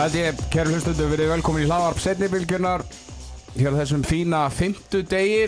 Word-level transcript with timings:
Það 0.00 0.14
er 0.16 0.30
ég, 0.30 0.38
kæru 0.48 0.70
hlustundu, 0.72 1.06
verið 1.10 1.28
velkomin 1.28 1.60
í 1.60 1.66
hlaðvarp 1.68 1.98
setnibilgjunar 2.00 2.82
Hér 3.52 3.74
á 3.76 3.80
þessum 3.82 4.04
fína 4.08 4.38
fymtu 4.48 5.02
degi 5.04 5.42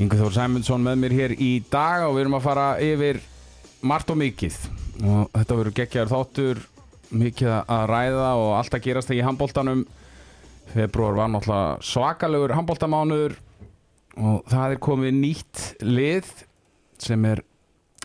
Yngvi 0.00 0.16
Þór 0.16 0.32
Sæmundsson 0.32 0.86
með 0.86 0.96
mér 1.02 1.14
hér 1.18 1.34
í 1.36 1.48
dag 1.68 2.06
og 2.06 2.14
við 2.14 2.22
erum 2.22 2.38
að 2.38 2.46
fara 2.46 2.64
yfir 2.80 3.20
margt 3.84 4.14
og 4.14 4.16
mikið. 4.22 4.56
Og 5.02 5.28
þetta 5.34 5.58
verður 5.58 5.76
geggjar 5.76 6.12
þáttur 6.14 6.62
mikið 7.20 7.52
að 7.58 7.84
ræða 7.92 8.32
og 8.40 8.54
allt 8.62 8.78
að 8.78 8.84
gerast 8.88 9.12
þegar 9.12 9.20
í 9.20 9.28
handbóltanum 9.28 9.84
februar 10.72 11.20
var 11.20 11.32
náttúrulega 11.34 11.76
svakalegur 11.90 12.56
handbóltamánuður 12.62 13.36
og 14.24 14.40
það 14.48 14.78
er 14.78 14.82
komið 14.88 15.20
nýtt 15.20 15.66
lið 15.84 16.32
sem 16.96 17.28
er 17.28 17.44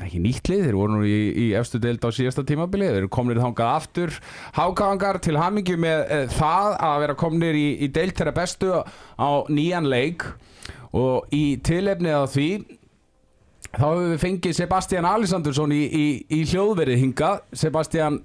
ekki 0.04 0.20
nýtt 0.20 0.50
lið, 0.52 0.64
þeir 0.66 0.76
voru 0.76 0.98
nú 0.98 1.06
í, 1.08 1.20
í 1.40 1.46
efstu 1.56 1.80
deild 1.80 2.04
á 2.04 2.12
síðasta 2.12 2.44
tímabili, 2.48 2.88
þeir 2.90 3.06
eru 3.06 3.12
komnir 3.16 3.40
þangað 3.40 3.70
aftur, 3.72 4.18
hákáðangar 4.58 5.22
til 5.24 5.38
hamingju 5.40 5.78
með 5.80 6.02
e, 6.04 6.18
það 6.36 6.76
að 6.84 6.96
vera 7.06 7.16
komnir 7.22 7.56
í, 7.56 7.68
í 7.80 7.90
deild 7.96 8.18
þeirra 8.18 8.36
bestu 8.36 8.74
á 8.76 9.30
nýjan 9.48 9.88
leik. 9.88 10.28
Og 10.96 11.32
í 11.36 11.58
tilefnið 11.64 12.18
af 12.18 12.30
því 12.36 12.50
þá 13.72 13.86
hefur 13.86 14.06
við 14.12 14.22
fengið 14.24 14.58
Sebastian 14.60 15.08
Alessandursson 15.08 15.76
í, 15.76 15.82
í, 15.88 16.06
í 16.32 16.44
hljóðverið 16.52 17.02
hinga 17.02 17.32
Sebastian, 17.56 18.22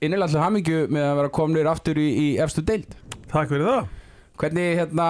innilega 0.00 0.32
til 0.32 0.44
hamingju 0.44 0.84
með 0.92 1.08
að 1.10 1.16
vera 1.20 1.36
komnir 1.40 1.68
aftur 1.68 2.00
í 2.00 2.34
efstu 2.40 2.64
deild. 2.68 2.96
Takk 3.28 3.52
fyrir 3.52 3.68
það. 3.68 3.96
Hvernig, 4.40 4.76
hérna, 4.80 5.08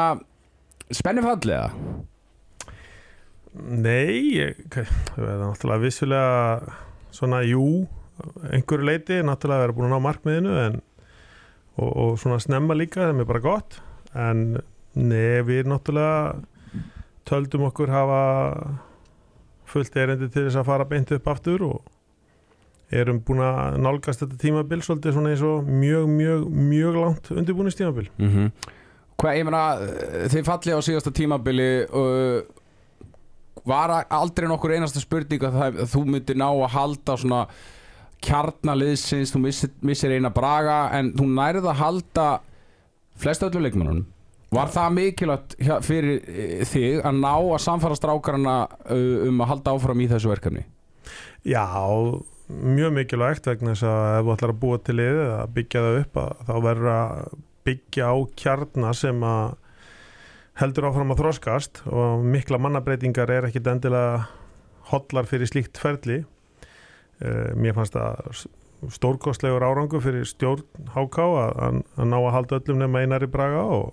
spennifallega? 0.91 1.71
Nei, 3.53 4.39
ég, 4.39 4.63
það 4.73 5.27
er 5.29 5.41
náttúrulega 5.43 5.83
vissulega 5.83 6.77
svona, 7.13 7.43
jú, 7.45 7.85
einhverju 8.49 8.87
leiti 8.89 9.19
náttúrulega 9.25 9.61
að 9.61 9.65
vera 9.67 9.77
búin 9.77 9.89
að 9.89 9.93
ná 9.93 10.05
markmiðinu 10.07 10.55
en, 10.63 10.79
og, 11.77 11.91
og 11.91 12.15
svona 12.23 12.41
snemma 12.41 12.77
líka 12.79 13.03
það 13.05 13.21
er 13.25 13.29
bara 13.29 13.45
gott 13.45 13.81
en 14.17 14.47
nei, 14.97 15.43
við 15.45 15.69
náttúrulega 15.69 16.41
töldum 17.29 17.67
okkur 17.69 17.93
hafa 17.93 18.23
fullt 19.73 19.97
erindi 20.01 20.29
til 20.33 20.47
þess 20.47 20.61
að 20.61 20.69
fara 20.69 20.89
beint 20.89 21.13
upp 21.13 21.29
aftur 21.33 21.67
og 21.69 21.93
erum 22.93 23.21
búin 23.25 23.41
að 23.45 23.79
nálgast 23.81 24.25
þetta 24.25 24.41
tímabil 24.41 24.81
svolítið 24.85 25.17
svona 25.17 25.33
eins 25.33 25.45
og 25.49 25.69
mjög, 25.69 26.09
mjög, 26.13 26.49
mjög 26.73 26.99
langt 26.99 27.31
undirbúinist 27.33 27.81
tímabil 27.81 28.09
mm 28.17 28.29
-hmm. 28.29 28.51
Hvað, 29.23 29.37
ég 29.37 29.45
meina, 29.45 29.79
þið 30.33 30.45
falli 30.45 30.73
á 30.75 30.81
síðasta 30.83 31.11
tímabili 31.15 31.87
og 31.95 32.62
var 33.69 33.95
aldrei 34.11 34.49
nokkur 34.51 34.75
einasta 34.75 35.03
spurning 35.03 35.45
að, 35.45 35.59
það, 35.59 35.79
að 35.85 35.93
þú 35.93 36.03
myndir 36.09 36.41
ná 36.41 36.49
að 36.49 36.73
halda 36.77 37.17
svona 37.21 37.43
kjarnaliðsins, 38.23 39.33
þú 39.35 39.43
missir, 39.43 39.71
missir 39.83 40.15
eina 40.15 40.31
braga 40.35 40.87
en 40.97 41.13
þú 41.17 41.29
nærið 41.35 41.69
að 41.71 41.81
halda 41.83 42.27
flest 43.23 43.45
öllu 43.47 43.63
leikmennunum 43.65 44.05
var 44.53 44.69
það 44.73 44.97
mikilvægt 44.99 45.57
fyrir 45.87 46.19
eh, 46.29 46.61
þig 46.69 47.01
að 47.07 47.23
ná 47.23 47.33
að 47.33 47.63
samfara 47.65 47.97
strákarna 47.97 48.57
um 48.93 49.41
að 49.41 49.51
halda 49.55 49.75
áfram 49.77 50.03
í 50.05 50.09
þessu 50.11 50.33
verkefni? 50.33 50.67
Já, 51.49 51.65
mjög 52.49 52.93
mikilvægt 52.99 53.49
vegna 53.49 53.73
þess 53.73 53.89
að 53.89 54.19
ef 54.19 54.27
þú 54.27 54.35
ætlar 54.37 54.55
að 54.55 54.61
búa 54.65 54.83
til 54.85 54.99
liðið 54.99 55.33
að 55.39 55.57
byggja 55.57 55.85
það 55.87 55.99
upp 56.03 56.21
að 56.23 56.45
þá 56.49 56.55
verður 56.69 56.93
að 56.93 57.35
byggja 57.67 58.11
á 58.13 58.17
kjarnar 58.43 58.99
sem 58.99 59.27
að 59.27 59.57
heldur 60.61 60.89
áfram 60.89 61.15
að 61.15 61.23
þróskast 61.23 61.83
og 61.89 62.25
mikla 62.29 62.61
mannabreitingar 62.61 63.31
er 63.33 63.49
ekkit 63.49 63.71
endilega 63.73 64.27
hodlar 64.91 65.29
fyrir 65.31 65.49
slíkt 65.49 65.81
ferli. 65.81 66.23
Uh, 67.23 67.53
mér 67.57 67.77
fannst 67.77 67.97
það 67.97 68.45
stórkostlegur 68.91 69.63
árangu 69.63 70.01
fyrir 70.03 70.27
stjórn 70.27 70.65
HK 70.91 71.19
að, 71.23 71.83
ná 72.03 72.17
að 72.19 72.33
halda 72.35 72.59
öllum 72.59 72.81
nema 72.83 73.05
einari 73.05 73.29
braga 73.31 73.63
og 73.63 73.93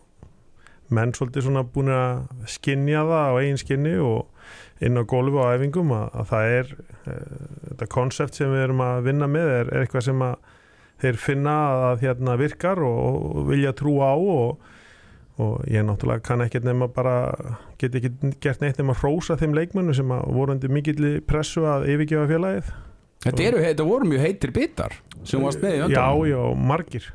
menn 0.90 1.14
svolítið 1.14 1.46
svona 1.46 1.62
búin 1.70 1.92
að 1.94 2.24
skinja 2.50 3.04
það 3.06 3.28
á 3.30 3.34
eigin 3.38 3.62
skinni 3.62 3.92
og 4.02 4.82
inn 4.82 4.98
á 4.98 5.04
gólfu 5.06 5.44
á 5.46 5.54
æfingum 5.54 5.94
að, 5.94 6.08
að 6.18 6.32
það 6.32 6.56
er 6.56 6.72
uh, 6.80 7.44
þetta 7.68 7.90
konsept 7.94 8.40
sem 8.40 8.50
við 8.50 8.66
erum 8.66 8.82
að 8.82 9.04
vinna 9.06 9.30
með 9.30 9.54
er, 9.60 9.70
er 9.70 9.86
eitthvað 9.86 10.08
sem 10.10 10.26
að 10.26 10.50
þeir 11.00 11.22
finna 11.22 11.56
að 11.92 12.04
hérna 12.08 12.36
virkar 12.40 12.82
og, 12.84 13.00
og 13.30 13.48
vilja 13.52 13.76
trúa 13.78 14.10
á 14.12 14.18
og 14.18 14.74
og 15.40 15.64
ég 15.72 15.86
náttúrulega 15.88 16.24
kann 16.26 16.44
ekkert 16.44 16.66
nema 16.68 16.90
bara 16.92 17.16
get 17.80 17.96
ekki 17.96 18.12
gert 18.44 18.60
neitt 18.64 18.80
nema 18.80 18.96
að 18.96 19.04
hrósa 19.06 19.38
þeim 19.40 19.56
leikmennu 19.56 19.96
sem 19.96 20.12
voru 20.12 20.56
undir 20.56 20.72
mikill 20.74 21.20
pressu 21.28 21.64
að 21.64 21.88
yfirgefa 21.94 22.28
félagið. 22.28 22.72
Þetta, 23.24 23.46
eru, 23.46 23.62
þetta 23.64 23.86
voru 23.88 24.08
mjög 24.08 24.26
heitir 24.26 24.52
bitar 24.56 24.96
sem 25.28 25.44
varst 25.44 25.64
með 25.64 25.78
í 25.78 25.82
öndan 25.86 25.96
Já, 25.96 26.32
já, 26.32 26.42
margir. 26.72 27.08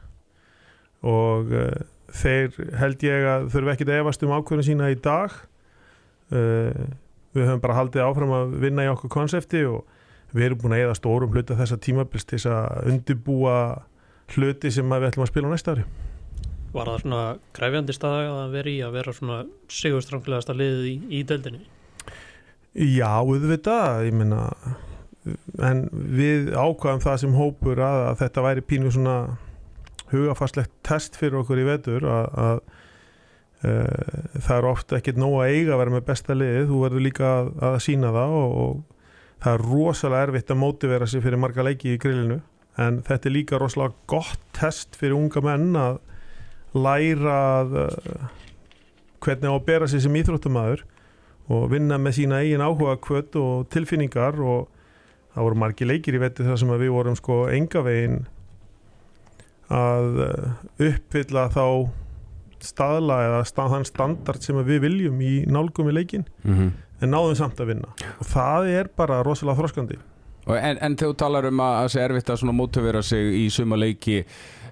Og 1.05 1.53
uh, 1.53 1.71
þeir 2.17 2.57
held 2.81 3.05
ég 3.05 3.29
að 3.29 3.49
þurfu 3.53 3.75
ekkit 3.75 3.93
að 3.93 4.01
efast 4.03 4.25
um 4.25 4.33
ákveðinu 4.37 4.67
sína 4.71 4.93
í 4.93 4.99
dag. 5.05 5.37
Uh, 6.33 6.85
við 7.37 7.49
höfum 7.51 7.65
bara 7.65 7.77
haldið 7.81 8.07
áfram 8.07 8.33
að 8.37 8.57
vinna 8.63 8.87
í 8.87 8.93
okkur 8.93 9.13
konsepti 9.13 9.67
og 9.69 9.85
við 10.33 10.49
erum 10.49 10.65
búin 10.65 10.77
að 10.77 10.87
eða 10.87 10.97
stórum 10.97 11.35
hluta 11.35 11.59
þessa 11.59 11.81
tímabils 11.83 12.25
til 12.31 12.41
að 12.49 12.89
undibúa 12.93 13.59
hluti 14.33 14.73
sem 14.73 14.89
við 14.89 15.11
ætlum 15.11 15.27
að 15.27 15.33
spila 15.33 15.51
á 15.51 15.55
næsta 15.55 15.77
ári 15.77 15.85
Var 16.75 16.91
það 16.91 17.03
svona 17.05 17.23
græfjandi 17.55 17.95
stað 17.95 18.31
að 18.33 18.57
vera 18.57 18.73
í 18.73 18.79
að 18.83 18.97
vera 18.99 19.15
svona 19.15 19.39
sigurstranglegasta 19.71 20.57
liðið 20.59 20.89
í, 20.91 20.95
í 21.21 21.23
deldinni? 21.29 21.63
Já, 22.75 23.11
auðvitað, 23.23 24.01
ég 24.09 24.17
minna 24.19 24.49
en 25.65 25.85
við 25.93 26.51
ákvaðum 26.53 27.03
það 27.05 27.21
sem 27.23 27.37
hópur 27.39 27.81
að, 27.81 28.01
að 28.11 28.17
þetta 28.25 28.45
væri 28.45 28.65
pínu 28.69 28.91
svona 28.93 29.19
hugafastlegt 30.11 30.73
test 30.87 31.17
fyrir 31.19 31.41
okkur 31.41 31.63
í 31.63 31.67
vetur 31.69 32.07
að, 32.11 32.27
að 32.45 32.59
e, 33.65 33.77
það 34.45 34.57
er 34.57 34.69
ofta 34.69 34.99
ekkit 34.99 35.21
nóg 35.21 35.39
að 35.41 35.55
eiga 35.55 35.77
að 35.77 35.81
vera 35.83 35.95
með 35.95 36.09
besta 36.11 36.37
liðið, 36.37 36.67
þú 36.71 36.81
verður 36.83 37.07
líka 37.07 37.31
að, 37.31 37.53
að 37.71 37.79
sína 37.87 38.11
það 38.15 38.37
og, 38.41 38.59
og 38.65 39.39
það 39.45 39.55
er 39.55 39.67
rosalega 39.71 40.29
erfitt 40.29 40.53
að 40.53 40.61
mótivera 40.61 41.09
sig 41.11 41.25
fyrir 41.25 41.41
marga 41.41 41.67
leiki 41.67 41.95
í 41.95 42.01
grillinu 42.03 42.41
en 42.81 43.01
þetta 43.07 43.31
er 43.31 43.37
líka 43.39 43.61
rosalega 43.63 43.97
gott 44.11 44.45
test 44.57 44.99
fyrir 44.99 45.17
unga 45.17 45.45
menn 45.45 45.73
að 45.79 46.03
læra 46.75 47.39
uh, 47.65 48.29
hvernig 49.25 49.51
á 49.51 49.55
að 49.55 49.67
bera 49.67 49.89
sér 49.89 50.05
sem 50.05 50.21
íþróttumæður 50.21 50.85
og 51.55 51.67
vinna 51.73 51.99
með 52.01 52.19
sína 52.19 52.41
eigin 52.43 52.65
áhuga 52.65 52.97
kvöld 53.05 53.37
og 53.41 53.67
tilfinningar 53.73 54.39
og 54.41 54.71
það 55.35 55.49
voru 55.49 55.61
margi 55.61 55.89
leikir 55.89 56.17
í 56.17 56.23
vetti 56.23 56.47
þar 56.47 56.61
sem 56.61 56.73
við 56.77 56.95
vorum 56.95 57.19
sko 57.19 57.45
engavegin 57.53 58.25
að 59.73 60.25
uh, 60.25 60.49
uppfylla 60.91 61.49
þá 61.53 61.67
staðla 62.65 63.21
eða 63.27 63.45
stað, 63.45 63.75
þann 63.75 63.87
standard 63.89 64.45
sem 64.45 64.59
við 64.65 64.83
viljum 64.87 65.21
í 65.21 65.35
nálgum 65.51 65.91
í 65.91 65.95
leikin 65.97 66.25
mm 66.45 66.55
-hmm. 66.55 66.73
en 67.05 67.11
náðum 67.13 67.37
samt 67.37 67.61
að 67.61 67.75
vinna. 67.75 67.93
Og 68.21 68.27
það 68.27 68.69
er 68.73 68.89
bara 68.97 69.23
rosalega 69.23 69.61
þróskandi 69.61 69.99
En, 70.45 70.79
en 70.81 70.97
þú 71.01 71.15
talar 71.17 71.47
um 71.49 71.61
að 71.65 71.75
það 71.79 71.91
sé 71.93 72.03
erfitt 72.05 72.31
að 72.35 72.51
mótivera 72.53 73.03
sig 73.03 73.37
í 73.39 73.45
suma 73.53 73.79
leiki 73.81 74.19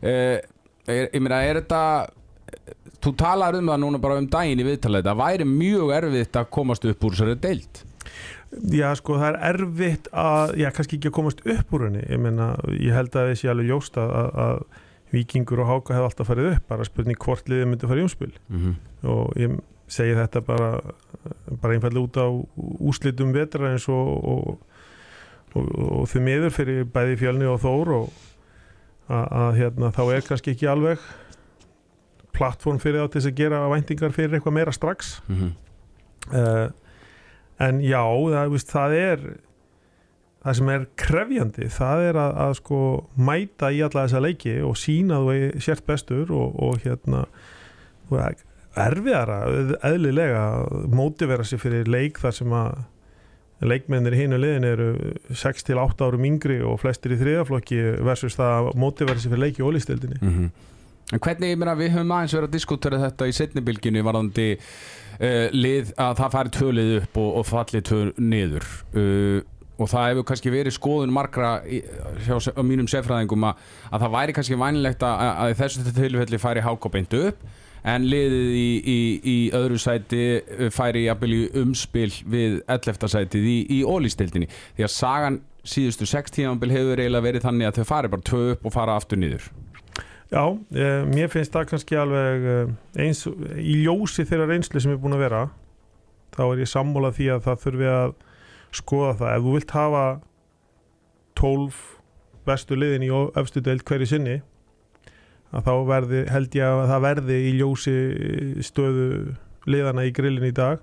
eh, 0.03 0.41
er, 0.87 1.09
ég 1.09 1.23
meina, 1.23 1.43
er 1.47 1.63
þetta 1.63 1.83
þú 3.03 3.15
talar 3.19 3.57
um 3.59 3.71
það 3.73 3.83
núna 3.85 4.03
bara 4.03 4.19
um 4.21 4.29
daginn 4.31 4.61
í 4.63 4.67
viðtalið, 4.67 5.09
það 5.09 5.23
væri 5.23 5.49
mjög 5.49 5.97
erfitt 5.99 6.39
að 6.39 6.53
komast 6.59 6.87
upp 6.89 7.09
úr 7.09 7.17
þessari 7.17 7.41
deilt 7.43 7.85
Já, 8.53 8.91
sko, 8.99 9.17
það 9.17 9.29
er 9.31 9.39
erfitt 9.49 10.09
að, 10.13 10.55
já, 10.61 10.69
kannski 10.77 10.99
ekki 10.99 11.09
að 11.09 11.17
komast 11.17 11.39
upp 11.49 11.71
úr 11.73 11.87
henni. 11.87 12.03
Ég 12.05 12.21
meina, 12.21 12.51
ég 12.77 12.93
held 12.93 13.15
að 13.17 13.31
þessi 13.31 13.49
alveg 13.49 13.71
jóst 13.71 13.97
að, 14.01 14.11
að 14.45 14.59
vikingur 15.13 15.63
og 15.65 15.71
háka 15.71 15.97
hefði 15.97 16.09
alltaf 16.11 16.29
farið 16.29 16.49
upp, 16.51 16.67
bara 16.69 16.89
spurning 16.89 17.21
hvort 17.25 17.49
liðið 17.49 17.71
myndi 17.71 17.87
að 17.87 17.93
fara 17.93 18.03
í 18.03 18.05
umspil. 18.05 18.33
Mm 18.49 18.59
-hmm. 18.61 18.75
og 19.13 19.41
ég 19.41 19.57
segi 19.93 20.17
þetta 20.17 20.43
bara 20.45 20.69
bara 21.61 21.75
einfallega 21.77 22.05
út 22.05 22.17
á 22.21 22.29
úslitum 22.81 23.33
vetra 23.33 23.73
eins 23.73 23.89
og 23.89 24.09
og, 24.33 24.59
og, 25.55 25.65
og 26.03 26.05
þau 26.09 26.21
miður 26.25 26.55
fyrir 26.55 26.85
bæði 26.85 27.19
fjölni 27.21 27.49
og 27.49 27.61
þór 27.61 27.93
og 27.97 28.13
að 29.13 29.59
hérna, 29.61 29.93
þá 29.95 30.03
er 30.15 30.27
kannski 30.27 30.55
ekki 30.55 30.69
alveg 30.71 31.07
plattform 32.33 32.79
fyrir 32.83 33.05
þá 33.05 33.13
til 33.13 33.25
að 33.29 33.39
gera 33.43 33.63
væntingar 33.73 34.15
fyrir 34.17 34.37
eitthvað 34.39 34.57
meira 34.57 34.73
strax 34.73 35.15
mm 35.29 35.39
-hmm. 35.39 35.51
uh, 36.33 36.69
en 37.61 37.81
já 37.81 38.03
það, 38.03 38.53
víst, 38.53 38.71
það 38.73 38.95
er 38.99 39.27
það 40.43 40.57
sem 40.59 40.69
er 40.69 40.87
krefjandi 40.97 41.69
það 41.71 42.07
er 42.09 42.17
að, 42.19 42.39
að 42.47 42.55
sko 42.59 42.79
mæta 43.17 43.71
í 43.71 43.83
alla 43.83 44.07
þessa 44.07 44.23
leiki 44.23 44.57
og 44.67 44.77
sína 44.77 45.21
þú 45.23 45.61
sért 45.63 45.87
bestur 45.87 46.33
og, 46.33 46.57
og 46.63 46.81
hérna 46.83 47.27
erfiðara 48.77 49.45
eðlilega 49.85 50.43
mótivera 50.93 51.45
sér 51.45 51.61
fyrir 51.63 51.89
leik 51.91 52.19
þar 52.19 52.33
sem 52.33 52.53
að 52.57 52.81
leikmennir 53.69 54.17
hínu 54.17 54.41
liðin 54.41 54.67
eru 54.69 54.89
6-8 55.31 56.07
árum 56.07 56.27
yngri 56.29 56.61
og 56.67 56.81
flestir 56.83 57.15
í 57.15 57.21
þriðaflokki 57.21 57.81
versus 58.03 58.37
það 58.39 58.59
að 58.59 58.71
mótiverði 58.83 59.25
sér 59.25 59.35
fyrir 59.35 59.45
leiki 59.47 59.65
og 59.65 59.73
ólistildinni 59.73 60.21
mm 60.21 60.37
-hmm. 60.37 60.53
En 61.13 61.21
hvernig, 61.21 61.51
ég 61.53 61.59
meina, 61.61 61.75
við 61.77 61.93
höfum 61.93 62.13
aðeins 62.15 62.33
verið 62.33 62.49
að 62.49 62.55
diskutera 62.57 62.99
þetta 63.03 63.27
í 63.29 63.33
setnibilginu 63.37 64.03
varðandi 64.07 64.47
uh, 64.57 65.49
lið 65.53 65.91
að 66.01 66.15
það 66.23 66.31
fari 66.37 66.53
tvölið 66.57 66.93
upp 67.03 67.19
og, 67.21 67.31
og 67.37 67.49
fallið 67.51 67.83
tvö 67.89 67.99
niður. 68.17 68.69
Uh, 68.97 69.41
og 69.77 69.91
það 69.93 70.07
hefur 70.09 70.27
kannski 70.31 70.53
verið 70.53 70.77
skoðun 70.77 71.13
margra 71.13 71.51
í, 71.69 71.83
hjá 72.25 72.63
mínum 72.65 72.89
sefræðingum 72.89 73.45
að, 73.49 73.61
að 73.91 74.07
það 74.07 74.15
væri 74.17 74.37
kannski 74.39 74.59
vænilegt 74.63 75.05
að, 75.05 75.27
að 75.45 75.55
þessu 75.61 75.95
tilfelli 75.97 76.41
færi 76.41 76.65
háká 76.65 76.93
beint 76.93 77.19
upp 77.19 77.45
en 77.83 78.05
liðið 78.07 78.53
í, 78.55 78.69
í, 78.79 78.99
í 79.27 79.37
öðru 79.57 79.79
sæti 79.83 80.23
uh, 80.39 80.69
færi 80.75 81.07
jafnvel 81.09 81.33
í 81.35 81.41
umspil 81.63 82.11
við 82.31 82.61
11. 82.71 83.09
sætið 83.15 83.49
í, 83.49 83.57
í 83.79 83.81
ólistildinni 83.83 84.49
því 84.77 84.87
að 84.87 84.95
sagan 84.95 85.41
síðustu 85.67 86.07
6 86.11 86.35
tímanbil 86.35 86.73
hefur 86.75 87.03
eiginlega 87.03 87.27
verið 87.27 87.47
þannig 87.47 87.71
að 87.71 87.81
þau 87.81 87.91
fari 87.91 88.13
bara 88.13 88.27
tvö 88.27 88.43
upp 88.55 88.67
og 88.67 88.75
fara 88.75 88.99
aftur 88.99 89.21
niður 89.23 89.51
Já, 90.33 90.47
eh, 90.73 91.03
mér 91.05 91.29
finnst 91.29 91.53
það 91.53 91.67
kannski 91.69 91.99
alveg 92.01 92.47
eh, 92.49 92.71
eins 93.05 93.27
í 93.61 93.83
ljósi 93.83 94.25
þeirra 94.25 94.49
reynslu 94.49 94.81
sem 94.81 94.95
er 94.95 95.01
búin 95.03 95.19
að 95.19 95.27
vera 95.27 95.43
þá 96.33 96.45
er 96.47 96.63
ég 96.63 96.71
sammólað 96.71 97.19
því 97.19 97.27
að 97.35 97.43
það 97.49 97.65
þurfi 97.67 97.91
að 97.93 98.15
skoða 98.73 99.17
það 99.21 99.35
ef 99.35 99.43
þú 99.45 99.57
vilt 99.59 99.75
hafa 99.77 100.05
12 101.43 101.83
bestu 102.49 102.79
liðin 102.79 103.07
í 103.07 103.13
öfstu 103.13 103.63
deild 103.65 103.85
hverju 103.89 104.09
sinni 104.09 104.39
að 105.53 105.67
þá 105.69 105.73
verði, 105.89 106.23
held 106.33 106.57
ég 106.59 106.69
að 106.69 106.87
það 106.91 107.05
verði 107.07 107.39
í 107.43 107.53
ljósi 107.59 107.97
stöðu 108.65 109.09
liðana 109.69 110.07
í 110.09 110.15
grillin 110.17 110.49
í 110.49 110.55
dag. 110.57 110.81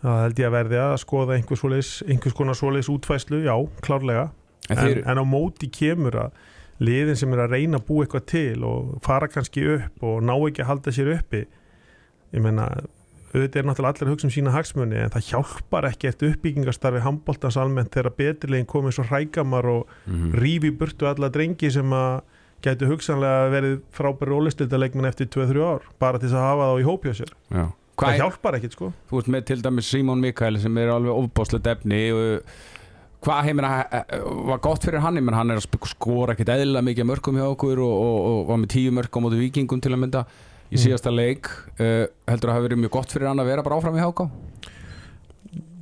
Það 0.00 0.22
held 0.24 0.38
ég 0.40 0.48
að 0.48 0.56
verði 0.56 0.78
að 0.80 0.94
skoða 1.02 1.36
einhvers, 1.36 1.60
svoleiðis, 1.60 1.90
einhvers 2.08 2.36
konar 2.38 2.56
svoleiðis 2.56 2.92
útfæslu, 2.92 3.42
já, 3.44 3.54
klárlega. 3.84 4.30
En 4.70 4.78
en, 4.80 5.02
en 5.02 5.20
á 5.20 5.24
móti 5.26 5.68
kemur 5.72 6.16
að 6.16 6.38
liðin 6.80 7.18
sem 7.18 7.34
er 7.34 7.44
að 7.44 7.56
reyna 7.56 7.80
að 7.80 7.86
búa 7.88 8.06
eitthvað 8.06 8.26
til 8.30 8.64
og 8.64 8.94
fara 9.04 9.28
kannski 9.28 9.66
upp 9.74 10.06
og 10.06 10.22
ná 10.24 10.32
ekki 10.36 10.64
að 10.64 10.70
halda 10.70 10.94
sér 10.96 11.12
uppi 11.16 11.42
ég 12.30 12.44
meina, 12.44 12.68
auðvitað 13.34 13.60
er 13.60 13.68
náttúrulega 13.68 13.92
allir 13.92 14.08
að 14.08 14.12
hugsa 14.14 14.28
um 14.28 14.34
sína 14.34 14.54
hagsmunni 14.54 15.00
en 15.02 15.12
það 15.12 15.26
hjálpar 15.28 15.88
ekki 15.90 16.10
eftir 16.10 16.32
uppbyggingastarfi 16.34 17.02
handbóltans 17.04 17.58
almennt 17.60 17.92
þegar 17.94 18.16
beturlegin 18.18 18.70
komið 18.70 18.96
svo 18.96 19.06
hrækamar 19.10 19.68
og 19.70 19.96
mm 20.06 20.36
rífi 20.40 20.72
burtu 20.72 21.10
alla 21.10 21.30
drengi 21.32 21.70
sem 21.74 21.92
að 21.92 22.22
gætu 22.64 22.88
hugsanlega 22.90 23.50
verið 23.54 23.76
frábæri 23.96 24.34
ólistildaleikmenn 24.36 25.08
eftir 25.10 25.30
2-3 25.32 25.62
ár 25.64 25.86
bara 26.02 26.18
til 26.20 26.28
þess 26.28 26.38
að 26.40 26.48
hafa 26.48 26.66
þá 26.70 26.82
í 26.82 26.88
hópjá 26.88 27.14
sér. 27.20 27.32
Já. 27.50 27.64
það 28.00 28.18
hjálpar 28.20 28.58
ekkit 28.58 28.76
sko. 28.76 28.90
Þú 29.10 29.22
ert 29.22 29.32
með 29.34 29.46
til 29.50 29.62
dæmis 29.64 29.88
Simon 29.92 30.20
Mikael 30.24 30.60
sem 30.60 30.78
er 30.80 30.92
alveg 30.94 31.16
ofbáslega 31.16 31.74
efni 31.76 32.02
og 32.16 32.52
hvað 33.20 33.42
heimir 33.48 33.66
að 33.68 34.22
var 34.48 34.62
gott 34.64 34.84
fyrir 34.86 35.02
hann, 35.04 35.18
menn 35.20 35.36
hann 35.36 35.50
er 35.52 35.60
að 35.60 35.66
skora 35.90 36.32
ekkit 36.36 36.52
eðlilega 36.54 36.86
mikið 36.86 37.08
mörgum 37.10 37.36
hjá 37.36 37.48
okkur 37.50 37.82
og, 37.84 37.96
og, 38.04 38.20
og 38.30 38.46
var 38.48 38.62
með 38.62 38.72
tíu 38.76 38.94
mörg 38.96 39.12
á 39.12 39.20
móti 39.20 39.40
vikingum 39.42 39.82
til 39.84 39.92
að 39.92 40.02
mynda 40.06 40.24
í 40.70 40.78
Mm. 40.78 40.82
síðasta 40.84 41.10
leik. 41.10 41.48
Uh, 41.82 42.06
heldur 42.30 42.52
að 42.52 42.54
hafa 42.54 42.66
verið 42.68 42.78
mjög 42.84 42.92
gott 42.94 43.10
fyrir 43.10 43.26
hann 43.26 43.40
að 43.42 43.48
vera 43.50 43.62
bara 43.66 43.76
áfram 43.80 43.96
í 43.98 44.04
háká 44.04 44.28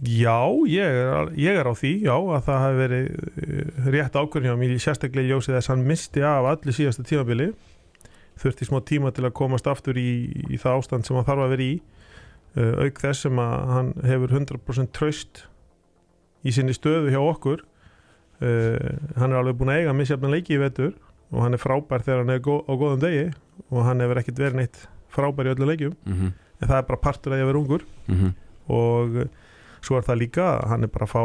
Já, 0.07 0.47
ég 0.71 0.79
er, 0.79 1.31
ég 1.35 1.57
er 1.59 1.67
á 1.67 1.75
því, 1.75 1.91
já, 2.07 2.15
að 2.15 2.45
það 2.47 2.61
hafi 2.63 2.77
verið 2.79 3.07
eh, 3.09 3.79
rétt 3.91 4.15
ákvörðin 4.15 4.53
hjá 4.53 4.59
mér, 4.61 4.75
sérstaklega 4.79 5.27
í 5.27 5.31
ljósið 5.33 5.57
þess 5.57 5.71
að 5.71 5.75
hann 5.75 5.89
misti 5.89 6.23
af 6.23 6.47
allir 6.53 6.77
síðasta 6.77 7.07
tímabili, 7.09 7.49
þurfti 8.39 8.69
smá 8.69 8.79
tíma 8.87 9.11
til 9.15 9.25
að 9.27 9.35
komast 9.41 9.67
aftur 9.67 9.99
í, 9.99 10.11
í 10.47 10.61
það 10.63 10.79
ástand 10.79 11.09
sem 11.09 11.19
hann 11.19 11.27
þarf 11.27 11.43
að 11.49 11.55
vera 11.55 11.67
í, 11.67 11.73
uh, 12.55 12.85
auk 12.85 13.03
þess 13.03 13.25
sem 13.27 13.41
að 13.43 13.73
hann 13.73 13.91
hefur 14.07 14.37
100% 14.39 14.95
tröst 14.95 15.43
í 16.47 16.55
sinni 16.55 16.77
stöðu 16.79 17.11
hjá 17.17 17.19
okkur, 17.25 17.67
uh, 18.45 18.95
hann 19.19 19.35
er 19.35 19.41
alveg 19.41 19.59
búin 19.59 19.75
að 19.75 19.83
eiga 19.83 19.97
misjafna 19.99 20.31
leiki 20.31 20.55
í 20.55 20.63
vetur 20.63 20.95
og 21.33 21.43
hann 21.43 21.59
er 21.59 21.65
frábær 21.65 22.07
þegar 22.07 22.23
hann 22.23 22.37
er 22.37 22.45
gó 22.47 22.61
á 22.71 22.73
góðum 22.79 23.03
degi 23.03 23.27
og 23.67 23.83
hann 23.83 24.07
hefur 24.07 24.23
ekkert 24.23 24.47
verið 24.47 24.63
neitt 24.63 24.81
frábær 25.11 25.51
í 25.51 25.57
öllu 25.57 25.73
leikjum, 25.73 25.99
mm 26.07 26.15
-hmm. 26.15 26.33
en 26.63 26.71
það 26.71 26.79
er 26.79 26.89
bara 26.95 27.03
partur 27.03 27.35
að 27.35 27.43
ég 27.43 27.51
vera 27.51 27.59
ungur. 27.65 27.87
Og 28.69 29.23
svo 29.89 29.99
er 29.99 30.07
það 30.07 30.21
líka 30.23 30.45
að 30.51 30.69
hann 30.73 30.87
er 30.87 30.93
bara 30.93 31.09
að 31.09 31.15
fá 31.15 31.25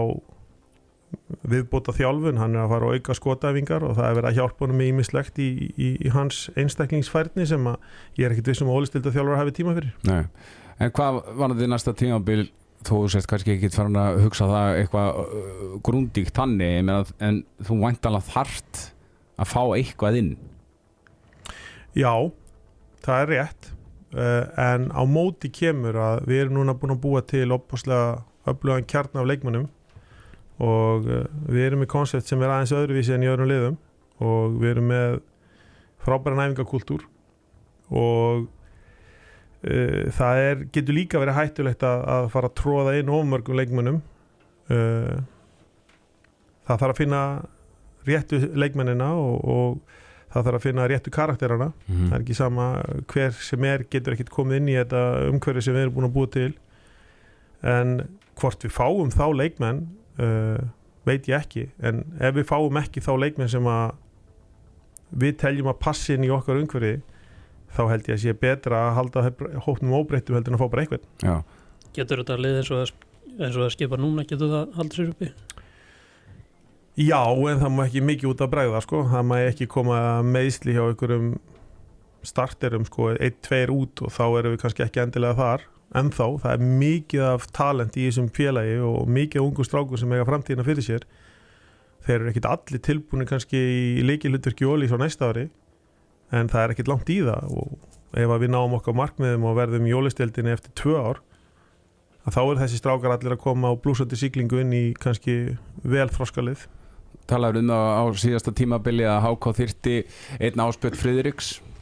viðbóta 1.52 1.94
þjálfun, 1.94 2.40
hann 2.42 2.56
er 2.56 2.64
að 2.64 2.72
fara 2.74 2.90
á 2.90 2.94
auka 2.96 3.16
skotæfingar 3.18 3.86
og 3.86 3.94
það 4.00 4.08
er 4.08 4.18
verið 4.18 4.30
að 4.32 4.40
hjálpa 4.40 4.66
honum 4.66 4.80
með 4.82 4.90
ímislegt 4.94 5.40
í, 5.44 5.50
í, 5.76 5.90
í 6.02 6.14
hans 6.14 6.48
einstaklingsfærni 6.58 7.46
sem 7.50 7.70
að 7.70 7.78
ég 8.18 8.26
er 8.26 8.34
ekkit 8.34 8.50
vissum 8.50 8.72
að 8.72 8.80
ólistilda 8.80 9.14
þjálfur 9.14 9.38
hafi 9.38 9.56
tíma 9.60 9.76
fyrir. 9.78 9.94
Nei. 10.10 10.24
En 10.82 10.94
hvað 10.96 11.20
var 11.38 11.54
þetta 11.54 11.70
næsta 11.70 11.94
tímabil 11.98 12.48
þú 12.88 13.04
sést 13.12 13.30
kannski 13.30 13.56
ekki 13.56 13.72
farin 13.74 14.00
að 14.00 14.22
hugsa 14.26 14.48
það 14.50 14.80
eitthvað 14.82 15.20
uh, 15.22 15.76
grúndíkt 15.86 16.42
meina, 16.52 17.04
en 17.20 17.44
þú 17.64 17.80
væntalega 17.84 18.30
þart 18.32 18.82
að 19.40 19.52
fá 19.54 19.62
eitthvað 19.78 20.20
inn 20.20 20.34
Já, 21.94 22.14
það 23.06 23.22
er 23.22 23.32
rétt 23.32 23.72
uh, 24.18 24.44
en 24.60 24.90
á 24.92 25.02
móti 25.08 25.52
kemur 25.54 25.96
að 25.96 26.28
við 26.30 26.44
erum 26.44 26.60
núna 26.60 26.78
búin 26.78 26.96
að 26.96 27.04
búa 27.06 27.24
til 27.26 27.52
opaslega 27.56 28.24
öflugan 28.50 28.88
kjarn 28.90 29.22
af 29.22 29.30
leikmönnum 29.30 29.70
og 30.64 31.08
uh, 31.10 31.24
við 31.50 31.68
erum 31.68 31.84
með 31.84 31.92
koncept 31.94 32.30
sem 32.30 32.42
er 32.44 32.54
aðeins 32.54 32.76
öðruvísi 32.78 33.16
en 33.16 33.26
í 33.26 33.32
öðrum 33.32 33.50
liðum 33.50 33.80
og 34.24 34.60
við 34.62 34.76
erum 34.76 34.92
með 34.92 35.18
frábæra 36.04 36.40
næfingakultúr 36.40 37.08
og 37.94 38.46
uh, 38.46 40.02
það 40.20 40.44
er, 40.48 40.66
getur 40.76 41.00
líka 41.00 41.22
verið 41.24 41.40
hættulegt 41.40 41.86
að, 41.88 42.06
að 42.18 42.30
fara 42.36 42.52
að 42.52 42.58
tróða 42.62 42.98
inn 43.00 43.12
ofmörgum 43.14 43.60
leikmönnum 43.60 44.02
uh, 44.72 45.18
það 46.68 46.80
þarf 46.80 46.94
að 46.94 47.02
finna 47.02 47.26
réttu 48.08 48.40
leikmennina 48.60 49.10
og, 49.16 49.44
og 49.44 50.00
það 50.34 50.48
þarf 50.48 50.58
að 50.58 50.66
finna 50.66 50.88
réttu 50.90 51.14
karakterana. 51.14 51.70
Mm 51.88 52.10
það 52.10 52.18
er 52.18 52.26
ekki 52.26 52.38
sama 52.38 52.68
hver 53.12 53.40
sem 53.40 53.70
er 53.70 53.86
getur 53.92 54.16
ekkert 54.16 54.34
komið 54.34 54.60
inn 54.60 54.72
í 54.74 54.78
þetta 54.80 55.04
umhverfi 55.30 55.66
sem 55.66 55.76
við 55.76 55.86
erum 55.86 55.98
búin 55.98 56.10
að 56.10 56.16
búa 56.18 56.32
til. 56.34 56.50
En 57.74 57.96
hvort 58.40 58.66
við 58.66 58.74
fáum 58.74 59.12
þá 59.14 59.26
leikmenn 59.36 59.84
uh, 60.22 60.62
veit 61.08 61.28
ég 61.30 61.44
ekki 61.44 61.68
en 61.84 62.04
ef 62.20 62.36
við 62.38 62.48
fáum 62.50 62.80
ekki 62.80 63.04
þá 63.04 63.14
leikmenn 63.26 63.52
sem 63.52 63.68
að 63.70 63.98
við 65.24 65.38
teljum 65.44 65.70
að 65.70 65.82
passi 65.84 66.16
inn 66.16 66.26
í 66.26 66.32
okkar 66.34 66.62
umhverfi 66.62 66.96
þá 67.74 67.84
held 67.90 68.10
ég 68.10 68.18
að 68.18 68.24
sé 68.24 68.36
betra 68.38 68.86
að 68.88 68.96
halda 69.00 69.26
hópnum 69.66 69.96
óbreyttum 70.00 70.38
heldur 70.38 70.54
en 70.54 70.60
að 70.60 70.64
fá 70.64 70.72
bara 70.74 70.86
eitthvað 70.86 71.26
Já, 71.26 71.36
Getur 71.94 72.24
þetta 72.24 72.38
lið 72.42 72.60
eins 72.60 72.72
og 72.74 72.80
það, 72.82 73.10
eins 73.38 73.58
og 73.58 73.66
það 73.66 73.74
skipa 73.76 74.00
núna, 74.02 74.26
getur 74.30 74.54
það 74.54 74.78
haldið 74.78 75.00
sér 75.00 75.12
uppi? 75.14 75.32
Já, 76.94 77.22
en 77.26 77.62
það 77.62 77.74
má 77.74 77.84
ekki 77.88 78.04
mikið 78.06 78.30
út 78.30 78.42
að 78.46 78.52
bregða 78.54 78.82
sko. 78.86 79.02
það 79.10 79.28
má 79.30 79.36
ekki 79.42 79.70
koma 79.70 80.00
meðsli 80.26 80.76
hjá 80.76 80.84
einhverjum 80.86 81.32
starterum 82.24 82.86
sko, 82.88 83.12
eitt, 83.18 83.42
tveir 83.46 83.74
út 83.74 84.04
og 84.06 84.14
þá 84.14 84.26
erum 84.40 84.54
við 84.54 84.62
kannski 84.64 84.86
ekki 84.86 85.02
endilega 85.04 85.38
þar 85.40 85.66
en 85.94 86.12
þá, 86.14 86.26
það 86.42 86.54
er 86.54 86.64
mikið 86.84 87.26
af 87.28 87.48
talent 87.54 87.98
í 87.98 88.08
þessum 88.08 88.30
félagi 88.34 88.78
og 88.84 89.10
mikið 89.14 89.44
ungu 89.44 89.66
strákur 89.68 90.02
sem 90.02 90.14
eiga 90.16 90.28
framtíðina 90.30 90.66
fyrir 90.68 90.86
sér. 90.86 91.08
Þeir 92.04 92.16
eru 92.20 92.32
ekkit 92.32 92.50
allir 92.50 92.84
tilbúinu 92.84 93.28
kannski 93.30 93.60
í 94.00 94.06
leikilutverki 94.06 94.68
ólís 94.68 94.94
á 94.96 94.98
næsta 95.00 95.30
ári 95.32 95.48
en 96.34 96.50
það 96.52 96.64
er 96.64 96.74
ekkit 96.74 96.90
langt 96.92 97.12
í 97.14 97.20
það. 97.24 97.52
Og 97.54 98.20
ef 98.20 98.34
við 98.42 98.54
náum 98.54 98.78
okkar 98.80 98.98
markmiðum 98.98 99.48
og 99.50 99.58
verðum 99.60 99.90
jólistildinni 99.90 100.54
eftir 100.56 100.74
tvö 100.80 100.98
ár 101.00 101.22
þá 102.24 102.40
er 102.44 102.62
þessi 102.62 102.80
strákar 102.80 103.18
allir 103.18 103.36
að 103.36 103.44
koma 103.44 103.74
á 103.74 103.80
blúsandi 103.80 104.16
siglingu 104.16 104.62
inn 104.64 104.72
í 104.76 104.86
kannski 104.96 105.58
vel 105.84 106.08
þroskalið 106.14 106.68
talaður 107.30 107.64
um 107.64 107.72
það 107.72 107.92
á 108.00 108.04
síðasta 108.24 108.54
tímabili 108.56 109.06
að 109.08 109.26
HK 109.28 109.54
þyrti 109.60 109.96
einn 110.40 110.64
áspjöld 110.64 111.00
Friðriks. 111.00 111.54
Já, 111.60 111.73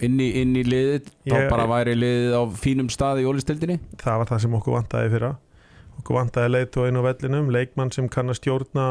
inn 0.00 0.20
í, 0.20 0.28
inn 0.40 0.54
í 0.56 0.62
liðið 0.64 1.10
þá 1.28 1.34
Ég- 1.34 1.50
bara 1.52 1.66
væri 1.68 1.94
liðið 1.98 2.32
á 2.40 2.42
fínum 2.56 2.88
stað 2.92 3.20
í 3.20 3.26
ólistildinni 3.28 3.78
það 4.00 4.18
var 4.22 4.26
það 4.30 4.40
sem 4.44 4.54
okkur 4.58 4.76
vantaði 4.78 5.10
fyrra. 5.12 5.32
Okkur 5.98 6.16
vantaði 6.16 6.50
leitt 6.54 6.76
og 6.78 6.86
einu 6.88 7.02
á 7.02 7.08
vellinum 7.08 7.50
leikmann 7.52 7.92
sem 7.92 8.08
kann 8.08 8.30
að 8.32 8.38
stjórna 8.40 8.86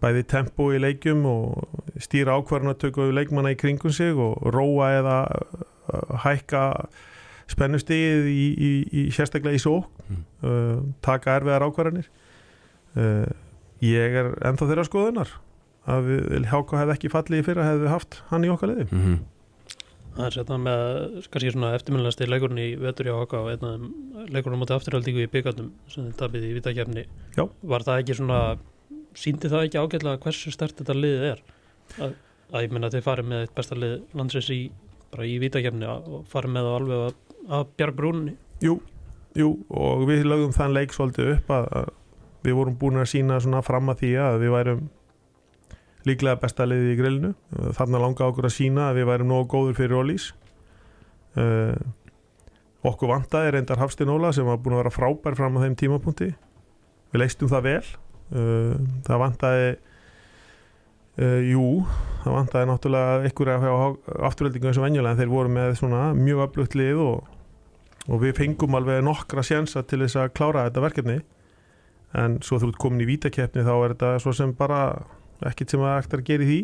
bæði 0.00 0.22
tempo 0.26 0.70
í 0.72 0.78
leikjum 0.80 1.22
og 1.28 1.68
stýra 2.00 2.34
ákvarðan 2.40 2.72
að 2.72 2.78
tökja 2.86 3.10
leikmanna 3.12 3.52
í 3.52 3.58
kringum 3.60 3.92
sig 3.92 4.16
og 4.16 4.40
róa 4.54 4.88
eða 4.98 5.16
uh, 5.28 6.16
hækka 6.24 6.62
spennustigið 7.50 8.26
í, 8.30 8.46
í, 8.56 8.70
í 8.90 9.02
sérstaklega 9.14 9.58
í 9.58 9.62
sók 9.62 9.86
Mm. 10.10 10.24
uh, 10.42 10.78
taka 11.06 11.36
erfiðar 11.38 11.62
ákvarðanir. 11.68 12.06
Uh, 12.98 13.28
ég 13.78 14.16
er 14.18 14.32
ennþá 14.48 14.66
þeirra 14.66 14.84
skoðunar 14.88 15.28
að 15.86 16.08
við 16.08 16.48
Háka 16.50 16.80
hefði 16.80 16.94
ekki 16.96 17.10
fallið 17.12 17.38
í 17.38 17.44
fyrra 17.46 17.66
hefði 17.68 17.84
við 17.84 17.92
haft 17.92 18.16
hann 18.32 18.42
í 18.44 18.50
okkar 18.50 18.72
liði. 18.72 18.86
Mm 18.90 19.04
-hmm. 19.04 19.20
Það 20.16 20.26
er 20.26 20.34
setna 20.34 20.56
með, 20.60 20.82
kannski 21.30 21.52
svona 21.54 21.70
eftirminnilegasti 21.76 22.28
leikurinn 22.28 22.60
í 22.60 22.66
vetur 22.80 23.08
hjá 23.08 23.14
Haka 23.14 23.42
og 23.44 23.50
einna 23.52 23.70
leikurinn 24.30 24.58
á 24.58 24.60
móti 24.62 24.74
afturhaldíku 24.74 25.22
í 25.22 25.30
byggarnum 25.30 25.70
sem 25.92 26.08
þið 26.08 26.16
tapið 26.18 26.46
í 26.48 26.52
vitakefni. 26.56 27.04
Var 27.38 27.86
það 27.86 28.02
ekki 28.02 28.16
svona, 28.18 28.40
síndi 29.18 29.50
það 29.52 29.68
ekki 29.68 29.80
ágætlega 29.80 30.22
hversu 30.24 30.52
stert 30.54 30.80
þetta 30.80 30.98
liðið 30.98 31.26
er? 31.30 31.42
Að, 32.00 32.14
að 32.50 32.66
ég 32.66 32.74
menna 32.74 32.90
að 32.90 32.98
þið 32.98 33.06
farið 33.06 33.30
með 33.30 33.44
eitt 33.44 33.54
besta 33.56 33.78
lið 33.78 33.96
landsins 34.18 34.50
í, 34.54 34.60
bara 35.14 35.28
í 35.30 35.38
vitakefni 35.42 35.90
og 35.90 36.20
farið 36.30 36.56
með 36.56 36.68
það 36.68 36.78
alveg 36.80 37.06
að, 37.06 37.18
að 37.58 37.66
bjargbrúninni 37.80 38.36
Jú, 38.60 38.76
jú 39.38 39.54
og 39.72 40.04
við 40.10 40.26
lögum 40.28 40.52
þann 40.54 40.74
leik 40.76 40.92
svolítið 40.92 41.34
upp 41.38 41.54
að, 41.56 41.70
að 41.80 41.92
við 42.44 42.56
vorum 42.58 42.76
búin 42.80 43.00
að 43.00 43.12
sína 43.14 43.38
svona 43.40 43.62
fram 43.64 43.92
að 43.92 44.02
því 44.02 44.10
að 44.24 44.38
við 44.42 44.54
værum 44.56 44.82
líklega 46.08 46.40
besta 46.40 46.66
liðið 46.68 46.92
í 46.92 46.98
grillinu. 46.98 47.32
Þarna 47.76 48.02
langa 48.02 48.28
okkur 48.30 48.48
að 48.48 48.56
sína 48.56 48.90
að 48.90 49.00
við 49.00 49.10
værum 49.10 49.30
nógu 49.30 49.48
góður 49.52 49.78
fyrir 49.80 49.98
Ólís 50.00 50.30
uh, 51.38 51.76
okkur 52.86 53.12
vantaði 53.12 53.54
reyndar 53.54 53.80
Hafstein 53.80 54.12
Óla 54.12 54.32
sem 54.32 54.46
var 54.48 54.60
búin 54.62 54.76
að 54.78 54.84
vera 54.84 54.94
frábær 54.94 55.36
fram 55.38 55.58
á 55.60 55.62
þeim 55.64 55.76
tímapunkti. 55.78 56.30
Við 57.12 57.22
leistum 57.22 57.50
það 57.50 57.66
vel. 57.66 57.90
Uh, 58.30 58.76
það 59.06 59.22
vantaði 59.24 59.66
uh, 61.20 61.40
jú 61.44 61.66
það 62.22 62.36
vantaði 62.36 62.70
náttúrulega 62.70 63.26
einhverja 63.26 63.74
afturöldingu 64.28 64.70
eins 64.70 64.78
og 64.78 64.86
venjulega 64.86 65.16
en 65.16 65.20
þeir 65.20 65.32
voru 65.32 65.52
með 65.52 65.76
svona 65.80 66.02
mjög 66.14 66.44
öflugt 66.46 66.76
lið 66.78 67.00
og, 67.02 67.30
og 68.06 68.22
við 68.22 68.36
fengum 68.38 68.76
alveg 68.78 69.02
nokkra 69.04 69.44
sjensa 69.46 69.82
til 69.82 70.02
þess 70.04 70.20
að 70.20 70.34
klára 70.36 70.66
þetta 70.68 70.84
verkefni. 70.86 71.20
En 72.20 72.40
svo 72.42 72.58
ert 72.58 72.78
komin 72.82 73.02
í 73.04 73.08
vítakeppni 73.08 73.64
þá 73.66 73.74
er 73.76 73.92
þetta 73.94 74.14
svo 74.22 74.34
sem 74.34 74.54
bara 74.58 74.80
ekkert 75.48 75.72
sem 75.72 75.82
að 75.84 75.98
eftir 76.02 76.22
að 76.22 76.28
gera 76.30 76.44
í 76.44 76.50
því. 76.50 76.60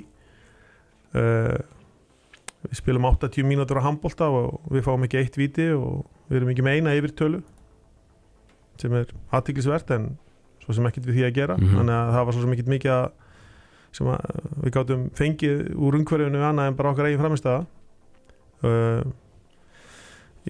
Uh, 1.16 1.58
við 2.66 2.80
spilum 2.80 3.06
80 3.08 3.46
mínútur 3.46 3.80
á 3.80 3.86
handbólta 3.86 4.28
og 4.28 4.64
við 4.72 4.84
fáum 4.86 5.04
ekki 5.06 5.20
eitt 5.20 5.36
víti 5.38 5.68
og 5.76 6.06
við 6.28 6.40
erum 6.40 6.50
ekki 6.52 6.64
með 6.66 6.80
eina 6.80 6.96
yfirtölu 6.98 7.42
sem 8.80 8.92
er 8.98 9.12
aðtiklisvert 9.32 9.92
en 9.96 10.10
svo 10.64 10.74
sem 10.76 10.88
ekkert 10.88 11.06
við 11.06 11.20
því 11.20 11.28
að 11.28 11.36
gera. 11.38 11.56
Mhm. 11.56 11.78
þannig 11.78 11.96
að 11.96 12.12
það 12.16 12.26
var 12.26 12.36
svo 12.36 12.42
sem 12.42 12.56
ekkert 12.56 12.72
mikið 12.74 12.96
að 12.96 13.06
sem 13.96 14.08
að 14.12 14.40
við 14.64 14.74
gátum 14.76 15.04
fengið 15.16 15.60
úr 15.78 15.96
umhverfinu 15.96 16.42
annað 16.44 16.70
en 16.70 16.76
bara 16.76 16.90
okkar 16.92 17.08
eigin 17.08 17.22
framistæða 17.22 17.62
uh, 18.66 19.06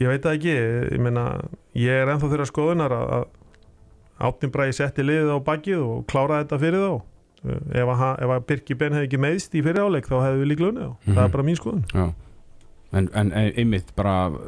ég 0.01 0.11
veit 0.11 0.25
það 0.25 0.39
ekki 0.39 0.55
ég 0.57 1.03
meina, 1.03 1.27
ég 1.79 2.03
er 2.03 2.11
ennþá 2.13 2.31
þeirra 2.33 2.49
skoðunar 2.51 2.97
að, 2.97 3.27
Átni 4.17 4.49
Bræði 4.49 4.73
setti 4.79 5.05
liðið 5.05 5.35
á 5.37 5.39
bakið 5.45 5.81
og 5.85 6.05
kláraði 6.09 6.47
þetta 6.47 6.59
fyrir 6.63 6.85
þá 6.87 6.93
ef 7.45 7.91
að, 7.93 8.05
að 8.27 8.47
Birki 8.49 8.75
Ben 8.79 8.93
hefði 8.97 9.07
ekki 9.11 9.21
meðst 9.23 9.55
í 9.55 9.63
fyrir 9.63 9.85
áleik 9.87 10.07
þá 10.09 10.17
hefði 10.25 10.41
við 10.45 10.49
líka 10.53 10.69
unnið 10.71 10.87
þá, 10.87 10.95
það 11.05 11.13
Mhm. 11.17 11.25
er 11.27 11.35
bara 11.37 11.45
mín 11.47 11.59
skoðun. 11.61 11.85
Já. 11.95 12.07
En, 12.97 13.09
en 13.19 13.33
einmitt 13.35 13.89
bara 13.99 14.29
uh, 14.31 14.39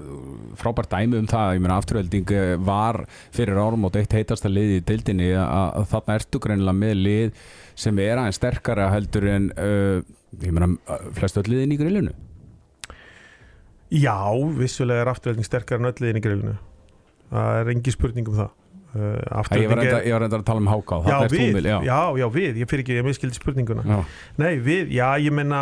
frábært 0.56 0.88
dæmi 0.94 1.18
um 1.18 1.26
það. 1.28 1.56
Ég 1.56 1.60
meina 1.60 1.76
afturölding 1.82 2.30
eh, 2.32 2.52
var 2.56 3.00
fyrir 3.34 3.58
árum 3.58 3.84
og 3.84 3.96
eitt 3.98 4.14
heitasta 4.14 4.48
lið 4.48 4.76
í 4.78 4.84
deildinni. 4.88 5.32
Að, 5.36 5.82
þarna 5.90 6.14
ertu 6.20 6.38
greinilega 6.40 6.78
með 6.78 6.94
lið 7.02 7.42
sem 7.74 7.98
er 7.98 8.16
aðeins 8.22 8.38
sterkara 8.40 8.86
heldur 8.94 9.26
en 9.28 9.50
uh, 9.58 10.00
ég 10.40 10.54
meina 10.54 10.70
uh, 10.88 11.10
flestu 11.18 11.42
öll 11.42 11.50
liðin 11.52 11.74
í 11.74 11.80
grillinu. 11.82 12.14
Já, 13.90 14.16
vissulega 14.58 15.02
er 15.02 15.10
afturölding 15.12 15.46
sterkar 15.46 15.80
en 15.80 15.88
öll 15.90 15.96
liðin 16.02 16.20
í 16.20 16.24
grillinu. 16.24 16.56
Það 17.32 17.60
er 17.62 17.70
engi 17.74 17.92
spurning 17.94 18.28
um 18.28 18.36
það. 18.38 18.50
uh, 18.50 18.54
Æ, 18.88 18.98
ég, 18.98 19.28
var 19.28 19.38
afturölding 19.42 19.76
reynda, 19.78 19.98
er 20.00 20.06
ég 20.08 20.14
var 20.16 20.22
reynda 20.24 20.38
að 20.40 20.44
tala 20.48 20.62
um 20.62 20.68
háká 20.72 20.96
Já, 21.04 21.16
já. 21.68 21.78
já, 21.84 21.98
já, 22.22 22.26
við, 22.32 22.56
ég 22.62 22.68
fyrir 22.70 22.82
ekki, 22.84 22.94
ég 22.96 23.04
miskildi 23.04 23.36
spurninguna. 23.36 23.82
Já. 23.84 23.98
Nei, 24.40 24.54
við, 24.64 24.88
já, 24.96 25.08
ég 25.20 25.34
menna 25.36 25.60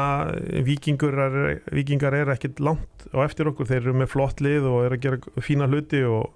vikingur 0.68 1.18
er, 1.26 1.37
vikingar 1.75 2.14
er 2.14 2.30
ekkit 2.37 2.61
langt 2.62 3.09
á 3.11 3.18
eftir 3.26 3.50
okkur, 3.50 3.66
þeir 3.66 3.83
eru 3.83 3.95
með 3.99 4.12
flott 4.14 4.40
lið 4.47 4.68
og 4.71 4.78
eru 4.87 4.95
að 5.00 5.02
gera 5.09 5.42
fína 5.42 5.66
hluti 5.66 6.04
og 6.06 6.30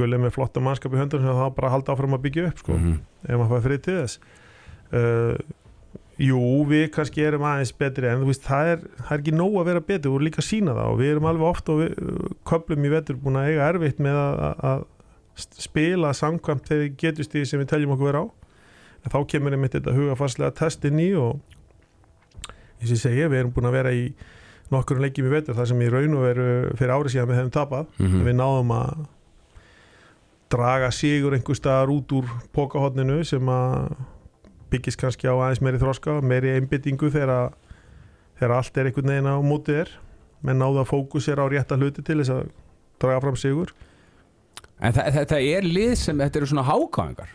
gulli 0.00 0.16
með 0.20 0.32
flotta 0.36 0.60
mannskap 0.64 0.92
í 0.96 1.00
höndun 1.00 1.22
sem 1.24 1.36
það 1.42 1.54
bara 1.60 1.70
halda 1.76 1.92
áfram 1.94 2.16
að 2.16 2.24
byggja 2.26 2.48
upp, 2.50 2.58
sko 2.64 2.72
Mhm. 2.80 2.98
ef 3.28 3.36
maður 3.40 3.52
fær 3.58 3.64
frið 3.68 3.82
til 3.84 3.96
þess. 4.02 4.18
Uh, 4.92 5.36
Jú, 6.18 6.38
við 6.66 6.88
kannski 6.90 7.22
erum 7.22 7.44
aðeins 7.46 7.70
betri 7.78 8.08
en 8.10 8.18
þú 8.24 8.26
veist, 8.32 8.42
það 8.42 8.68
er, 8.72 8.80
það 9.06 9.10
er 9.14 9.20
ekki 9.22 9.34
nóg 9.38 9.52
að 9.60 9.68
vera 9.68 9.80
betri, 9.86 10.08
við 10.10 10.16
erum 10.16 10.26
líka 10.26 10.40
að 10.42 10.48
sína 10.48 10.72
það 10.74 10.88
og 10.90 10.96
við 10.98 11.10
erum 11.12 11.28
alveg 11.30 11.46
oft 11.46 11.68
og 11.70 11.76
við, 11.78 11.92
köplum 12.50 12.86
í 12.88 12.90
vetur 12.90 13.20
búin 13.22 13.38
að 13.38 13.50
eiga 13.52 13.68
erfitt 13.70 14.00
með 14.02 14.16
að, 14.18 14.40
að- 14.42 14.64
að 14.72 14.82
spila 15.38 16.10
samkvæmt 16.16 16.66
þegar 16.68 16.88
getustíði 17.02 17.46
sem 17.46 17.60
við 17.62 17.68
teljum 17.72 17.94
okkur 17.94 18.10
vera 18.12 18.22
á. 18.24 18.26
En 19.06 19.12
þá 19.14 19.18
kemur 19.30 19.54
einmitt 19.54 19.76
þetta 19.76 19.94
hugafarslega 19.94 20.54
test 20.58 20.84
inn 20.88 20.98
í 21.00 21.12
og 21.14 21.38
eins 22.78 22.90
og 22.90 22.96
ég 22.96 23.02
segi, 23.02 23.22
við 23.30 23.38
erum 23.42 23.52
búin 23.54 23.68
að 23.70 23.76
vera 23.78 23.92
í 23.94 24.08
nokkur 24.70 24.98
leikjum 25.00 25.26
í 25.30 25.30
vetur 25.32 25.56
þar 25.56 25.66
sem 25.70 25.80
í 25.82 25.88
raun 25.90 26.14
og 26.18 26.24
veru 26.26 26.48
fyrir 26.76 26.92
árið 26.94 27.14
síðan 27.14 27.30
við 27.30 27.38
hefum 27.40 27.54
tapað 27.54 27.86
Mhm. 27.98 28.24
við 28.26 28.36
náðum 28.36 28.74
að 28.76 29.06
draga 30.52 30.90
sigur 30.94 31.34
einhver 31.36 31.56
staðar 31.58 31.90
út 31.92 32.12
úr 32.16 32.28
pókahotninu 32.56 33.20
sem 33.28 33.48
að 33.52 33.96
byggist 34.72 35.00
kannski 35.00 35.28
á 35.28 35.34
aðeins 35.36 35.60
meiri 35.64 35.80
þroska 35.80 36.18
meiri 36.24 36.54
einbyttingu 36.56 37.10
þegar, 37.12 37.52
þegar 38.40 38.54
allt 38.58 38.76
er 38.80 38.88
einhvern 38.90 39.12
veginn 39.12 39.28
á 39.28 39.36
mótið 39.44 39.80
er 39.84 39.92
menn 40.42 40.60
náðu 40.62 40.82
að 40.84 40.90
fókusera 40.92 41.44
á 41.44 41.48
rétta 41.52 41.76
hluti 41.76 42.04
til 42.04 42.20
þess 42.22 42.32
að 42.36 42.50
draga 43.00 43.20
fram 43.24 43.36
sigur 43.36 43.72
En 44.80 44.92
þa- 44.94 45.08
þetta 45.16 45.38
er 45.42 45.66
lið 45.66 45.94
sem, 45.98 46.18
þetta 46.22 46.38
eru 46.42 46.46
svona 46.52 46.66
hákáingar. 46.68 47.30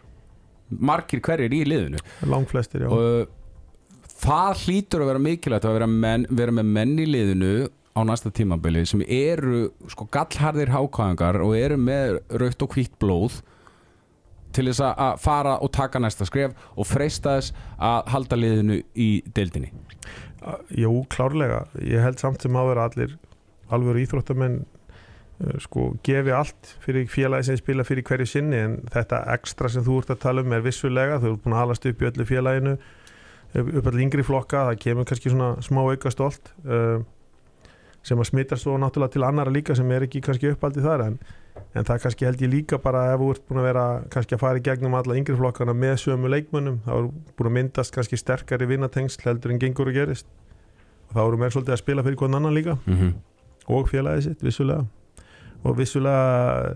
Margir 0.80 1.20
hverjir 1.22 1.54
í 1.54 1.64
liðinu. 1.68 2.00
Langflestir, 2.32 2.86
já. 2.86 2.90
Og 2.90 3.00
uh, 3.28 4.06
það 4.24 4.62
hlýtur 4.66 5.04
að 5.04 5.10
vera 5.12 5.22
mikilvægt 5.28 5.66
að 5.68 5.76
vera, 5.80 5.88
menn, 5.92 6.28
vera 6.32 6.52
með 6.56 6.70
menn 6.78 6.94
í 7.04 7.08
liðinu 7.10 7.54
á 7.94 8.02
næsta 8.08 8.32
tímabili 8.34 8.86
sem 8.90 9.04
eru 9.06 9.68
sko 9.92 10.08
gallharðir 10.16 10.72
hákáðingar 10.74 11.38
og 11.46 11.52
eru 11.60 11.76
með 11.78 12.16
raukt 12.42 12.64
og 12.66 12.72
hvítt 12.74 12.96
blóð 13.04 13.42
til 14.54 14.66
þess 14.70 14.82
að- 14.88 15.20
fara 15.22 15.58
og 15.62 15.72
taka 15.76 16.00
næsta 16.02 16.26
skref 16.26 16.56
og 16.78 16.88
freista 16.90 17.36
þess 17.38 17.54
að 17.78 18.10
halda 18.16 18.40
liðinu 18.40 18.80
í 18.96 19.10
deildinni. 19.34 19.70
Jú, 20.76 21.04
klárlega, 21.10 21.66
ég 21.80 22.02
held 22.04 22.20
samt 22.20 22.42
sem 22.42 22.52
að 22.60 22.68
vera 22.74 22.88
allir 22.90 23.14
alvöru 23.72 24.02
íþróttamenn 24.04 24.64
sko, 25.64 25.94
gefi 26.06 26.34
allt 26.36 26.76
fyrir 26.84 27.08
félagi 27.12 27.50
sem 27.50 27.58
spila 27.60 27.86
fyrir 27.88 28.06
hverju 28.08 28.28
sinni 28.30 28.60
en 28.60 28.76
þetta 28.94 29.24
ekstra 29.36 29.72
sem 29.72 29.86
þú 29.86 30.02
ert 30.02 30.14
að 30.14 30.22
tala 30.26 30.44
um 30.44 30.54
er 30.56 30.64
vissulega, 30.66 31.20
þú 31.22 31.34
ert 31.34 31.44
búin 31.44 31.56
að 31.56 31.64
halast 31.64 31.88
upp 31.90 32.04
í 32.04 32.10
öllu 32.10 32.28
félaginu 32.30 32.78
upp 33.54 33.90
allir 33.90 34.06
yngri 34.08 34.26
flokka 34.26 34.68
það 34.70 34.80
kemur 34.82 35.08
kannski 35.10 35.32
svona 35.34 35.54
smá 35.62 35.84
auka 35.84 36.12
stolt 36.14 36.54
uh, 36.66 37.04
sem 38.04 38.20
að 38.20 38.30
smittast 38.32 38.66
svo 38.66 38.76
náttúrulega 38.82 39.16
til 39.16 39.26
annara 39.28 39.54
líka 39.54 39.76
sem 39.78 39.92
er 39.96 40.08
ekki 40.08 40.22
kannski 40.26 40.52
uppaldið 40.52 40.88
þar 40.88 41.04
en, 41.06 41.20
en 41.78 41.88
það 41.88 42.02
kannski 42.06 42.28
held 42.28 42.42
ég 42.44 42.52
líka 42.52 42.80
bara 42.84 43.06
ef 43.14 43.22
þú 43.22 43.30
ert 43.36 43.46
búin 43.50 43.62
að 43.62 43.68
vera 43.70 43.86
kannski 44.16 44.38
að 44.38 44.44
fara 44.44 44.60
í 44.60 44.66
gegnum 44.66 44.98
alla 45.00 45.20
yngri 45.20 45.38
flokkana 45.40 45.76
með 45.78 46.00
sömu 46.04 46.32
leikmönnum 46.34 46.82
þá 46.88 46.96
er 46.98 47.12
búin 47.38 47.52
að 47.52 47.56
myndast 47.60 47.96
kannski 47.96 48.20
sterkari 48.20 48.68
vinnatengsl 48.74 49.30
heldur 49.30 49.54
en 49.54 49.62
gengur 49.62 49.92
og 49.92 49.96
gerist. 50.00 50.28
Og 51.12 51.16
þá 51.16 51.24
eru 51.28 51.40
mér 51.40 51.54
svolítið 51.54 51.78
að 51.78 51.84
spila 51.84 52.04
fyrir 52.04 52.20
hvern 52.20 52.40
annan 52.40 52.58
líka. 52.58 52.78
Mm 52.86 53.00
-hmm. 53.00 53.16
og 53.68 53.88
félagið 53.88 54.24
sitt 54.24 54.44
vissulega 54.44 54.84
og 55.64 55.78
vissulega 55.78 56.76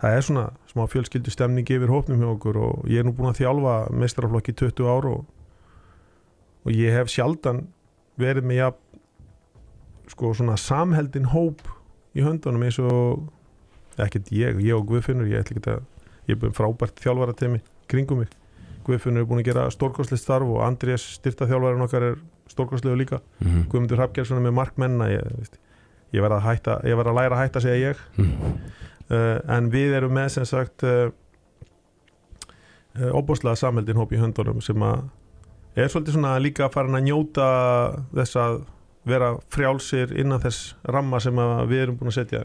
það 0.00 0.16
er 0.16 0.26
svona 0.26 0.46
smá 0.70 0.84
fjölskyldu 0.92 1.32
stemning 1.32 1.70
yfir 1.72 1.92
hópnum 1.92 2.20
hjá 2.20 2.28
okkur 2.34 2.58
og 2.60 2.90
ég 2.90 3.00
er 3.00 3.08
nú 3.08 3.14
búin 3.16 3.30
að 3.30 3.40
þjálfa 3.40 3.76
mestrarflokki 3.96 4.52
í 4.52 4.58
20 4.60 4.90
ár 4.92 5.08
og, 5.12 5.22
og 6.66 6.74
ég 6.76 6.96
hef 6.96 7.12
sjaldan 7.12 7.64
verið 8.20 8.48
með 8.48 8.60
ja, 8.60 8.68
sko 10.12 10.34
svona 10.36 10.56
samheldin 10.60 11.30
hóp 11.32 11.64
í 12.16 12.24
höndunum 12.24 12.64
eins 12.66 12.78
og 12.80 13.26
ekkert 14.00 14.32
ég, 14.34 14.60
ég 14.64 14.76
og 14.76 14.86
Guðfinnur 14.90 15.28
ég 15.30 15.44
að, 15.44 15.84
ég 16.28 16.36
er 16.36 16.40
búin 16.40 16.56
frábært 16.56 17.00
þjálfara 17.00 17.36
temi 17.36 17.62
kringum 17.90 18.24
mig. 18.24 18.32
Guðfinnur 18.86 19.24
er 19.24 19.28
búin 19.28 19.42
að 19.42 19.50
gera 19.50 19.68
stórkostlegt 19.72 20.22
starf 20.22 20.48
og 20.50 20.62
Andrés 20.66 21.04
styrta 21.16 21.48
þjálfarinn 21.48 21.84
okkar 21.86 22.10
er 22.10 22.18
stórkostlegu 22.52 22.98
líka. 22.98 23.20
Mm 23.40 23.46
-hmm. 23.46 23.68
Guðmundur 23.70 23.98
Hrafgjörnsson 23.98 24.38
er 24.38 24.46
með 24.46 24.58
markmenna 24.60 25.08
ég, 25.10 25.24
veist, 25.38 25.58
ég 26.14 26.22
verð 26.22 26.38
að, 26.38 26.44
hætta, 26.46 26.80
ég 26.86 26.98
verð 26.98 27.12
að 27.12 27.18
læra 27.20 27.36
að 27.36 27.42
hætta 27.44 27.62
segja 27.64 27.92
ég. 27.92 28.02
Uh, 29.06 29.38
en 29.54 29.70
við 29.70 29.94
erum 29.98 30.14
með 30.16 30.32
sem 30.34 30.46
sagt 30.48 30.82
uh, 30.86 31.12
uh, 32.98 33.10
opbúslega 33.14 33.58
samheldin 33.58 33.98
hóp 34.00 34.14
í 34.14 34.18
höndunum 34.18 34.58
sem 34.64 34.82
að 34.82 35.04
er 35.76 35.92
svolítið 35.92 36.16
svona 36.16 36.32
líka 36.40 36.70
farin 36.72 36.96
að 36.96 37.06
njóta 37.10 37.46
þess 38.16 38.38
að 38.40 38.58
vera 39.06 39.34
frjálsir 39.52 40.14
innan 40.18 40.42
þess 40.42 40.72
ramma 40.90 41.20
sem 41.22 41.38
að 41.38 41.68
við 41.70 41.84
erum 41.84 41.98
búin 42.00 42.10
að 42.10 42.18
setja. 42.18 42.42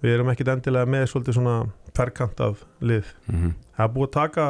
Við 0.00 0.14
erum 0.14 0.30
ekkit 0.32 0.52
endilega 0.54 0.88
með 0.88 1.08
svolítið 1.10 1.38
svona 1.40 1.56
ferkantað 1.96 2.64
lið. 2.80 3.14
Mhm. 3.26 3.54
það 3.76 3.84
er 3.84 3.94
búið 3.94 4.08
að 4.08 4.16
taka 4.16 4.46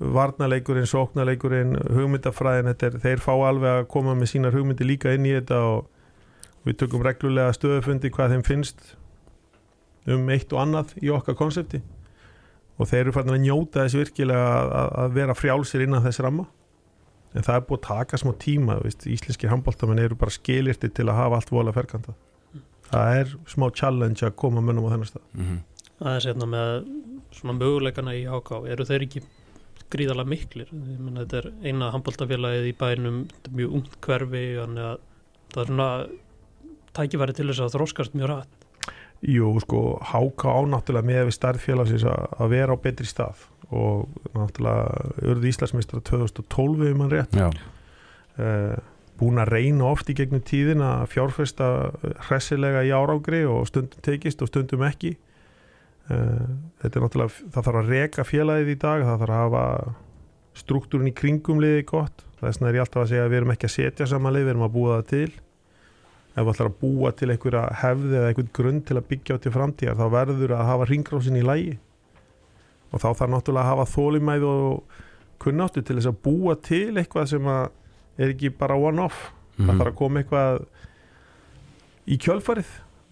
varnaleikurinn, 0.00 0.88
sóknaleikurinn 0.88 1.74
hugmyndafræðin, 1.92 2.70
þetta 2.72 2.86
er, 2.86 2.98
þeir 3.02 3.20
fá 3.20 3.32
alveg 3.34 3.70
að 3.70 3.88
koma 3.92 4.14
með 4.14 4.30
sínar 4.32 4.54
hugmyndi 4.56 4.86
líka 4.86 5.12
inn 5.12 5.26
í 5.28 5.34
þetta 5.34 5.58
og 5.68 5.88
við 6.66 6.76
tökum 6.82 7.02
reglulega 7.06 7.52
stöðufundi 7.56 8.10
hvað 8.12 8.34
þeim 8.36 8.44
finnst 8.46 8.94
um 10.10 10.28
eitt 10.32 10.52
og 10.52 10.62
annað 10.64 10.94
í 11.04 11.10
okkar 11.12 11.36
konsepti. 11.38 11.80
Og 12.80 12.88
þeir 12.88 13.02
eru 13.06 13.12
farin 13.12 13.34
að 13.36 13.42
njóta 13.44 13.82
þess 13.84 13.98
virkilega 14.00 14.46
að, 14.56 14.70
að- 14.80 14.94
að 15.04 15.14
vera 15.18 15.34
frjálsir 15.36 15.84
innan 15.84 16.02
þess 16.06 16.22
ramma. 16.24 16.46
En 17.36 17.44
það 17.46 17.54
er 17.60 17.66
búið 17.68 17.78
að 17.78 17.86
taka 17.88 18.18
smá 18.18 18.32
tíma 18.42 18.78
veist, 18.82 19.04
íslenskir 19.06 19.52
handbóltamenn 19.52 20.00
eru 20.02 20.16
bara 20.18 20.32
skilirti 20.34 20.88
til 20.90 21.04
að 21.06 21.18
hafa 21.20 21.36
allt 21.38 21.52
vola 21.54 21.72
ferkanta 21.76 22.14
það 22.90 23.18
er 23.20 23.28
smá 23.46 23.68
challenge 23.78 24.24
að 24.26 24.32
koma 24.34 24.58
mönnum 24.66 24.88
á 24.90 24.90
þennan 24.90 25.06
stað. 25.12 25.22
Mhm. 25.38 25.58
aðeins 26.00 26.24
hérna 26.26 26.46
með 26.50 26.70
svona 27.38 27.54
möguleikana 27.60 28.14
í 28.18 28.24
HK 28.26 28.50
eru 28.72 28.86
þeir 28.88 29.04
ekki 29.06 29.22
gríðalega 29.94 30.26
miklir? 30.32 30.66
Ég 30.74 30.98
meina 30.98 31.22
þetta 31.22 31.38
er 31.38 31.52
eina 31.70 31.92
handbóltafélagið 31.94 32.66
í 32.66 32.74
bænum 32.80 33.20
er 33.30 33.54
mjög 33.60 33.76
ungt 33.78 33.94
hverfi 34.02 34.42
þannig 34.58 34.88
að 34.88 34.98
það 35.54 35.62
er 35.62 35.70
svona 35.70 35.88
tækifæri 36.96 37.36
til 37.36 37.48
þess 37.50 37.64
að 37.66 37.76
þróskast 37.76 38.18
mjög 38.18 38.34
rætt 38.34 38.68
Jú, 39.20 39.52
sko, 39.60 39.98
háka 40.00 40.48
á 40.48 40.64
náttúrulega 40.64 41.04
með 41.04 41.26
við 41.28 41.34
starffélagsins 41.36 42.06
að 42.08 42.22
að 42.40 42.52
vera 42.54 42.72
á 42.72 42.80
betri 42.80 43.08
stað 43.08 43.42
og 43.68 44.06
náttúrulega 44.32 45.10
urðu 45.28 45.50
Íslandsmeistra 45.50 46.00
2012 46.08 46.86
ef 46.88 46.96
mann 46.96 47.12
rétt. 47.12 47.36
Já, 47.36 47.50
uh, 48.40 48.78
búin 49.20 49.42
að 49.42 49.52
reyna 49.52 49.90
oft 49.90 50.08
í 50.08 50.16
gegnum 50.16 50.40
tíðin 50.40 50.80
að 50.80 51.10
fjárfesta 51.12 51.68
hressilega 52.30 52.86
í 52.88 52.94
árágri 52.96 53.42
og 53.44 53.68
stundum 53.68 54.00
tekist 54.06 54.40
og 54.40 54.48
stundum 54.48 54.86
ekki. 54.88 55.12
Uh, 56.08 56.56
þetta 56.80 56.96
er 56.96 57.04
náttúrulega 57.04 57.52
það 57.52 57.68
þarf 57.68 57.82
að 57.82 57.92
reka 57.92 58.24
félagið 58.24 58.72
í 58.72 58.78
dag 58.80 59.04
það 59.04 59.20
þarf 59.26 59.36
að 59.36 59.44
hafa 59.44 59.66
struktúrin 60.64 61.12
í 61.12 61.14
kringum 61.20 61.60
liði 61.60 61.84
gott. 61.92 62.24
Þess 62.40 62.56
vegna 62.56 62.72
er 62.72 62.80
ég 62.80 62.88
alltaf 62.88 63.04
að 63.04 63.12
segja 63.12 63.28
að 63.28 63.34
við 63.34 63.42
erum 63.42 63.52
ekki 63.52 63.68
að 63.68 63.76
setja 63.76 64.08
saman 64.08 64.32
lið, 64.32 64.48
við 64.48 64.54
erum 64.54 64.68
að 64.70 64.76
búa 64.80 64.96
það 64.96 65.08
til 65.12 65.30
ef 66.36 66.44
við 66.46 66.52
ætlar 66.54 66.70
að 66.70 66.78
búa 66.80 67.10
til 67.18 67.30
einhverja 67.34 67.62
hefði 67.82 68.16
eða 68.16 68.28
einhvern 68.30 68.50
grunn 68.54 68.80
til 68.86 68.96
að 69.00 69.08
byggja 69.10 69.34
á 69.36 69.42
til 69.42 69.52
framtíðar 69.52 69.96
þá 69.98 70.06
verður 70.14 70.54
að 70.56 70.68
hafa 70.70 70.88
ringrásin 70.90 71.36
í 71.40 71.42
lægi 71.46 71.72
og 72.92 73.00
þá 73.02 73.08
þarf 73.18 73.30
náttúrulega 73.34 73.64
að 73.64 73.70
hafa 73.70 73.88
þólimæð 73.94 74.44
og 74.50 74.98
kunnáttu 75.40 75.82
til 75.82 75.96
þess 75.98 76.10
að 76.10 76.20
búa 76.26 76.54
til 76.62 76.94
eitthvað 77.00 77.26
sem 77.32 77.46
að 77.50 77.68
er 78.20 78.34
ekki 78.34 78.50
bara 78.58 78.76
one-off 78.78 79.30
Mhm. 79.60 79.66
það 79.68 79.78
þarf 79.80 79.90
að 79.90 79.96
koma 79.98 80.20
eitthvað 80.22 80.62
í 82.10 82.16
kjölfarið 82.24 82.70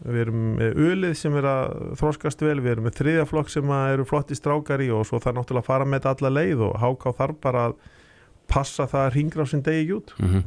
við 0.08 0.20
erum 0.22 0.42
með 0.60 0.76
ölið 0.78 1.14
sem 1.18 1.34
er 1.36 1.46
að 1.50 1.72
þroskast 1.98 2.40
vel, 2.46 2.60
við 2.62 2.70
erum 2.76 2.84
með 2.86 2.96
þriðjaflokk 3.00 3.50
sem 3.50 3.72
að 3.74 3.92
eru 3.96 4.04
flotti 4.08 4.36
strákar 4.38 4.80
í 4.84 4.88
og 4.94 5.02
svo 5.08 5.18
þarf 5.20 5.36
náttúrulega 5.40 5.64
að 5.64 5.68
fara 5.72 5.84
með 5.90 6.00
þetta 6.04 6.12
alla 6.14 6.30
leið 6.38 6.62
og 6.68 6.76
háká 6.84 7.12
þarf 7.18 7.40
bara 7.42 7.64
að 7.68 7.74
passa 8.48 8.86
það 8.88 9.02
að 9.08 9.14
ringra 9.18 9.42
á 9.44 9.46
sinn 9.50 9.62
degi 9.66 9.92
út 9.98 10.14
Mhm. 10.18 10.44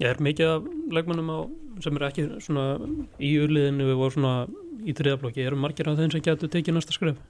Ég 0.00 0.08
er 0.08 0.16
mikið 0.24 0.46
af 0.48 0.62
leikmannum 0.90 1.28
á, 1.30 1.38
sem 1.80 1.96
er 1.96 2.08
ekki 2.08 2.26
svona 2.44 2.66
í 3.22 3.32
urliðinu 3.42 3.88
við 3.88 4.00
vorum 4.00 4.16
svona 4.16 4.34
í 4.82 4.94
þriðaflokki, 4.98 5.46
eru 5.46 5.58
margir 5.60 5.88
af 5.90 5.98
þeim 6.00 6.12
sem 6.12 6.24
getur 6.24 6.50
tekið 6.52 6.76
næsta 6.76 6.96
skref? 6.96 7.20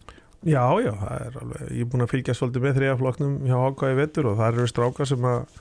Já, 0.42 0.64
já, 0.82 0.90
það 0.98 1.26
er 1.26 1.36
alveg, 1.38 1.60
ég 1.70 1.84
er 1.84 1.90
búin 1.92 2.02
að 2.02 2.10
fylgja 2.10 2.34
svolítið 2.34 2.64
með 2.64 2.78
þriðjaflokknum 2.78 3.36
hjá 3.46 3.58
háká 3.62 3.90
í 3.92 3.98
vettur 4.00 4.28
og 4.32 4.40
það 4.40 4.48
eru 4.56 4.70
strákar 4.72 5.10
sem 5.12 5.28
að 5.30 5.60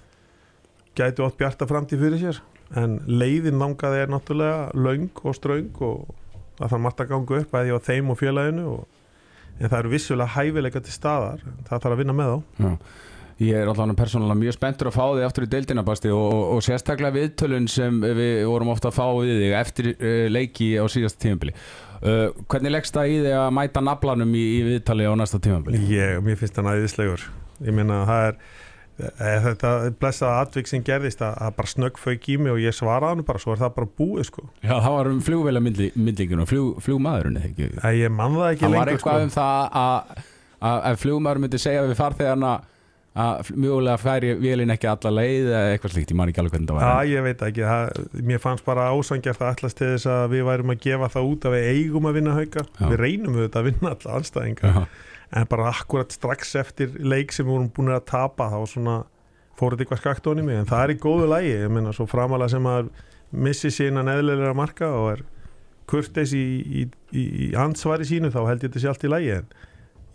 gætu 0.98 1.28
átt 1.28 1.38
bjarta 1.38 1.68
framtíð 1.70 2.02
fyrir 2.06 2.24
sér. 2.24 2.40
En 2.82 2.98
leiðin 3.06 3.60
langaði 3.62 4.02
er 4.02 4.10
náttúrulega 4.10 4.72
löng 4.80 5.22
og 5.22 5.38
ströng 5.38 5.84
og 5.86 6.10
það 6.58 6.74
þarf 6.74 6.84
margt 6.88 7.04
að 7.04 7.12
ganga 7.12 7.40
upp 7.42 7.54
bæði 7.54 7.78
á 7.78 7.80
þeim 7.86 8.12
og 8.14 8.20
félaginu 8.20 8.66
og, 8.72 8.82
en 9.60 9.70
það 9.70 9.80
eru 9.84 9.94
vissulega 9.94 10.36
hæfileika 10.38 10.82
til 10.82 10.96
staðar 10.96 11.46
það 11.68 11.76
þarf 11.76 11.92
að 11.92 12.02
vinna 12.02 12.18
með 12.18 12.32
þá. 12.32 12.66
Já. 12.66 12.74
Ég 13.42 13.58
er 13.58 13.66
allavega 13.66 13.98
persónulega 13.98 14.38
mjög 14.38 14.54
spenntur 14.54 14.92
að 14.92 14.98
fá 15.00 15.06
þig 15.16 15.24
aftur 15.26 15.46
í 15.48 15.50
deildina 15.50 15.84
Basti 15.86 16.12
og, 16.14 16.26
og, 16.30 16.42
og 16.56 16.66
sérstaklega 16.66 17.16
viðtölun 17.16 17.68
sem 17.72 17.98
við 18.04 18.44
vorum 18.46 18.70
ofta 18.74 18.92
að 18.92 18.98
fá 19.00 19.06
við 19.18 19.40
þig 19.42 19.56
eftir 19.58 19.90
uh, 19.96 20.26
leiki 20.30 20.68
á 20.78 20.86
síðasta 20.92 21.24
tímabili 21.26 21.56
uh, 21.56 22.28
Hvernig 22.46 22.76
leggst 22.76 22.98
það 22.98 23.14
í 23.14 23.20
þig 23.24 23.38
að 23.40 23.54
mæta 23.58 23.86
naflanum 23.88 24.36
í, 24.38 24.44
í 24.60 24.64
viðtali 24.68 25.10
á 25.10 25.14
næsta 25.18 25.42
tímabili? 25.42 25.82
Ég, 25.90 26.20
mér 26.22 26.38
finnst 26.38 26.60
það 26.60 26.70
næðislegur 26.70 27.26
ég 27.66 27.78
meina 27.78 28.02
það 28.06 28.28
er 28.28 28.40
e, 29.02 29.34
þetta 29.48 29.74
blessaða 30.02 30.46
atvik 30.46 30.70
sem 30.70 30.86
gerðist 30.86 31.22
að 31.26 31.36
það 31.42 31.56
bara 31.58 31.74
snögg 31.74 32.02
fauk 32.02 32.30
í 32.30 32.40
mig 32.42 32.54
og 32.54 32.62
ég 32.62 32.78
svaraði 32.78 33.16
hann 33.16 33.28
bara 33.28 33.42
svo 33.42 33.56
er 33.56 33.62
það 33.62 33.76
bara 33.78 33.94
búið 34.02 34.28
sko 34.30 34.46
Já, 34.62 34.76
það 34.76 34.98
var 35.00 35.10
um 35.12 35.22
flugvela 35.26 35.62
myndlingin 35.66 36.44
og 36.44 36.50
flug, 36.50 36.82
flugmaðurinn 36.86 37.42
eða 37.42 37.50
ekki 37.52 38.02
ég 38.02 38.14
man 38.14 38.38
það 38.38 38.52
ekki 38.52 38.66
Það 38.68 38.76
var 38.76 38.92
lengur 38.92 38.94
eitthvað 38.96 39.22
sko. 39.22 39.26
um 39.26 39.34
það 39.38 39.80
að, 39.82 40.28
að 40.72 40.92
ef 40.92 41.02
flugmaður 41.06 41.44
myndi 41.46 41.62
segja 41.62 41.88
við 41.88 41.98
farþegarna 42.02 42.60
að 43.12 43.50
mjögulega 43.60 44.00
færi 44.00 44.32
vélinn 44.40 44.72
ekki 44.72 44.88
alla 44.88 45.12
leið 45.12 45.48
eða 45.52 45.72
eitthvað 45.74 45.94
slíkt, 45.96 46.12
ég 46.14 46.18
man 46.20 46.30
ekki 46.32 46.40
alveg 46.40 46.54
hvernig 46.56 46.70
það 46.70 46.78
var 46.78 46.86
Já, 46.88 47.10
ég 47.12 47.26
veit 47.26 47.42
ekki, 47.48 47.64
það, 47.68 48.22
mér 48.30 48.42
fannst 48.44 48.68
bara 48.68 48.86
ásangjart 48.96 49.42
að 49.42 49.50
allast 49.52 49.80
til 49.82 49.90
þess 49.92 50.10
að 50.14 50.24
við 50.32 50.46
værum 50.48 50.72
að 50.72 50.84
gefa 50.86 51.10
það 51.12 51.32
út 51.32 51.48
að 51.50 51.56
við 51.58 51.68
eigum 51.74 52.08
að 52.08 52.20
vinna 52.20 52.36
hauka. 52.38 52.64
Já. 52.80 52.86
við 52.86 53.02
reynum 53.04 53.36
við 53.36 53.48
þetta 53.48 53.60
að 53.60 53.68
vinna 53.68 53.92
alla 53.96 54.16
anstæðinga 54.22 54.72
Já, 54.72 54.86
en 55.42 55.50
bara 55.52 55.74
akkurat 55.74 56.16
strax 56.16 56.56
eftir 56.62 56.96
leik 57.04 57.36
sem 57.36 57.48
við 57.48 57.56
vorum 57.58 57.74
búin 57.76 57.92
að 57.92 58.08
tapa 58.14 58.48
þá 58.54 58.60
svona 58.72 58.96
fór 59.60 59.76
þetta 59.76 59.86
eitthvað 59.86 60.02
skakt 60.02 60.32
onni 60.32 60.48
mig. 60.48 60.62
En 60.62 60.72
það 60.72 60.86
er 60.86 60.94
í 60.96 61.00
góðu 61.04 61.28
lægi, 61.32 61.52
ég 61.66 61.74
meina 61.76 61.92
svo 61.96 62.08
framalega 62.10 62.56
sem 62.56 62.68
að 62.72 62.94
missi 63.32 63.72
sína 63.76 64.04
neðlega 64.08 64.56
marka 64.56 64.88
og 64.96 65.12
er 65.18 65.26
kurteis 65.92 66.32
í, 66.36 66.46
í, 66.64 66.86
í, 67.12 67.24
í 67.48 67.50
ansvari 67.60 68.08
sínu 68.08 68.32
þá 68.32 68.42
held 68.48 68.64
ég 68.64 68.72
þetta 68.72 68.84
sé 68.84 68.90
allt 68.92 69.06
í 69.08 69.12
lægi 69.12 69.34
en 69.36 69.52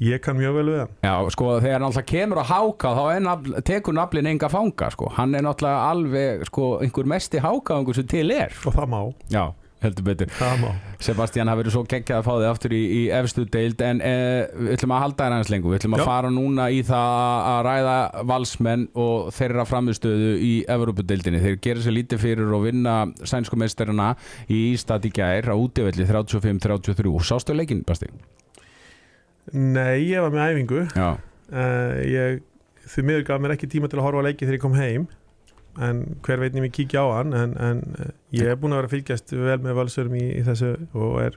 ég 0.05 0.23
kann 0.25 0.37
mjög 0.39 0.59
vel 0.59 0.67
við 0.71 0.81
hann 0.83 0.97
Já, 1.07 1.15
sko, 1.37 1.53
þegar 1.61 1.79
hann 1.79 1.89
alltaf 1.91 2.09
kemur 2.11 2.43
að 2.43 2.51
háka 2.53 2.95
þá 2.97 3.05
nafl, 3.27 3.61
tekur 3.67 3.97
naflin 3.97 4.33
enga 4.33 4.51
fanga 4.53 4.91
sko. 4.93 5.13
hann 5.17 5.35
er 5.35 5.47
náttúrulega 5.47 5.93
alveg 5.93 6.49
sko, 6.51 6.73
einhver 6.85 7.09
mesti 7.17 7.41
hákaðungur 7.45 7.97
sem 7.97 8.11
til 8.11 8.27
er 8.35 8.53
og 8.65 8.77
það 8.77 8.93
má, 8.93 9.01
Já, 9.33 9.45
heldur 9.83 10.07
betur. 10.07 10.31
Það 10.33 10.61
má. 10.63 10.69
Sebastian, 11.05 11.49
það 11.51 11.59
verður 11.61 11.75
svo 11.75 11.83
geggjað 11.91 12.21
að 12.21 12.27
fá 12.27 12.33
þig 12.33 12.47
aftur 12.51 12.75
í, 12.75 12.79
í 12.97 13.01
efstu 13.13 13.45
deild 13.53 13.83
en 13.85 14.01
eh, 14.05 14.47
við 14.57 14.71
ætlum 14.77 14.95
að 14.97 15.03
halda 15.05 15.19
þér 15.27 15.35
aðeins 15.37 15.51
lengur. 15.53 15.73
Við 15.75 15.81
ætlum 15.81 15.97
að 15.99 16.03
Já. 16.03 16.07
fara 16.09 16.31
núna 16.33 16.69
í 16.73 16.79
það 16.89 17.19
að 17.51 17.61
ræða 17.67 17.97
valsmenn 18.33 18.87
og 19.05 19.29
þeirra 19.37 19.67
framistöðu 19.69 20.33
í 20.41 20.55
Evropadeildinni 20.77 21.43
þeir 21.45 21.61
gera 21.69 21.85
sér 21.85 21.97
lítið 21.99 22.25
fyrir 22.25 22.57
og 22.57 22.65
vinna 22.65 22.97
sænsku 23.29 23.61
meistarina 23.61 24.15
í 24.49 24.63
Ístad 24.73 25.07
í 25.07 25.13
gær 25.15 25.53
á 25.53 25.55
útivelli 25.55 26.09
35-33 26.09 27.13
Sástu 27.29 27.57
leikinn, 27.57 27.85
Basti? 27.87 28.09
Nei, 29.55 30.09
ég 30.09 30.25
var 30.25 30.35
með 30.35 30.53
æfingu. 30.53 30.83
Uh, 31.47 32.01
ég, 32.03 32.41
því 32.91 33.05
miður 33.07 33.27
gaf 33.29 33.43
mér 33.43 33.55
ekki 33.55 33.69
tíma 33.71 33.91
til 33.91 34.01
að 34.01 34.09
horfa 34.09 34.25
á 34.25 34.27
leiki 34.27 34.47
þegar 34.47 34.59
ég 34.59 34.65
kom 34.65 34.79
heim. 34.79 35.07
En 35.83 36.01
hver 36.25 36.41
veit 36.41 36.57
nefnir 36.57 36.73
kíkja 36.73 37.05
á 37.05 37.09
hann 37.19 37.37
en, 37.37 37.51
en 37.61 37.83
eh, 38.01 38.13
ég 38.39 38.49
er 38.49 38.57
búin 38.57 38.73
að 38.73 38.79
vera 38.81 38.89
að 38.89 38.95
fylgjast 38.95 39.35
vel 39.37 39.59
með 39.61 39.75
valsurum 39.77 40.15
í, 40.17 40.23
í 40.39 40.45
þessu 40.47 40.71
og 40.97 41.19
er 41.21 41.37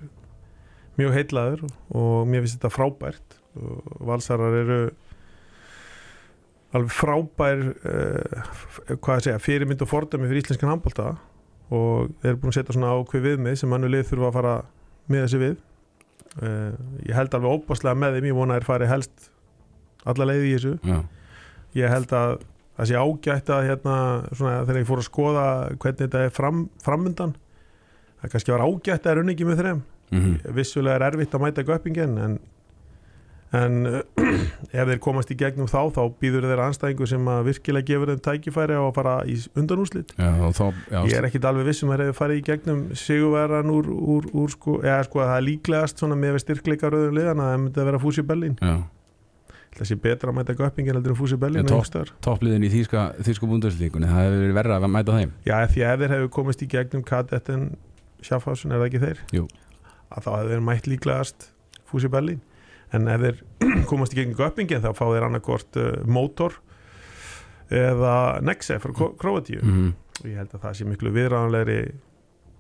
mjög 0.96 1.18
heitlaður 1.18 1.66
og 1.68 2.30
mér 2.32 2.46
finnst 2.46 2.56
þetta 2.56 2.72
frábært. 2.72 3.36
Og 3.60 3.90
valsarar 4.08 4.56
eru 4.62 4.80
alveg 6.78 6.94
frábær 6.94 7.66
uh, 7.68 8.50
hvað 8.96 9.16
að 9.16 9.24
segja, 9.26 9.42
fyrirmynd 9.44 9.84
og 9.84 9.90
fordæmi 9.90 10.30
fyrir 10.30 10.44
íslenskan 10.44 10.72
handbólta 10.72 11.10
og 11.74 12.12
eru 12.24 12.40
búin 12.40 12.54
að 12.54 12.60
setja 12.60 12.76
svona 12.76 12.94
ákveð 12.96 13.26
viðmið 13.26 13.58
sem 13.60 13.72
mannu 13.74 13.90
lið 13.90 14.08
þurfa 14.10 14.30
að 14.30 14.38
fara 14.38 14.54
með 15.10 15.26
þessi 15.26 15.42
við 15.44 15.58
uh, 16.42 16.72
ég 17.06 17.16
held 17.18 17.36
alveg 17.36 17.58
óbáslega 17.58 17.98
með 17.98 18.18
þeim, 18.18 18.30
ég 18.30 18.40
vona 18.40 18.56
að 18.56 18.62
þeir 18.62 18.70
fari 18.70 18.90
helst 18.94 19.30
alla 20.10 20.30
leið 20.30 20.46
í 20.46 20.54
þessu. 20.56 20.74
Já, 20.88 21.00
ég 21.82 21.94
held 21.94 22.16
að 22.16 22.38
það 22.80 22.90
sé 22.90 23.00
ágætt 23.00 23.50
að 23.52 23.66
hérna, 23.68 23.96
svona, 24.32 24.60
þegar 24.64 24.80
ég 24.80 24.88
fór 24.88 25.02
að 25.02 25.10
skoða 25.10 25.46
hvernig 25.76 26.02
þetta 26.06 26.22
er 26.24 26.36
fram, 26.36 26.62
framundan 26.84 27.34
það 28.22 28.32
kannski 28.34 28.54
var 28.54 28.64
ágætt 28.64 29.08
að 29.08 29.12
er 29.12 29.22
unni 29.24 29.36
ekki 29.36 29.48
með 29.50 29.64
þreim 29.64 29.82
mm 30.10 30.54
vissulega 30.56 30.96
er 30.96 31.06
erfitt 31.12 31.36
að 31.36 31.44
mæta 31.44 31.66
göppingen 31.68 32.16
en, 32.24 32.38
en 33.56 33.78
ef 34.78 34.86
þeir 34.92 35.00
komast 35.02 35.32
í 35.34 35.38
gegnum 35.40 35.70
þá 35.70 35.80
þá 35.96 36.02
býður 36.22 36.46
þeir 36.52 36.62
anstæðingu 36.68 37.08
sem 37.10 37.30
að 37.34 37.48
virkilega 37.48 37.88
gefur 37.88 38.12
þeim 38.14 38.22
tækifæri 38.28 38.78
á 38.78 38.84
að 38.84 38.94
fara 39.00 39.16
í 39.26 39.38
undanúslit 39.58 40.14
ég 40.20 41.16
er 41.18 41.28
ekkit 41.30 41.48
alveg 41.50 41.66
vissum 41.72 41.90
að 41.96 42.04
þeir 42.06 42.18
farið 42.20 42.42
í 42.42 42.46
gegnum 42.52 42.84
sigurverðan 42.94 43.74
úr, 43.74 43.90
úr, 43.90 44.30
úr 44.38 44.54
sko, 44.54 44.78
eða 44.86 45.02
sko 45.08 45.24
að 45.24 45.32
það 45.32 45.42
er 45.42 45.48
líklegast 45.50 46.06
með 46.22 46.38
styrkleika 46.46 46.92
rauðum 46.94 47.18
liðan 47.18 47.42
að 47.44 47.52
það 47.54 47.60
myndi 47.66 47.82
að 47.82 47.90
vera 47.90 48.02
fúsi 48.06 48.26
Berlín. 48.30 48.58
Já, 48.62 48.76
það 49.80 49.90
sé 49.90 49.98
betra 50.04 50.30
að 50.34 50.38
mæta 50.38 50.56
göppingen 50.60 51.00
heldur 51.00 51.16
en 51.16 51.20
og 51.66 51.70
topp- 51.70 51.80
einhverstaðar. 51.80 52.12
toppliðin 52.26 52.66
í 52.68 52.72
þýska, 52.74 53.06
þýsku 53.26 53.50
búndurslíkunni 53.50 54.10
það 54.10 54.26
hefur 54.28 54.44
verið 54.44 54.58
verra 54.60 54.78
að 54.80 54.90
mæta 54.94 55.18
þeim. 55.18 55.34
Já, 55.46 55.56
því 55.74 55.86
ef 55.90 56.00
þeir 56.04 56.14
hefur 56.16 56.32
komist 56.38 56.62
í 56.66 56.70
gegnum 56.70 57.04
kadetten 57.06 57.66
Schaffhausen, 58.22 58.74
er 58.74 58.82
það 58.82 58.90
ekki 58.90 59.02
þeir? 59.06 59.20
Að 60.10 60.26
þá 60.26 60.30
hefur 60.36 60.54
þeir 60.54 60.64
mætt 60.70 60.90
líklegast 60.92 61.50
Fúsi 61.90 62.10
Berlín 62.12 62.42
en 62.96 63.08
ef 63.14 63.24
þeir 63.26 63.42
komast 63.90 64.16
í 64.16 64.22
gegnum 64.22 64.38
göppingin 64.40 64.84
þá 64.84 64.92
fá 64.98 65.06
þeir 65.08 65.28
annarkort 65.30 65.80
uh, 65.80 65.90
mótor 66.10 66.60
eða 67.70 68.14
Nexe 68.42 68.80
frá 68.82 68.94
Króatíu. 69.20 69.62
Mm 69.62 69.90
og 70.20 70.28
ég 70.28 70.40
held 70.40 70.54
að 70.56 70.64
það 70.66 70.78
sé 70.78 70.88
miklu 70.88 71.12
viðræðanlegri 71.16 71.80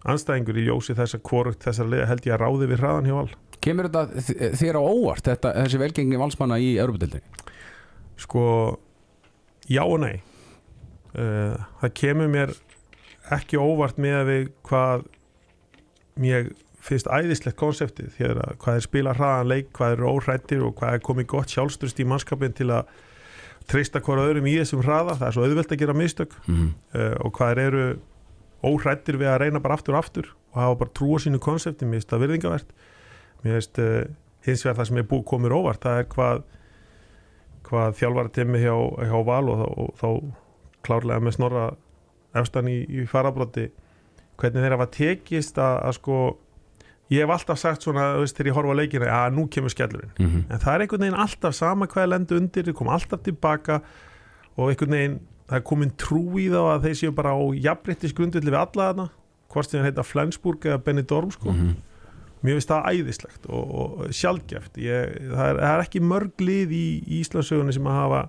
anstæðingur 0.10 0.60
í 0.62 0.66
ljósi 0.70 0.96
þess 0.96 1.18
að 1.18 1.24
hvort 1.28 1.66
þessar 1.66 1.90
liða 1.92 2.08
held 2.08 2.28
ég 2.28 2.36
að 2.36 2.44
ráði 2.46 2.70
við 2.72 2.84
hraðan 2.84 3.10
hjá 3.10 3.16
all 3.20 3.32
Kemur 3.60 3.90
þetta 3.90 4.54
þér 4.56 4.78
á 4.80 4.84
óvart 4.88 5.26
þetta, 5.28 5.52
þessi 5.58 5.82
velgengi 5.82 6.20
valsmanna 6.22 6.60
í 6.64 6.70
Evropadeildinni? 6.80 7.48
sko 8.20 8.44
já 9.72 9.84
og 9.84 10.00
nei. 10.04 10.22
Uh, 11.16 11.56
það 11.82 11.94
kemur 12.00 12.32
mér 12.32 12.54
ekki 13.36 13.60
óvart 13.60 14.00
með 14.00 14.16
að 14.18 14.30
við 14.30 14.50
hvað 14.70 15.06
mér 16.20 16.50
finnst 16.90 17.08
æðislegt 17.14 17.58
konseptið 17.60 18.16
hér 18.20 18.40
að 18.44 18.56
hvað 18.64 18.80
er 18.80 18.86
spila 18.86 19.14
hraðan 19.18 19.50
leik, 19.52 19.70
hvað 19.78 19.96
eru 19.98 20.10
óhrættir 20.16 20.64
og 20.66 20.76
hvað 20.80 20.98
er 20.98 21.04
komið 21.06 21.28
gott 21.36 21.54
sjálfstrust 21.54 22.00
í 22.02 22.08
mannskapin 22.10 22.56
til 22.58 22.70
að 22.74 22.90
treysta 23.70 24.02
hvora 24.02 24.24
öðrum 24.26 24.48
í 24.50 24.56
þessum 24.58 24.82
hraða, 24.82 25.14
það 25.20 25.28
er 25.28 25.36
svo 25.38 25.44
auðvelt 25.46 25.74
að 25.76 25.82
gera 25.84 25.94
mistök 25.98 26.32
Mm 26.50 26.70
uh, 26.96 27.16
og 27.26 27.34
hvað 27.38 27.62
eru 27.68 27.84
óhrættir 28.66 29.18
við 29.22 29.30
að 29.32 29.42
reyna 29.44 29.60
bara 29.64 29.78
aftur 29.78 29.94
og 29.96 30.00
aftur 30.04 30.32
og 30.50 30.58
hafa 30.64 30.80
bara 30.82 30.96
trú 30.98 31.12
á 31.14 31.18
sínu 31.22 31.40
konsepti, 31.40 31.86
mér 31.86 32.00
finnst 32.02 32.10
það 32.12 32.24
virðingavert 32.26 32.72
mér 33.44 33.54
finnst 33.60 33.80
uh, 33.80 34.08
hins 34.48 34.66
vegar 34.66 34.80
það 34.82 34.90
sem 34.90 34.98
er 35.04 35.08
búið 35.12 35.26
komir 35.30 35.54
óvart, 35.56 35.84
það 35.86 36.02
er 36.02 36.10
hvað 36.16 36.42
hvað 37.70 37.98
þjálfara 38.00 38.32
timmi 38.34 38.60
hjá, 38.64 38.74
hjá 39.06 39.18
Val 39.28 39.46
og, 39.54 39.60
þá- 39.62 39.74
og 39.84 39.90
þá 40.00 40.08
klárlega 40.88 41.22
með 41.28 41.36
snorra 41.38 41.66
efstan 42.40 42.70
í, 42.72 42.78
í 42.90 43.04
farabróti 43.10 43.68
hvernig 44.40 44.64
þeir 44.64 44.76
hafa 44.78 44.88
tekist 44.96 45.60
að, 45.62 45.76
að 45.90 45.96
sko 46.00 46.18
ég 47.10 47.24
hef 47.24 47.34
alltaf 47.34 47.60
sagt 47.60 47.86
svona, 47.86 48.14
þú 48.16 48.24
veist, 48.24 48.38
þegar 48.38 48.52
ég 48.52 48.58
horfa 48.60 48.76
á 48.78 48.80
leikina 48.80 49.10
að 49.16 49.36
nú 49.38 49.48
kemur 49.50 49.74
skellurinn 49.74 50.12
-hmm. 50.18 50.44
en 50.50 50.60
það 50.60 50.74
er 50.74 50.82
einhvern 50.82 51.02
veginn 51.02 51.24
alltaf 51.26 51.56
sama 51.56 51.88
hvað 51.88 52.04
er 52.04 52.14
lendu 52.14 52.38
undir 52.38 52.64
þeir 52.64 52.78
koma 52.78 52.94
alltaf 52.94 53.22
tilbaka 53.24 53.82
og 54.58 54.70
einhvern 54.70 54.92
veginn 54.92 55.20
það 55.50 55.58
er 55.58 55.66
komin 55.66 55.94
trú 55.98 56.24
í 56.40 56.48
þá 56.50 56.62
að 56.62 56.84
þeir 56.86 56.98
séu 57.00 57.12
bara 57.12 57.34
á 57.34 57.40
jafnbryttis 57.58 58.14
grundvilli 58.14 58.52
við 58.52 58.62
alla 58.62 58.90
þarna 58.90 59.10
hvort 59.50 59.70
sem 59.70 59.80
þeir 59.80 59.90
heita 59.90 60.06
Flensburg 60.06 60.66
eða 60.66 60.84
Benidorm 60.86 61.32
sko. 61.32 61.52
Mhm. 61.52 61.76
mér 62.40 62.56
finnst 62.56 62.70
það 62.72 62.86
æðislegt 62.94 63.48
og, 63.50 63.72
og 63.80 64.14
sjálfgeft 64.16 64.78
ég, 64.80 65.10
það, 65.28 65.46
er, 65.50 65.58
það 65.60 65.74
er 65.74 65.82
ekki 65.84 66.00
mörg 66.00 66.40
lið 66.40 66.72
í, 66.72 66.86
Íslandsögunni 67.20 67.74
sem 67.76 67.90
að 67.90 67.98
hafa 68.00 68.22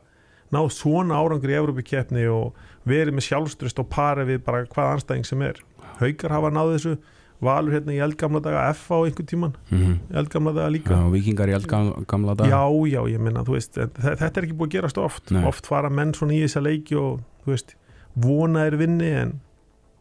náð 0.50 0.70
svona 0.74 1.14
árangur 1.14 1.52
í 1.52 1.54
Európa-keppni 1.54 2.24
og 2.26 2.56
verið 2.90 3.14
með 3.14 3.28
sjálfströst 3.28 3.78
og 3.78 3.86
pari 3.92 4.24
við 4.26 4.42
bara 4.42 4.64
hvað 4.66 4.96
anstæðing 4.96 5.28
sem 5.28 5.44
er 5.46 5.62
Haukar 6.00 6.34
hafa 6.34 6.50
náð 6.50 6.72
þessu 6.74 6.96
Valur 7.40 7.72
hérna 7.72 7.94
í 7.96 8.00
eldgamla 8.04 8.40
daga 8.44 8.66
F 8.74 8.90
á 8.92 9.00
einhvern 9.00 9.26
tíman 9.30 9.54
mm 9.72 9.94
eldgamla 10.20 10.52
daga 10.52 10.68
líka. 10.74 10.92
Já, 10.92 11.10
vikingar 11.14 11.48
í 11.48 11.54
eldgamla 11.56 12.34
dag 12.36 12.50
Já, 12.52 12.62
já, 12.92 13.00
ég 13.14 13.20
minna, 13.20 13.44
þú 13.46 13.56
veist 13.56 13.78
þe- 13.80 14.16
þetta 14.20 14.32
er 14.36 14.48
ekki 14.48 14.56
búið 14.58 14.68
að 14.68 14.74
gerast 14.78 14.98
oft. 15.00 15.30
Nei. 15.32 15.44
oft 15.48 15.66
fara 15.66 15.88
menn 15.90 16.12
svona 16.12 16.36
í 16.36 16.42
þessa 16.44 16.60
leiki 16.66 16.98
og 17.00 17.22
þú 17.46 17.54
veist, 17.54 17.74
vona 18.16 18.66
er 18.68 18.76
vinni 18.76 19.08
en 19.22 19.38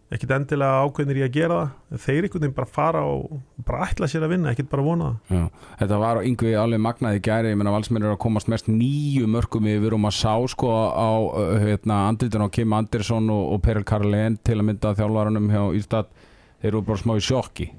ekkit 0.09 0.31
endilega 0.33 0.81
ákveðnir 0.89 1.17
í 1.19 1.23
að 1.27 1.33
gera 1.35 1.57
það. 1.89 1.99
Þeir 2.01 2.23
einhvern 2.25 2.41
veginn 2.41 2.53
bara 2.57 2.69
fara 2.73 3.01
og 3.05 3.41
bara 3.67 3.83
ætla 3.85 4.07
sér 4.09 4.23
að 4.25 4.31
vinna, 4.33 4.51
ekkit 4.55 4.69
bara 4.71 4.83
vona 4.83 5.09
það. 5.29 5.35
Já, 5.37 5.43
þetta 5.83 5.99
var 6.01 6.21
yngvi 6.25 6.53
alveg 6.57 6.81
magnaði 6.81 7.21
gæri, 7.27 7.51
ég 7.53 7.59
meina 7.61 7.71
valsmenn 7.75 8.03
eru 8.07 8.15
að 8.15 8.23
komast 8.25 8.49
mest 8.49 8.65
nýju 8.73 9.27
mörgum 9.29 9.69
yfir 9.69 9.93
og 9.93 10.01
maður 10.01 10.17
sá 10.17 10.33
sko 10.49 10.71
á 10.89 11.09
hérna, 11.61 11.99
andritin 12.09 12.41
á 12.41 12.49
Kim 12.49 12.73
Andersson 12.73 13.29
og, 13.29 13.43
og 13.53 13.61
Peril 13.61 13.85
Karlen 13.85 14.39
til 14.43 14.57
að 14.57 14.65
mynda 14.71 14.95
þjálfarunum 14.97 15.47
hjá 15.53 15.61
Ístad 15.77 16.09
þeir 16.59 16.71
eru 16.73 16.83
bara 16.87 17.01
smá 17.01 17.15
í 17.17 17.23
sjokki. 17.23 17.69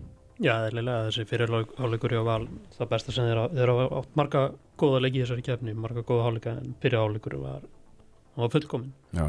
Já, 0.40 0.54
eðlilega 0.70 1.10
þessi 1.10 1.26
fyrirháleikur 1.28 2.14
hjá 2.16 2.22
Val 2.24 2.46
það 2.78 2.90
besta 2.94 3.12
sem 3.12 3.28
þeir, 3.28 3.42
þeir 3.52 3.72
hafa 3.74 3.86
átt 3.98 4.14
marga 4.16 4.44
góða 4.80 5.02
leiki 5.04 5.20
í 5.20 5.24
þessari 5.26 5.44
kefni, 5.44 5.74
marga 5.76 6.04
góða 6.08 6.30
háleika 6.30 6.54
en 6.56 6.74
fyrirháleikur 6.80 7.36
var, 7.42 7.66
var 8.40 8.52
fullkomin 8.54 8.94
Já, 9.16 9.26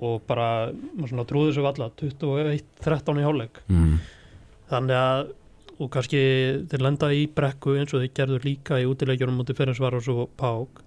og 0.00 0.24
bara, 0.24 0.48
svona 1.04 1.26
trúði 1.28 1.52
þessu 1.52 1.66
valla 1.66 1.90
21-13 2.00 3.20
í 3.20 3.26
háleik 3.26 3.60
mm. 3.68 3.98
þannig 4.72 5.02
að 5.02 5.34
og 5.82 5.90
kannski 5.90 6.18
þeir 6.70 6.84
lenda 6.86 7.10
í 7.12 7.24
brekku 7.34 7.74
eins 7.78 7.94
og 7.94 8.04
þeir 8.04 8.16
gerður 8.16 8.44
líka 8.46 8.78
í 8.80 8.88
útileikjunum 8.88 9.40
mútið 9.40 9.58
fyrir 9.58 9.76
svar 9.76 9.96
og 9.98 10.04
svo 10.06 10.28
pák 10.38 10.82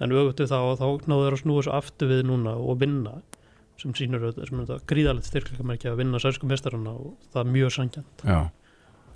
en 0.00 0.14
auðvitað 0.14 0.50
þá, 0.50 0.60
þá 0.80 0.86
náðu 1.10 1.26
þeir 1.26 1.36
að 1.36 1.42
snúa 1.42 1.60
þessu 1.60 1.74
aftur 1.76 2.10
við 2.10 2.22
núna 2.30 2.54
og 2.56 2.80
vinna 2.80 3.18
sem 3.80 3.96
sýnur 3.96 4.28
auðvitað, 4.28 4.84
gríðalegt 4.90 5.28
styrkleikamerki 5.30 5.90
að 5.90 6.00
vinna 6.02 6.22
sænsku 6.22 6.48
mestarana 6.48 6.94
og 6.94 7.12
það 7.32 7.42
er 7.44 7.52
mjög 7.56 7.76
sangjant 7.76 8.24
Já. 8.24 8.40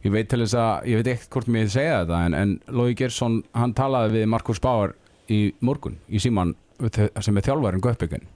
Ég 0.05 0.12
veit 0.12 0.29
til 0.29 0.42
þess 0.42 0.57
að, 0.61 0.90
ég 0.90 1.00
veit 1.00 1.11
ekkert 1.14 1.33
hvort 1.37 1.50
mér 1.55 1.70
segja 1.72 2.03
þetta 2.03 2.20
en, 2.27 2.37
en 2.37 2.55
Lói 2.77 2.92
Gersson, 2.98 3.40
hann 3.57 3.72
talaði 3.77 4.18
við 4.18 4.31
Markus 4.35 4.61
Báar 4.61 4.96
í 5.33 5.40
morgun 5.64 5.96
í 6.09 6.20
síman 6.20 6.53
sem 6.85 7.38
er 7.38 7.46
þjálfarinn 7.46 7.85
Göppbyggin 7.85 8.27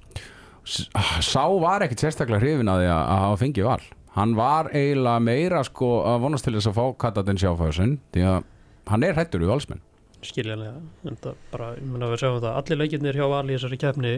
Sá 0.68 1.44
var 1.60 1.84
ekkert 1.84 2.02
sérstaklega 2.02 2.42
hrifin 2.42 2.68
að 2.68 2.82
því 2.82 2.88
að 2.92 3.20
hafa 3.22 3.36
fengið 3.40 3.68
val. 3.70 3.84
Hann 4.18 4.34
var 4.36 4.68
eiginlega 4.74 5.22
meira 5.24 5.60
sko 5.64 5.90
að 6.10 6.24
vonast 6.26 6.44
til 6.44 6.54
þess 6.56 6.68
að 6.68 6.76
fá 6.76 6.84
Katatin 7.04 7.40
sjáfæðusinn 7.40 7.94
því 8.12 8.24
að 8.28 8.48
hann 8.92 9.06
er 9.06 9.16
hættur 9.16 9.44
í 9.44 9.48
valsmenn. 9.48 9.80
Skiljanlega, 10.24 10.80
en 11.06 11.18
það 11.22 11.38
bara, 11.52 11.70
ég 11.78 11.86
menna 11.86 12.08
að 12.08 12.14
við 12.14 12.22
sjáum 12.24 12.40
það 12.42 12.58
allir 12.60 12.80
leikirnir 12.82 13.18
hjá 13.20 13.26
Val 13.30 13.44
í 13.46 13.54
þessari 13.54 13.80
kefni 13.80 14.14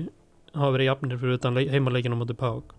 hafa 0.57 0.75
verið 0.75 0.91
jafnir 0.91 1.21
fyrir 1.21 1.39
utan 1.39 1.57
leik, 1.57 1.71
heimaleikinu 1.73 2.19
á 2.19 2.21
móti 2.21 2.37
pák 2.39 2.77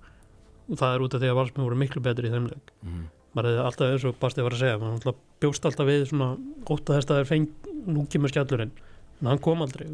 og 0.71 0.77
það 0.79 0.93
er 0.93 1.03
út 1.05 1.17
af 1.17 1.23
því 1.23 1.31
að 1.31 1.39
Valsmenn 1.39 1.67
voru 1.67 1.79
miklu 1.79 2.03
betri 2.03 2.29
í 2.29 2.33
þeim 2.33 2.47
leik. 2.51 2.71
Mm. 2.85 3.09
maður 3.31 3.49
hefði 3.49 3.65
alltaf 3.65 3.91
eins 3.91 4.05
og 4.07 4.15
Basti 4.21 4.45
var 4.45 4.55
að 4.55 4.61
segja 4.61 4.77
maður 4.79 4.95
alltaf 4.97 5.19
bjóst 5.43 5.67
alltaf 5.67 5.87
við 5.87 6.05
svona 6.09 6.29
ótt 6.67 6.89
að 6.89 6.97
þess 6.97 7.05
að 7.05 7.11
það 7.11 7.21
er 7.21 7.29
feng, 7.29 7.49
nú 7.87 8.05
kemur 8.11 8.31
skjallurinn. 8.31 8.73
En 9.21 9.29
hann 9.31 9.43
kom 9.43 9.63
aldrei. 9.63 9.85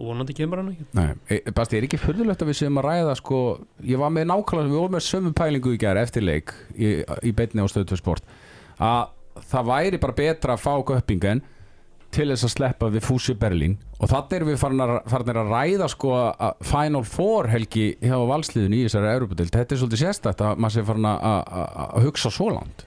Og 0.00 0.06
vonandi 0.08 0.36
kemur 0.36 0.62
hann 0.62 0.70
ekki. 0.72 0.86
Nei, 0.96 1.10
e, 1.28 1.40
Basti, 1.52 1.76
er 1.76 1.86
ekki 1.86 2.00
fyrðulegt 2.00 2.44
að 2.44 2.52
við 2.52 2.58
séum 2.62 2.80
að 2.80 2.88
ræða 2.88 3.16
sko, 3.20 3.40
ég 3.84 4.00
var 4.00 4.12
með 4.14 4.30
nákvæmlega, 4.30 4.72
við 4.72 4.80
vorum 4.80 4.96
með 4.96 5.04
sömu 5.08 5.34
pælingu 5.36 5.74
í 5.74 5.80
gerð 5.82 6.04
eftir 6.06 6.24
leik 6.24 6.54
í, 6.72 6.94
í 7.04 7.34
beinni 7.36 7.64
á 7.64 7.68
stöðu 7.68 8.00
sport 8.00 8.24
að 8.82 9.12
það 9.48 9.68
væri 9.68 10.00
bara 10.02 10.16
betra 10.16 10.56
að 10.56 10.62
fá 10.64 10.72
göppingen 10.88 11.42
til 12.12 12.28
þess 12.30 12.46
að 12.46 12.52
sleppa 12.52 12.88
við 12.92 13.04
Fúsi 13.06 13.34
Berlín. 13.38 13.76
Og 14.02 14.10
þannig 14.10 14.36
erum 14.36 14.50
við 14.50 14.60
farin 14.60 14.84
að, 14.84 15.42
ræða 15.48 15.88
sko 15.92 16.14
að 16.18 16.62
Final 16.68 17.04
Four 17.08 17.48
helgi 17.52 17.92
hjá 18.02 18.16
valsliðin 18.28 18.76
í 18.76 18.84
þessari 18.86 19.12
Europadild 19.16 19.54
þetta 19.54 19.74
er 19.74 19.80
svolítið 19.82 20.02
sérstætt 20.02 20.44
að 20.44 20.62
maður 20.62 20.76
sé 20.76 20.86
farin 20.88 21.10
að, 21.12 22.00
hugsa 22.06 22.32
svo 22.34 22.48
langt. 22.52 22.86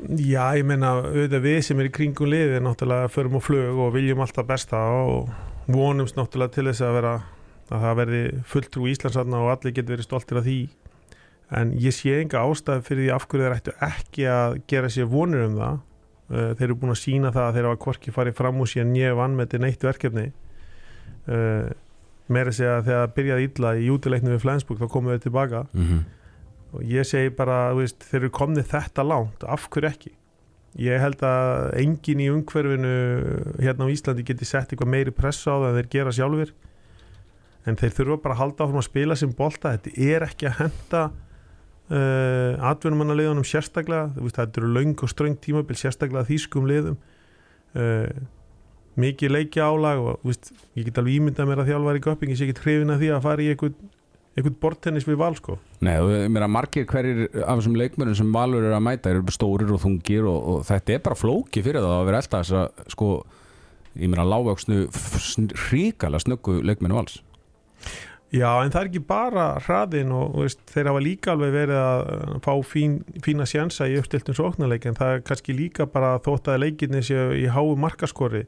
Já, 0.00 0.56
ég 0.56 0.64
meina, 0.64 0.94
auðvitað 1.02 1.44
við 1.44 1.58
sem 1.66 1.80
er 1.80 1.90
í 1.90 1.92
kringum 1.92 2.30
liði 2.32 2.60
náttúrulega 2.64 3.10
förum 3.12 3.36
á 3.36 3.40
flug 3.44 3.82
og 3.84 3.92
viljum 3.96 4.22
alltaf 4.24 4.48
besta 4.48 4.80
og 4.96 5.28
vonumst 5.68 6.16
náttúrulega 6.16 6.56
til 6.56 6.68
þess 6.70 6.84
að 6.86 6.96
vera 6.96 7.12
að 7.70 7.84
það 7.84 7.98
verði 8.00 8.22
fulltrú 8.50 8.86
í 8.86 8.94
Íslandsarna 8.94 9.42
og 9.44 9.52
allir 9.52 9.76
getur 9.76 9.94
verið 9.94 10.08
stoltir 10.08 10.40
af 10.40 10.48
því. 10.48 10.60
En 11.60 11.74
ég 11.82 11.94
sé 11.94 12.16
enga 12.16 12.42
ástæð 12.46 12.82
fyrir 12.86 13.04
því 13.04 13.12
af 13.14 13.26
hverju 13.28 13.44
þeir 13.44 13.56
ættu 13.58 13.76
ekki 13.84 14.26
að 14.32 14.56
gera 14.70 14.90
sér 14.90 15.10
vonir 15.10 15.44
um 15.48 15.56
það 15.60 15.78
þeir 16.30 16.66
eru 16.68 16.78
búin 16.78 16.94
að 16.94 17.00
sína 17.02 17.32
það 17.34 17.46
að 17.46 17.56
þeir 17.56 17.68
hafa 17.68 17.82
hvorki 17.84 18.14
farið 18.14 18.38
fram 18.38 18.62
úr 18.62 18.70
síðan 18.70 18.92
nýja 18.94 19.16
vann 19.18 19.36
með 19.36 19.48
þetta 19.48 19.62
neitt 19.64 19.86
verkefni. 19.86 20.26
Uh, 21.26 21.72
meira 22.30 22.54
segja 22.54 22.78
að 22.78 22.86
þegar 22.86 23.02
það 23.02 23.14
byrjaði 23.18 23.48
illa 23.48 23.74
í 23.74 23.90
útileiknum 23.90 24.34
við 24.36 24.42
Flensburg 24.44 24.80
þá 24.80 24.88
komum 24.94 25.14
við 25.14 25.22
tilbaka. 25.26 25.66
Mm 25.74 25.86
-hmm. 25.88 26.00
og 26.72 26.82
ég 26.86 27.06
segi 27.06 27.34
bara, 27.34 27.58
veist, 27.74 27.98
þeir 28.06 28.22
eru 28.22 28.30
komnið 28.30 28.70
þetta 28.70 29.06
langt, 29.06 29.44
af 29.44 29.68
hverju 29.68 29.90
ekki? 29.90 30.12
Ég 30.78 31.00
held 31.02 31.22
að 31.26 31.72
engin 31.82 32.20
í 32.22 32.28
umhverfinu 32.30 32.94
hérna 33.58 33.90
á 33.90 33.90
Íslandi 33.90 34.22
geti 34.22 34.46
sett 34.46 34.70
eitthvað 34.70 34.92
meiri 34.92 35.10
pressa 35.10 35.50
á 35.50 35.58
það 35.58 35.70
en 35.70 35.78
þeir 35.80 35.88
gera 35.90 36.12
sjálfur 36.14 36.52
en 37.66 37.76
þeir 37.76 37.96
þurfa 37.96 38.22
bara 38.22 38.34
að 38.36 38.40
halda 38.40 38.64
áfram 38.64 38.80
að 38.80 38.86
spila 38.86 39.16
sem 39.18 39.32
bolta, 39.36 39.74
þetta 39.74 39.90
er 40.14 40.26
ekki 40.28 40.46
að 40.46 40.58
henda 40.60 41.02
uh, 41.90 42.70
atvinnumannaliðunum 42.70 43.46
sérstaklega, 43.46 44.10
veist, 44.18 44.38
þetta 44.38 44.62
eru 44.62 44.74
laung 44.74 44.98
og 44.98 45.12
ströng 45.12 45.38
tímabil 45.42 45.78
sérstaklega 45.78 46.28
þýskum 46.28 46.68
liðum. 46.70 46.98
Uh, 47.74 48.06
mikið 49.00 49.32
leikja 49.36 49.70
álag 49.70 50.02
og 50.02 50.26
veist, 50.26 50.52
ég 50.78 50.88
get 50.88 50.98
alveg 51.00 51.20
ímyndað 51.20 51.50
mér 51.50 51.62
að 51.62 51.72
þjálfar 51.72 51.98
í 51.98 52.04
göpping, 52.04 52.32
ég 52.32 52.40
sé 52.40 52.48
ekki 52.48 52.64
hrifin 52.64 52.94
að 52.94 53.02
því 53.04 53.10
að 53.14 53.26
fara 53.26 53.44
í 53.44 53.50
einhvern 53.54 53.96
einhvern 54.38 54.58
bortennis 54.62 55.06
við 55.08 55.18
val 55.20 55.32
sko. 55.36 55.56
Nei, 55.84 55.94
ég 55.98 56.30
meina 56.32 56.48
margir 56.50 56.86
hverjir 56.88 57.24
af 57.42 57.58
þessum 57.58 57.76
leikmörnum 57.78 58.16
sem 58.18 58.30
Valur 58.34 58.62
eru 58.62 58.76
að 58.76 58.84
mæta 58.86 59.10
eru 59.10 59.34
stórir 59.34 59.72
og 59.74 59.82
þungir 59.82 60.28
og, 60.30 60.38
og 60.38 60.60
þetta 60.68 60.94
er 60.94 61.02
bara 61.06 61.18
flóki 61.18 61.64
fyrir 61.66 61.82
það 61.82 61.96
að 61.96 62.06
vera 62.08 62.20
alltaf 62.22 62.44
þess 62.44 62.58
að 62.60 62.92
sko, 62.94 63.08
ég 63.98 64.12
meina 64.12 64.28
lágvöksnu 64.28 64.84
hríkala 65.66 66.22
snöggu 66.22 66.60
leikmennu 66.62 67.00
vals 67.00 67.18
Já, 68.30 68.46
en 68.62 68.70
það 68.70 68.80
er 68.80 68.88
ekki 68.92 69.02
bara 69.08 69.44
hraðin 69.64 70.12
og 70.14 70.36
veist, 70.38 70.60
þeir 70.70 70.92
hafa 70.92 71.02
líka 71.02 71.32
alveg 71.32 71.50
verið 71.50 71.78
að 71.80 72.34
fá 72.44 72.52
fín, 72.62 73.00
fína 73.24 73.46
sjansa 73.48 73.88
í 73.90 73.96
uppstiltum 73.98 74.36
sóknarleik 74.38 74.86
en 74.86 74.98
það 74.98 75.14
er 75.16 75.24
kannski 75.26 75.56
líka 75.58 75.88
bara 75.90 76.12
þótt 76.22 76.52
að 76.52 76.60
leikinni 76.62 77.02
séu 77.02 77.32
í 77.34 77.48
háu 77.50 77.74
markaskori 77.74 78.44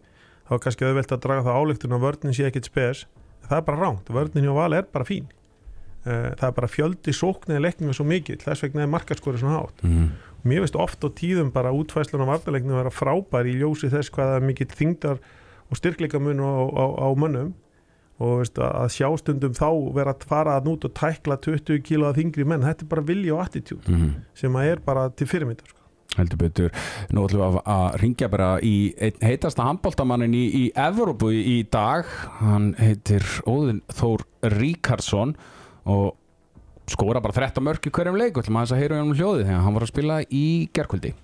þá 0.47 0.53
er 0.55 0.63
kannski 0.63 0.87
auðvelt 0.87 1.15
að 1.17 1.23
draga 1.25 1.47
það 1.49 1.59
áleiktun 1.59 1.97
og 1.97 2.05
vörnin 2.05 2.37
sé 2.37 2.47
ekkit 2.47 2.71
spes. 2.71 3.07
Það 3.49 3.57
er 3.59 3.65
bara 3.71 3.81
ránt, 3.83 4.13
vörnin 4.15 4.47
hjá 4.47 4.55
val 4.55 4.77
er 4.77 4.87
bara 4.95 5.09
fín. 5.09 5.27
Það 6.05 6.47
er 6.47 6.55
bara 6.61 6.71
fjöldi 6.71 7.15
sóknir 7.15 7.59
í 7.59 7.65
leiknum 7.65 7.91
er 7.91 7.99
svo 7.99 8.07
mikill, 8.07 8.39
þess 8.43 8.63
vegna 8.63 8.87
er 8.87 8.91
markaskori 8.91 9.43
svona 9.43 9.61
hátt. 9.61 9.83
Mm. 9.87 10.13
mér 10.43 10.65
veist 10.65 10.75
oft 10.75 11.03
á 11.07 11.09
tíðum 11.15 11.53
bara 11.55 11.71
útfæslan 11.71 12.25
á 12.27 12.33
vartaleiknum 12.33 12.75
vera 12.75 12.91
frábær 12.91 13.47
í 13.47 13.55
ljósi 13.61 13.91
þess 13.91 14.11
hvað 14.11 14.37
er 14.37 14.47
mikill 14.47 14.73
þingdar 14.75 15.21
og 15.71 15.79
styrkleikamun 15.79 16.43
á, 16.43 16.51
á, 16.51 16.85
á 16.99 17.09
mönnum 17.15 17.53
og 18.21 18.39
veist, 18.43 18.59
að 18.59 18.89
sjástöndum 18.95 19.55
þá 19.57 19.69
vera 19.97 20.13
að 20.15 20.27
fara 20.29 20.57
að 20.61 20.67
nút 20.69 20.85
og 20.85 20.93
tækla 20.95 21.37
20 21.43 21.81
kíló 21.87 22.11
að 22.11 22.19
þingri 22.21 22.45
menn, 22.47 22.63
þetta 22.67 22.85
er 22.85 22.91
bara 22.93 23.03
vilja 23.09 23.35
og 23.35 23.41
attitút 23.47 23.89
Mm. 23.89 24.11
sem 24.35 24.53
að 24.53 24.69
er 24.73 24.83
bara 24.85 25.09
til 25.11 25.27
fyrirmyndar 25.27 25.67
sko. 25.69 25.79
heldur 26.17 26.37
betur 26.39 26.71
nú 27.11 27.25
ætlum 27.27 27.41
við 27.41 27.47
að, 27.49 27.63
að 27.73 28.01
ringja 28.03 28.29
bara 28.29 28.51
í 28.61 28.75
einn 29.01 29.23
heitasta 29.25 29.65
handbóltamannin 29.65 30.35
í, 30.37 30.45
í 30.69 30.73
Evrópu 30.77 31.33
í, 31.33 31.57
dag 31.73 32.05
hann 32.43 32.75
heitir 32.79 33.25
Óðinn 33.49 33.81
Þór 33.89 34.23
Ríkarsson 34.45 35.35
og 35.87 36.13
skora 36.93 37.21
bara 37.25 37.33
13 37.33 37.65
mörk 37.65 37.87
í 37.89 37.91
hverjum 37.91 38.19
leik 38.21 38.37
og 38.37 38.45
ætlum 38.45 38.59
að 38.61 38.67
þess 38.69 38.77
að 38.77 38.83
heyra 38.83 39.03
um 39.03 39.15
hljóði 39.17 39.45
þegar 39.49 39.63
hann 39.65 39.75
var 39.79 39.83
að 39.87 39.93
spila 39.95 40.21
í 40.29 40.47
gerkvöldi 40.75 41.15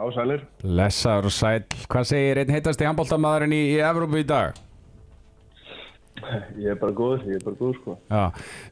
Já, 0.00 0.04
sælir. 0.16 0.42
Lessaður 0.64 1.26
og 1.28 1.32
sæl, 1.34 1.64
hvað 1.92 2.06
segir 2.08 2.38
einn 2.40 2.52
heitasti 2.54 2.86
handbóltamadurinn 2.88 3.52
í, 3.52 3.62
í 3.74 3.80
Evrópu 3.84 4.20
í 4.22 4.26
dag? 4.28 4.56
Ég 6.60 6.72
er 6.74 6.78
bara 6.80 6.94
góður, 6.96 7.24
ég 7.28 7.38
er 7.38 7.44
bara 7.46 7.58
góður 7.60 7.78
sko. 7.78 7.96
Já, 8.10 8.24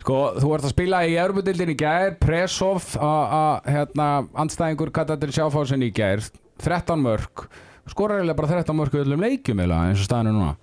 sko, 0.03 0.19
þú 0.43 0.53
ert 0.57 0.67
að 0.69 0.75
spila 0.75 1.01
í 1.09 1.17
Europudildin 1.19 1.73
í 1.73 1.79
gær, 1.79 2.15
Presov 2.23 2.93
hérna, 2.99 4.09
andstæðingur 4.45 4.93
Katatir 4.95 5.33
Sjáfásin 5.35 5.87
í 5.87 5.91
gær, 5.95 6.23
13 6.63 7.03
mörg 7.03 7.49
skorar 7.89 8.21
eiginlega 8.21 8.37
bara 8.37 8.53
13 8.59 8.77
mörg 8.77 8.97
öllum 9.01 9.25
eiginlega, 9.25 9.81
eins 9.89 10.03
og 10.03 10.09
staðinu 10.09 10.35
núna 10.37 10.57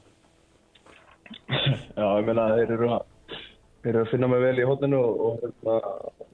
Já, 1.95 2.05
ég 2.19 2.27
meina 2.27 2.47
þeir 2.57 2.73
eru 2.75 2.89
að, 2.95 3.05
þeir 3.83 3.91
eru 3.93 4.03
að 4.03 4.11
finna 4.11 4.29
mig 4.29 4.43
vel 4.43 4.57
í 4.61 4.67
hóttinu 4.67 4.99
og, 4.99 5.21
og 5.27 5.43
hérna, 5.43 5.77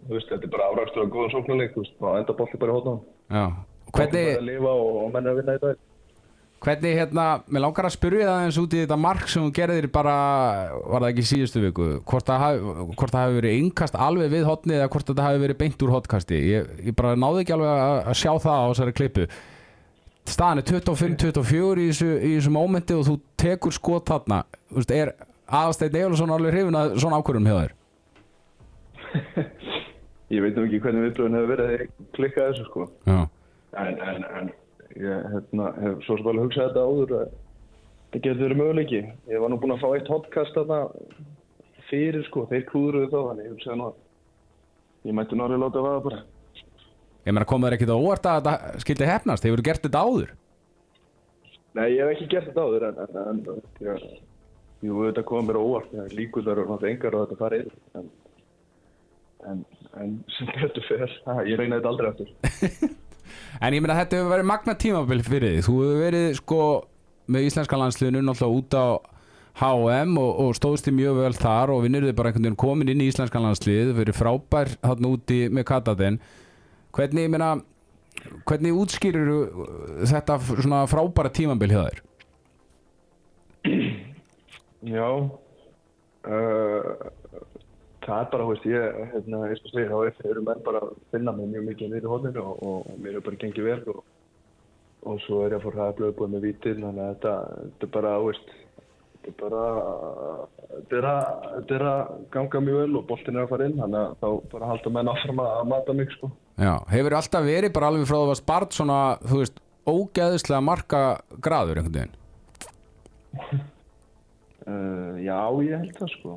þú 0.07 0.15
veist, 0.15 0.31
þetta 0.31 0.47
er 0.47 0.53
bara 0.55 0.69
afrækstur 0.71 1.03
og 1.05 1.13
góðan 1.15 1.33
sóknuleik, 1.35 1.73
þú 1.75 1.83
veist, 1.85 1.95
og 2.01 2.17
enda 2.19 2.35
bolti 2.37 2.59
bara 2.61 2.73
í 2.73 2.77
hóttunum. 2.79 3.01
Já, 3.31 3.45
Hvernig? 3.91 4.27
Það 4.27 4.31
er 4.31 4.41
að 4.41 4.47
lifa 4.47 4.73
og, 4.81 4.99
og 5.01 5.09
menn 5.13 5.25
er 5.27 5.33
að 5.33 5.39
vinna 5.41 5.55
í 5.57 5.61
dag. 5.65 5.81
Hvernig 6.61 6.93
hérna, 6.93 7.23
mér 7.49 7.63
langar 7.63 7.87
að 7.87 7.95
spyrja 7.95 8.25
það 8.27 8.43
eins 8.45 8.57
út 8.61 8.73
í 8.75 8.81
þetta 8.83 8.97
mark 9.01 9.29
sem 9.33 9.41
þú 9.47 9.53
gerðir 9.57 9.87
bara, 9.93 10.11
var 10.77 11.01
það 11.01 11.07
ekki 11.07 11.23
síðustu 11.25 11.63
viku, 11.63 11.87
hvort 12.05 12.27
það 12.27 12.43
hafi, 12.43 13.07
það 13.15 13.37
verið 13.39 13.55
innkast 13.63 13.97
alveg 13.97 14.29
við 14.29 14.45
hotni 14.45 14.75
eða 14.77 14.91
hvort 14.93 15.09
þetta 15.09 15.25
hafi 15.25 15.41
verið 15.41 15.57
beint 15.57 15.81
úr 15.81 15.93
hotkasti. 15.95 16.41
Ég, 16.51 16.69
ég 16.85 16.97
bara 16.99 17.15
náði 17.17 17.41
ekki 17.41 17.55
alveg 17.57 17.71
að, 17.71 18.11
sjá 18.21 18.31
það 18.45 18.61
á 18.61 18.65
þessari 18.67 18.95
klippu. 18.99 19.27
Staðan 20.29 20.61
er 20.61 20.69
25-24 20.69 21.81
í 21.81 21.89
þessu, 21.89 22.11
í 22.13 22.31
þessu 22.35 22.53
mómenti 22.53 22.99
og 22.99 23.07
þú 23.09 23.17
tekur 23.41 23.73
skot 23.73 24.13
þarna. 24.13 24.43
Þú 24.69 24.83
veist, 24.83 24.95
er 25.01 25.15
aðstætt 25.63 25.97
Eilsson 25.97 26.37
alveg 26.37 26.53
hrifin 26.59 26.77
að 26.77 26.93
svona 27.01 27.17
ákvörðum 27.17 27.49
hjá 27.49 27.57
þér? 27.57 27.77
Ég 30.37 30.45
veit 30.45 30.55
nú 30.55 30.69
ekki 30.69 30.85
hvernig 30.85 31.09
viðbröðin 31.09 31.41
hefur 31.41 31.55
verið 31.55 31.73
að 31.73 32.09
klikka 32.15 32.51
þessu 32.51 32.69
sko. 32.69 32.91
Já. 33.09 33.23
En, 33.81 33.97
en, 33.97 34.27
en 34.29 34.57
ég 34.97 35.29
hérna, 35.33 35.71
hef 35.81 36.03
svo 36.05 36.17
sem 36.19 36.29
alveg 36.31 36.47
hugsað 36.47 36.69
þetta 36.69 36.85
áður 36.87 37.15
að 37.17 37.33
það 38.11 38.23
getur 38.25 38.43
verið 38.43 38.59
möguleiki. 38.59 39.01
Ég 39.31 39.43
var 39.43 39.51
nú 39.51 39.59
búinn 39.61 39.75
að 39.75 39.83
fá 39.83 39.89
eitt 39.95 40.11
hotkast 40.11 40.57
þarna 40.57 40.79
fyrir 41.89 42.25
sko, 42.27 42.45
þeir 42.51 42.67
klúðruðu 42.69 43.09
þá, 43.11 43.19
þannig 43.29 43.47
ég 43.47 43.55
hugsaði 43.55 43.79
nú 43.79 43.89
að 43.89 45.09
ég 45.09 45.17
mætti 45.17 45.39
alveg 45.39 45.61
láta 45.63 45.83
vaða 45.85 46.05
bara. 46.07 46.21
Ég 47.21 47.35
meina, 47.35 47.47
kom 47.47 47.65
það 47.65 47.75
ekkit 47.77 47.93
á 47.93 47.97
óvart 48.01 48.27
að 48.27 48.39
þetta 48.39 48.81
skildi 48.83 49.09
hefnast? 49.11 49.45
Hefur 49.45 49.61
þú 49.61 49.67
gert 49.67 49.85
þetta 49.85 50.03
áður? 50.05 50.33
Nei, 51.77 51.85
ég 51.93 52.01
hef 52.01 52.13
ekki 52.15 52.29
gert 52.31 52.49
þetta 52.49 52.65
áður 52.65 52.87
en, 52.87 52.97
en, 53.05 53.19
en 53.21 53.61
ég, 53.85 54.07
jú, 54.87 54.95
þetta 55.05 55.25
kom 55.29 55.45
mér 55.47 55.61
á 55.61 55.63
líkur 56.11 56.47
þar 56.47 56.63
og 56.65 56.87
engar 56.89 57.15
á 57.15 57.21
þetta 57.21 57.39
farið. 57.39 57.69
En, 57.99 58.09
en, 59.51 59.63
en 60.01 60.17
sem 60.35 60.49
betur 60.51 60.87
fyrir, 60.89 61.15
ha, 61.29 61.37
ég 61.49 61.61
reynaði 61.61 61.79
þetta 61.79 61.93
aldrei 61.93 62.11
aftur. 62.11 62.91
En 63.61 63.75
ég 63.75 63.83
meina 63.83 63.97
þetta 63.99 64.19
hefur 64.19 64.33
verið 64.35 64.49
magna 64.51 64.77
tímabil 64.79 65.23
fyrir 65.25 65.55
því 65.55 65.65
Þú 65.67 65.77
hefur 65.81 66.03
verið 66.05 66.27
sko 66.39 66.61
með 67.31 67.47
íslenska 67.47 67.79
landsliðinu 67.79 68.23
náttúrulega 68.25 68.59
út 68.59 68.77
á 68.77 68.85
HM 69.61 70.15
og, 70.19 70.29
og 70.41 70.53
stóðst 70.55 70.87
þið 70.87 70.95
mjög 70.97 71.17
vel 71.19 71.33
þar 71.35 71.73
og 71.73 71.81
vinnur 71.83 72.05
þið 72.07 72.15
bara 72.17 72.31
einhvern 72.31 72.47
veginn 72.47 72.61
komin 72.63 72.91
inn 72.91 73.03
í 73.03 73.09
íslenska 73.11 73.41
landslið 73.43 73.91
verið 73.97 74.17
frábær 74.17 74.71
þarna 74.79 75.11
úti 75.11 75.41
með 75.51 75.67
Kataden 75.67 76.21
Hvernig, 76.91 77.27
ég 77.27 77.31
meina 77.31 77.51
hvernig 78.47 78.75
útskýrir 78.75 79.29
þetta 80.09 80.37
svona 80.51 80.83
frábæra 80.91 81.31
tímabil 81.33 81.71
hjá 81.71 81.81
þér? 81.87 82.01
Já, 84.91 85.07
uh, 86.25 86.91
það 88.05 88.23
er 88.23 88.31
bara, 88.31 88.47
veist, 88.49 88.65
ég, 88.69 88.97
hérna, 89.11 89.43
ég 89.51 89.59
skal 89.59 89.73
segja, 89.75 89.91
þá 89.91 90.17
þeir 90.17 90.31
eru 90.31 90.43
menn 90.47 90.63
bara 90.65 90.81
að 90.85 90.95
finna 91.13 91.33
mig 91.35 91.51
mjög 91.51 91.67
mikið 91.69 91.91
niður 91.91 92.07
í 92.07 92.11
hodninu 92.11 92.43
og, 92.43 92.63
og, 92.65 92.89
og 92.89 92.99
mér 93.03 93.19
er 93.19 93.25
bara 93.27 93.39
gengið 93.43 93.67
vel 93.67 93.93
og, 93.93 94.01
og 95.11 95.21
svo 95.25 95.41
er 95.45 95.55
ég 95.55 95.59
að 95.59 95.65
fór 95.67 95.79
að 95.85 95.95
blöða 95.99 96.17
búið 96.17 96.33
með 96.35 96.45
vítil, 96.47 96.75
þannig 96.81 97.03
að 97.05 97.11
þetta, 97.13 97.33
þetta 97.63 97.87
er 97.87 97.93
bara, 97.95 98.13
veist, 98.25 98.53
þetta 99.15 99.31
er 99.31 99.37
bara, 99.41 99.65
þetta 100.71 100.99
er 100.99 101.09
að, 101.11 101.25
þetta 101.57 101.77
er 101.77 101.85
að 101.91 102.13
ganga 102.37 102.63
mjög 102.67 102.79
vel 102.81 103.01
og 103.01 103.09
boltin 103.11 103.37
er 103.37 103.43
að 103.43 103.51
fara 103.53 103.67
inn, 103.69 103.81
þannig 103.81 103.99
að 104.01 104.15
þá 104.21 104.53
bara 104.55 104.71
halda 104.71 104.93
menn 104.97 105.11
áfram 105.15 105.43
að, 105.45 105.59
mata 105.73 105.97
mig, 105.97 106.15
sko. 106.17 106.31
Já, 106.61 106.73
hefur 106.93 107.17
alltaf 107.19 107.45
verið 107.45 107.75
bara 107.75 107.91
alveg 107.91 108.09
frá 108.09 108.17
það 108.17 108.31
var 108.31 108.41
spart 108.41 108.77
svona, 108.77 109.01
þú 109.25 109.43
veist, 109.43 109.61
ógeðislega 109.91 110.65
marka 110.65 111.03
graður 111.41 111.83
einhvern 111.83 111.99
veginn 111.99 112.17
Uh, 114.67 115.15
já, 115.23 115.37
ég 115.63 115.71
held 115.79 115.93
það, 115.95 116.09
sko. 116.17 116.33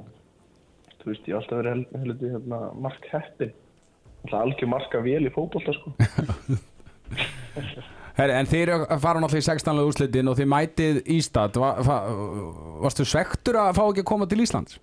Þú 1.04 1.12
veist, 1.12 1.26
ég 1.28 1.34
hef 1.34 1.42
alltaf 1.42 1.58
verið 1.60 1.72
hel- 1.74 2.00
heldur 2.04 2.30
hérna, 2.34 2.60
mark 2.80 3.08
heppin. 3.12 3.52
Alltaf 4.24 4.40
algjör 4.40 4.70
marka 4.72 5.02
vel 5.04 5.26
í 5.28 5.32
fótbolta, 5.34 5.74
sko. 5.76 5.92
Herri, 8.14 8.32
en 8.38 8.46
að 8.46 9.00
fara 9.02 9.20
náttúrulega 9.20 9.42
í 9.42 9.48
16. 9.50 9.80
úrslitin 9.84 10.30
og 10.30 10.36
þið 10.38 10.48
mætið 10.50 10.98
Ístad 11.16 11.56
Va, 11.60 11.72
va, 11.84 11.96
Varstu 12.84 13.04
svektur 13.06 13.58
að 13.58 13.72
fá 13.76 13.82
ekki 13.90 14.04
að 14.04 14.08
koma 14.10 14.26
til 14.30 14.38
Íslands? 14.44 14.76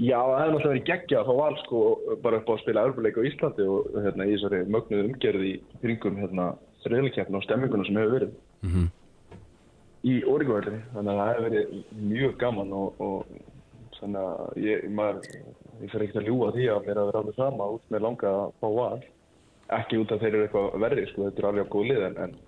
Já, 0.00 0.16
það 0.16 0.38
hefði 0.40 0.52
náttúrulega 0.54 0.72
verið 0.72 0.86
geggja 0.88 1.20
að 1.20 1.28
fá 1.28 1.34
val 1.42 1.56
sko 1.60 1.80
bara 2.24 2.40
upp 2.40 2.48
á 2.48 2.52
að 2.56 2.62
spila 2.62 2.84
örfuleik 2.88 3.18
á 3.20 3.28
Íslandi 3.28 3.66
og 3.68 3.90
hérna 4.00 4.26
í 4.26 4.32
þessari 4.34 4.60
mögnuðu 4.72 5.06
umgerði 5.10 5.52
kringum 5.82 6.16
hérna 6.22 6.46
þriðleikjafn 6.86 7.36
og 7.36 7.44
stemminguna 7.44 7.84
sem 7.88 8.00
hefur 8.00 8.14
verið 8.16 8.32
Mhm. 8.64 8.86
í 10.08 10.14
Óringavællinni. 10.24 10.80
Þannig 10.96 11.12
að 11.12 11.20
það 11.20 11.30
hefur 11.30 11.46
verið 11.50 11.66
mjög 12.10 12.34
gaman 12.40 12.72
og, 12.72 13.00
og 13.00 13.26
þannig 14.00 14.28
að 14.28 14.60
ég, 14.64 14.84
maður, 14.98 15.40
ég 15.80 15.92
fer 15.92 16.04
ekkert 16.04 16.22
að 16.22 16.30
ljúga 16.30 16.52
því 16.56 16.68
að 16.74 16.86
mér 16.86 17.00
að 17.00 17.10
vera 17.10 17.24
alveg 17.24 17.40
sama 17.40 17.72
út 17.74 17.90
með 17.94 18.06
langa 18.06 18.36
að 18.36 18.54
fá 18.60 18.68
val. 18.76 19.02
Ekki 19.80 20.00
út 20.02 20.14
af 20.14 20.22
þeir 20.22 20.32
eru 20.34 20.46
eitthvað 20.46 20.80
verri 20.84 21.04
sko, 21.10 21.26
þetta 21.28 21.42
er 21.44 21.50
alveg 21.50 21.68
á 21.68 21.72
góð 21.74 21.90
lið 21.90 22.06
en, 22.08 22.16
en 22.24 22.38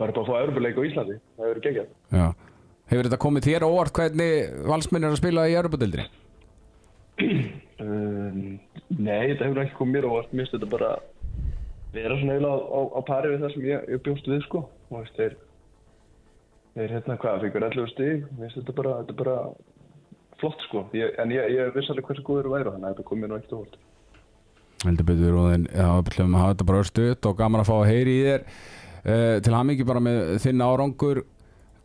bara 0.00 0.16
á 0.16 0.20
að 0.22 0.30
fá 0.30 0.34
örfuleik 0.40 0.80
á 0.80 0.86
Íslandi. 0.88 1.20
Það 1.36 1.46
hefur 1.46 1.52
verið 1.52 1.68
geggjað. 1.68 1.92
Já 2.16 2.26
Hefur 2.92 3.08
þetta 3.08 3.22
komið 3.24 3.46
þér 3.46 3.64
óvart 3.64 3.96
hvernig 3.96 4.50
valsminn 4.68 5.06
er 5.06 5.14
að 5.14 5.20
spila 5.22 5.46
í 5.48 5.54
Europadildri? 5.56 6.04
Um, 7.82 8.58
nei, 8.92 9.30
þetta 9.30 9.46
hefur 9.46 9.60
ekki 9.62 9.78
komið 9.78 9.94
mér 9.96 10.06
á 10.06 10.10
vart, 10.12 10.34
mér 10.34 10.44
finnst 10.44 10.56
þetta 10.58 10.68
bara 10.74 10.90
vera 11.94 12.18
svona 12.18 12.36
eiginlega 12.36 12.58
á, 12.60 12.68
á, 12.68 12.80
á 12.92 13.00
pari 13.08 13.30
við 13.32 13.40
það 13.44 13.54
sem 13.54 13.64
ég, 13.68 13.88
ég 13.94 14.04
bjóst 14.04 14.28
við 14.28 14.44
sko 14.44 14.62
og 14.92 15.08
þeir 15.16 15.38
þeir 16.76 16.94
hérna 16.96 17.16
hvað, 17.24 17.46
fyrir 17.46 17.66
11 17.68 17.90
stig 17.94 18.28
mér 18.28 18.44
finnst 18.44 18.60
þetta 18.60 18.76
bara, 18.76 18.94
þetta 19.00 19.16
bara 19.22 19.36
flott 20.42 20.66
sko, 20.66 20.84
ég, 20.98 21.16
en 21.22 21.32
ég, 21.32 21.48
ég 21.56 21.72
viss 21.76 21.90
alveg 21.92 22.10
hversu 22.10 22.26
góður 22.26 22.52
væri 22.52 22.74
þannig 22.74 22.88
að 22.90 22.94
þetta 22.94 23.08
kom 23.08 23.22
mér 23.22 23.32
nú 23.32 23.38
ekkert 23.40 23.56
á 23.56 23.60
vart 23.62 23.80
Heldur 24.82 25.06
betur 25.06 25.36
og 25.38 25.50
þinn, 25.52 25.66
já, 25.70 25.84
við 25.94 26.08
ætlum 26.10 26.32
að 26.34 26.42
hafa 26.42 26.54
þetta 26.54 26.66
bara 26.68 26.82
östuðt 26.82 27.28
og 27.28 27.36
gaman 27.38 27.62
að 27.62 27.68
fá 27.68 27.74
að 27.76 27.90
heyri 27.92 28.14
í 28.16 28.24
þér. 28.26 28.46
Uh, 29.02 29.36
til 29.42 29.54
ekki 29.60 29.86
bara 29.86 30.02
með 30.02 30.18
þinn 30.42 30.64
árangur. 30.66 31.22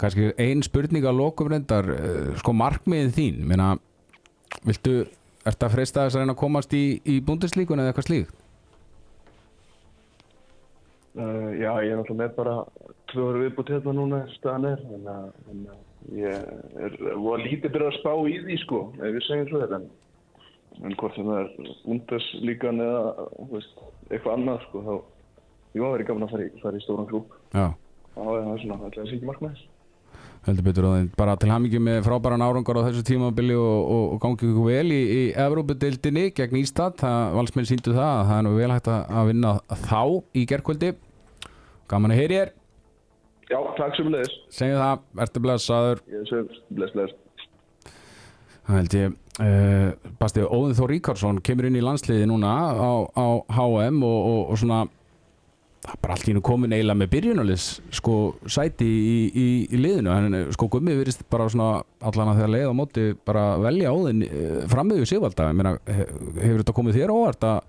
Kannski 0.01 0.31
ein 0.41 0.63
spurning 0.65 1.05
að 1.05 1.19
lokum 1.19 1.51
reyndar 1.51 1.91
uh, 1.93 2.33
sko 2.41 2.53
markmiðin 2.57 3.13
þín 3.13 3.39
meina, 3.49 3.69
viltu, 4.65 4.95
ertu 5.45 5.67
að 5.67 5.75
freista 5.75 6.05
þess 6.05 6.17
að 6.17 6.25
reyna 6.25 6.35
að 6.37 6.41
komast 6.41 6.73
í, 6.77 6.83
í 7.05 7.19
búndislíkun 7.25 7.81
eða 7.81 7.93
eitthvað 7.93 8.09
slíkt? 8.09 8.35
uh, 11.21 11.49
Já, 11.53 11.71
ég 11.85 11.93
er 11.93 12.01
náttúrulega 12.01 12.23
með 12.23 12.37
bara 12.37 12.55
tvö 13.13 13.29
ára 13.29 13.43
viðbútt 13.45 13.73
hérna 13.73 13.97
núna 13.97 14.23
staðan 14.33 14.71
er 14.71 14.81
þannig 14.85 15.13
að, 15.13 15.29
þannig 15.45 15.73
að 15.73 15.86
ég 16.15 16.33
er 16.87 16.97
voru 17.19 17.43
lítið 17.43 17.73
byrjað 17.73 17.91
að 17.91 17.97
spá 17.99 18.11
í 18.31 18.35
því 18.45 18.57
sko 18.63 18.81
ef 18.97 19.15
við 19.15 19.23
segjum 19.27 19.49
svo 19.51 19.61
þetta 19.63 19.79
en, 19.81 19.87
en 20.87 20.97
hvort 20.99 21.17
það 21.17 21.39
er 21.41 21.71
undarslíkan 21.93 22.83
eða 22.85 23.27
veist, 23.51 23.81
eitthvað 24.11 24.35
annað 24.37 24.61
sko 24.67 24.83
þá 24.85 24.93
ég 25.75 25.83
var 25.83 25.95
verið 25.97 26.09
gaman 26.11 26.27
að 26.27 26.35
fara 26.35 26.45
í, 26.45 26.51
fara 26.61 26.79
í 26.79 26.85
stóran 26.85 27.09
klúb 27.09 27.33
Já, 27.51 27.65
það 28.15 28.37
er 28.37 28.61
svona, 28.63 28.79
ætla 28.87 29.03
að 29.03 29.11
ekki 29.17 29.29
markmæðis. 29.29 29.65
heldur 30.47 30.67
betur 30.69 30.87
og 30.87 30.95
þinn 30.95 31.09
bara 31.19 31.35
til 31.41 31.51
ekki 31.51 31.81
með 31.83 31.99
frábæran 32.07 32.45
árangur 32.45 32.79
á 32.79 32.87
þessu 32.87 33.03
tímabili 33.09 33.57
og, 33.59 33.79
og, 33.95 34.05
og 34.15 34.21
gangi 34.23 34.47
ykkur 34.47 34.69
vel 34.69 34.93
í, 34.95 35.01
í 35.03 35.23
Evrópudeildinni 35.43 36.29
gegn 36.37 36.61
Ístad, 36.61 36.95
það 37.01 37.35
valsmenn 37.41 37.67
síndu 37.67 37.97
það 37.97 38.13
að 38.13 38.23
það 38.29 38.37
er 38.37 38.47
nú 38.47 38.55
vel 38.55 38.71
hægt 38.71 38.87
að 38.93 39.33
vinna 39.33 39.53
þá 39.89 40.01
í 40.31 40.45
gerkvöldi 40.47 40.93
gaman 41.91 42.15
að 42.15 42.21
heyri 42.21 42.39
þér 42.39 42.56
Já, 43.47 43.59
takk 43.77 43.95
sem 43.95 44.09
leiðis. 44.11 44.33
segjum 44.51 44.81
það, 44.81 45.05
ertu 45.23 45.43
blessaður 45.45 46.01
Ég 46.11 46.27
sem 46.27 46.49
bless, 46.75 46.91
bless. 46.97 47.15
Það 48.67 48.75
held 48.81 48.95
ég 48.97 49.13
uh, 49.39 50.11
Basti 50.19 50.43
Óðin 50.43 50.75
Þór 50.75 50.91
Ríkarsson 50.91 51.37
kemur 51.47 51.69
inn 51.69 51.77
í 51.79 51.83
landsliði 51.85 52.27
núna 52.27 52.51
á, 52.75 52.91
á 53.15 53.25
HM 53.55 54.01
og, 54.03 54.17
og, 54.27 54.41
og 54.51 54.59
svona 54.59 54.81
það 55.87 55.93
er 55.93 56.01
bara 56.03 56.15
allt 56.17 56.27
í 56.27 56.33
nú 56.35 56.41
komin 56.43 56.73
eiginlega 56.75 56.99
með 56.99 57.11
byrjunalis 57.13 57.67
sko 57.95 58.15
sæti 58.51 58.83
í, 58.89 59.15
í, 59.31 59.45
í 59.71 59.79
liðinu 59.79 60.11
en 60.11 60.35
eh, 60.41 60.47
sko 60.51 60.67
Gummi 60.73 60.97
virðist 60.97 61.23
bara 61.31 61.45
svona 61.53 61.77
allan 62.03 62.33
að 62.33 62.41
þegar 62.41 62.51
leið 62.57 62.67
á 62.67 62.79
móti 62.81 63.05
bara 63.29 63.45
velja 63.63 63.93
Óðin 63.95 64.25
uh, 64.27 64.57
frammiðu 64.67 65.07
Sigvalda 65.07 65.47
Ég 65.53 65.59
meina, 65.61 65.77
he- 65.87 66.09
hefur 66.43 66.65
þetta 66.65 66.75
komið 66.81 66.99
þér 66.99 67.13
óvart 67.15 67.47
að 67.47 67.61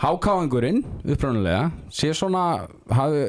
hákáingurinn 0.00 0.82
upprænulega 1.04 1.70
sé 1.92 2.12
svona, 2.16 2.66
hafi, 2.90 3.26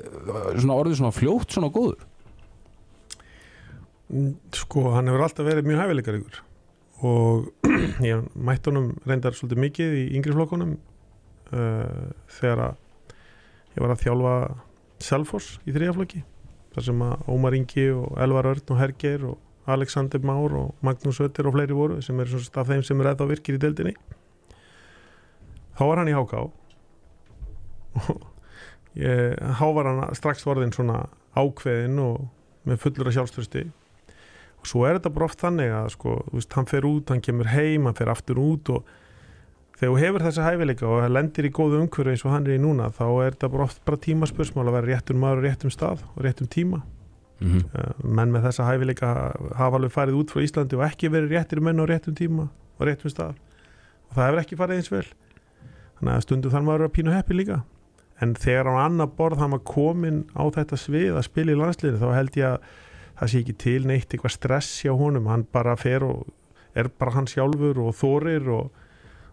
svona 0.58 0.80
orðið 0.80 0.99
svona 1.02 1.13
fljótt 1.15 1.54
svona 1.54 1.69
góður? 1.73 2.02
Mm, 4.13 4.34
Sko, 4.54 4.89
hann 4.95 5.10
hefur 5.10 5.26
alltaf 5.28 5.47
verið 5.47 5.69
mjög 5.69 5.84
hæfileikar 5.84 6.19
ykkur 6.21 6.41
og 7.04 7.69
ég 8.10 8.28
mætti 8.36 8.71
honum 8.71 8.91
reyndar 9.08 9.36
svolítið 9.36 9.63
mikið 9.65 9.95
í 9.99 10.04
yngri 10.17 10.36
flokkunum 10.36 10.76
uh, 10.76 12.12
þegar 12.39 12.67
að 12.69 12.78
ég 13.73 13.82
var 13.84 13.95
að 13.95 14.06
þjálfa 14.06 14.36
Selfoss 15.04 15.58
í 15.67 15.73
þriðaflokki 15.76 16.21
þar 16.73 16.86
sem 16.88 17.02
að 17.06 17.32
Ómar 17.34 17.58
Ingi 17.58 17.89
og 17.91 18.13
Elvar 18.23 18.47
Örn 18.54 18.71
og 18.71 18.80
Herger 18.80 19.26
og 19.34 19.73
Alexander 19.73 20.19
Már 20.23 20.56
og 20.60 20.86
Magnús 20.86 21.19
Ötter 21.23 21.47
og 21.47 21.56
fleiri 21.56 21.76
voru 21.76 22.02
sem 22.04 22.19
er 22.19 22.32
svona 22.32 22.62
af 22.62 22.69
þeim 22.69 22.84
sem 22.88 23.02
er 23.02 23.12
eða 23.13 23.28
virkir 23.30 23.58
í 23.58 23.62
deildinni 23.62 23.93
þá 25.77 25.83
var 25.89 26.01
hann 26.01 26.12
í 26.12 26.15
Háká 26.17 26.43
og 26.43 26.51
ég, 28.97 29.38
þá 29.59 29.67
var 29.77 29.89
hann 29.89 30.03
strax 30.17 30.45
vorðin 30.47 30.73
svona 30.75 31.05
ákveðin 31.38 32.01
og 32.03 32.27
með 32.67 32.83
fullur 32.86 33.09
af 33.09 33.17
sjálfströsti 33.17 33.67
og 34.63 34.69
svo 34.69 34.86
er 34.88 34.97
þetta 34.97 35.12
bara 35.13 35.27
oft 35.27 35.41
þannig 35.43 35.73
að 35.75 35.88
sko, 35.97 36.17
þú 36.29 36.38
veist, 36.39 36.53
hann 36.55 36.69
fer 36.69 36.86
út, 36.88 37.09
hann 37.12 37.23
kemur 37.23 37.49
heim 37.51 37.89
hann 37.89 37.97
fer 37.97 38.12
aftur 38.13 38.39
út 38.39 38.71
og 38.71 38.91
þegar 39.79 39.91
þú 39.91 39.99
hefur 39.99 40.25
þessa 40.27 40.47
hæfileika 40.47 40.88
og 40.88 41.05
lendir 41.12 41.47
í 41.49 41.53
góðu 41.53 41.81
umhverju 41.83 42.13
eins 42.13 42.25
og 42.25 42.33
hann 42.33 42.47
er 42.47 42.55
í 42.55 42.62
núna 42.62 42.89
þá 42.93 43.05
er 43.25 43.36
þetta 43.36 43.49
bara 43.55 43.67
oft 43.67 43.81
bara 43.88 44.01
tímaspursmál 44.05 44.67
að 44.67 44.77
vera 44.77 44.91
réttum 44.93 45.19
maður 45.19 45.43
á 45.43 45.45
réttum 45.49 45.73
stað 45.73 46.03
og 46.13 46.21
réttum 46.23 46.49
tíma. 46.51 46.83
Mm 47.43 47.63
uh, 47.73 47.89
menn 48.03 48.31
með 48.31 48.45
þessa 48.47 48.67
hæfileika 48.69 49.09
hafa 49.57 49.79
alveg 49.79 49.91
farið 49.91 50.19
út 50.21 50.31
frá 50.31 50.43
Íslandi 50.45 50.77
og 50.77 50.86
ekki 50.86 51.09
verið 51.12 51.33
réttir 51.36 51.59
menn 51.59 51.81
á 51.81 51.86
réttum 51.89 52.15
tíma 52.15 52.47
og 52.77 52.88
réttum 52.88 53.12
stað. 53.12 53.36
Og 54.07 54.15
það 54.15 54.27
hefur 54.29 54.43
ekki 54.43 54.59
farið 54.62 54.79
eins 54.79 54.91
vel 54.93 55.07
þannig 56.04 56.20
að 56.20 56.26
stundum 56.28 56.54
þarf 56.54 56.68
maður 56.68 56.86
að 56.88 56.94
pínu 56.98 57.16
heppi 57.16 57.38
líka. 57.38 57.60
En 58.22 58.36
þegar 58.39 58.70
á 58.72 58.74
annar 58.86 59.10
borð 59.18 59.42
hann 59.42 59.56
var 59.56 59.63
komin 59.68 60.24
á 60.38 60.44
þetta 60.54 60.80
svið 60.80 61.18
að 61.18 61.28
spila 61.28 61.54
í 61.54 61.60
landsliðinu 61.60 62.02
þá 62.02 62.16
held 62.18 62.38
ég 62.39 62.48
að 62.52 62.72
það 63.20 63.32
sé 63.32 63.42
ekki 63.44 63.56
til 63.63 63.82
neitt 63.88 64.13
eitthvað 64.13 64.36
stress 64.36 64.72
hjá 64.84 64.94
honum, 64.98 65.30
hann 65.32 65.46
bara 65.54 65.76
fer 65.80 66.06
og 66.06 66.28
er 66.78 66.89
bara 66.89 67.13
hann 67.18 67.30
sjálfur 67.30 67.80
og 67.84 67.94
þorir 67.98 68.48
og 68.52 68.72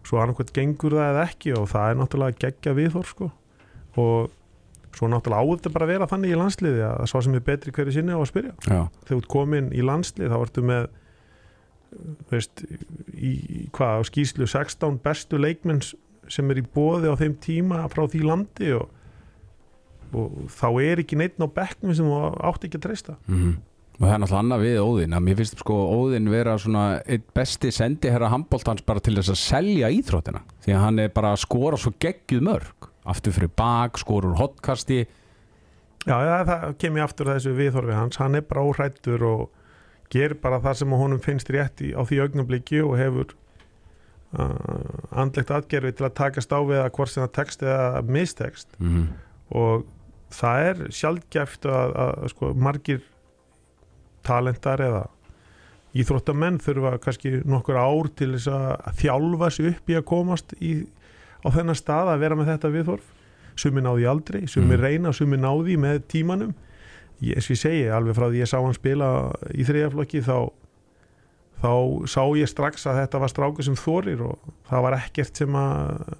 svo 0.07 0.21
annarkvæmt 0.21 0.53
gengur 0.55 0.95
það 0.97 1.09
eða 1.13 1.25
ekki 1.29 1.55
og 1.57 1.67
það 1.71 1.89
er 1.89 1.99
náttúrulega 1.99 2.41
geggja 2.45 2.75
viðhor 2.77 3.09
sko. 3.09 3.29
Og 4.01 4.31
svo 4.95 5.09
náttúrulega 5.11 5.43
áður 5.45 5.59
þetta 5.59 5.73
bara 5.75 5.87
að 5.87 5.93
vera 5.93 6.09
þannig 6.11 6.33
í 6.33 6.39
landsliði 6.39 6.85
að 6.87 7.05
svo 7.11 7.21
sem 7.25 7.37
er 7.37 7.45
betri 7.47 7.75
hverju 7.75 7.95
sinni 7.95 8.17
á 8.17 8.19
að 8.19 8.29
spyrja. 8.31 8.55
Já, 8.65 8.81
þegar 9.07 9.21
þú 9.21 9.31
komin 9.35 9.69
í 9.75 9.85
landslið 9.85 10.33
þá 10.33 10.39
ertu 10.41 10.65
með 10.71 10.89
veist, 12.31 12.63
í, 13.13 13.31
hvað 13.75 13.99
á 13.99 14.01
skýslu 14.07 14.47
16 14.49 14.99
bestu 15.03 15.39
leikmenn 15.41 15.81
sem 16.29 16.51
er 16.51 16.61
í 16.61 16.65
bóði 16.65 17.11
á 17.11 17.15
þeim 17.19 17.37
tíma 17.41 17.85
frá 17.91 18.05
því 18.09 18.21
landi 18.27 18.71
og, 18.77 18.89
og 20.13 20.37
þá 20.51 20.67
er 20.83 21.03
ekki 21.03 21.19
neitt 21.19 21.41
á 21.41 21.47
bekknum 21.47 21.95
sem 21.97 22.07
þú 22.07 22.21
átt 22.51 22.67
ekki 22.67 22.81
að 22.81 22.87
treysta. 22.87 23.17
Mhm. 23.27 23.59
Og 24.01 24.07
það 24.07 24.13
er 24.15 24.21
náttúrulega 24.23 24.41
annað 24.41 24.61
við 24.65 24.77
Óðinn. 24.81 25.13
Að 25.13 25.25
mér 25.27 25.35
finnst 25.37 25.59
sko 25.61 25.75
Óðinn 25.93 26.29
vera 26.31 26.53
svona 26.57 26.83
einn 27.05 27.25
besti 27.37 27.69
sendiherra 27.75 28.31
handbóltans 28.33 28.81
bara 28.87 29.03
til 29.03 29.13
þess 29.13 29.29
að 29.29 29.41
selja 29.43 29.91
íþróttina. 29.93 30.41
Því 30.65 30.73
að 30.73 30.85
hann 30.87 31.01
er 31.03 31.11
bara 31.13 31.35
að 31.35 31.43
skora 31.43 31.77
svo 31.77 31.91
geggjuð 32.01 32.41
mörg. 32.47 32.87
Aftur 33.05 33.35
fyrir 33.35 33.51
bak, 33.53 33.99
skorur 34.01 34.39
hotkasti 34.39 35.03
Já, 36.01 36.17
já, 36.25 36.35
það 36.47 36.63
kem 36.81 36.95
ég 36.97 37.05
aftur 37.05 37.29
þessu 37.29 37.51
viðhorfi 37.53 37.93
hans, 37.93 38.17
hann 38.17 38.37
er 38.39 38.45
bara 38.49 38.63
óhrættur 38.65 39.21
og 39.27 39.41
gerir 40.11 40.33
bara 40.41 40.57
það 40.63 40.79
sem 40.79 40.95
honum 40.97 41.21
finnst 41.21 41.51
rétt 41.53 41.83
í, 41.85 41.91
á 41.93 42.01
því 42.01 42.23
augnabliki 42.23 42.81
og 42.81 42.95
hefur 42.97 43.35
andlegt 44.31 45.51
atgerfi 45.51 45.91
til 45.97 46.05
að 46.07 46.13
takast 46.15 46.53
á 46.55 46.59
við 46.63 46.79
að 46.85 46.91
hvort 46.95 47.11
sem 47.11 47.23
það 47.25 47.33
text 47.39 47.65
eða 47.67 48.01
mistekst. 48.07 48.79
Mm 48.79 49.09
og 49.51 49.81
það 50.31 50.65
er 50.69 50.77
sjálfgeft 50.95 51.65
að, 51.67 51.93
að, 51.99 52.21
sko, 52.31 52.51
margir 52.55 53.01
talentar 54.23 54.79
eða 54.79 55.01
íþróttamenn 55.91 56.61
þurfa 56.63 56.93
kannski 57.03 57.33
nokkur 57.43 57.75
ár 57.81 58.07
til 58.15 58.29
þess 58.37 58.47
að 58.53 59.01
þjálfa 59.01 59.49
sig 59.51 59.67
upp 59.73 59.91
í 59.91 59.97
að 59.99 60.05
komast 60.07 60.53
í, 60.63 60.71
á 61.43 61.47
þennan 61.51 61.75
stað 61.75 62.13
að 62.13 62.23
vera 62.23 62.37
með 62.39 62.53
þetta 62.53 62.71
viðhorf. 62.77 63.09
Sumi 63.59 63.83
náði 63.83 64.07
aldrei, 64.07 64.45
sumi 64.47 64.77
Mm. 64.77 64.81
reyna 64.85 65.11
sumi 65.13 65.37
náði 65.37 65.75
með 65.75 65.99
tímanum. 66.07 66.53
Ég, 67.19 67.35
ég 67.43 67.59
segi, 67.59 67.89
alveg 67.91 68.15
frá 68.15 68.29
því 68.31 68.39
ég 68.39 68.47
sá 68.47 68.57
hann 68.63 68.73
spila 68.73 69.09
í 69.51 69.67
þriðaflokki 69.67 70.23
þá 70.23 70.37
þá 71.61 71.71
sá 72.09 72.21
ég 72.39 72.49
strax 72.49 72.87
að 72.89 73.03
þetta 73.03 73.21
var 73.21 73.31
stráku 73.31 73.65
sem 73.65 73.77
þorir 73.77 74.25
og 74.25 74.51
það 74.69 74.85
var 74.87 74.97
ekkert 74.97 75.43
sem 75.43 75.55
að 75.55 76.15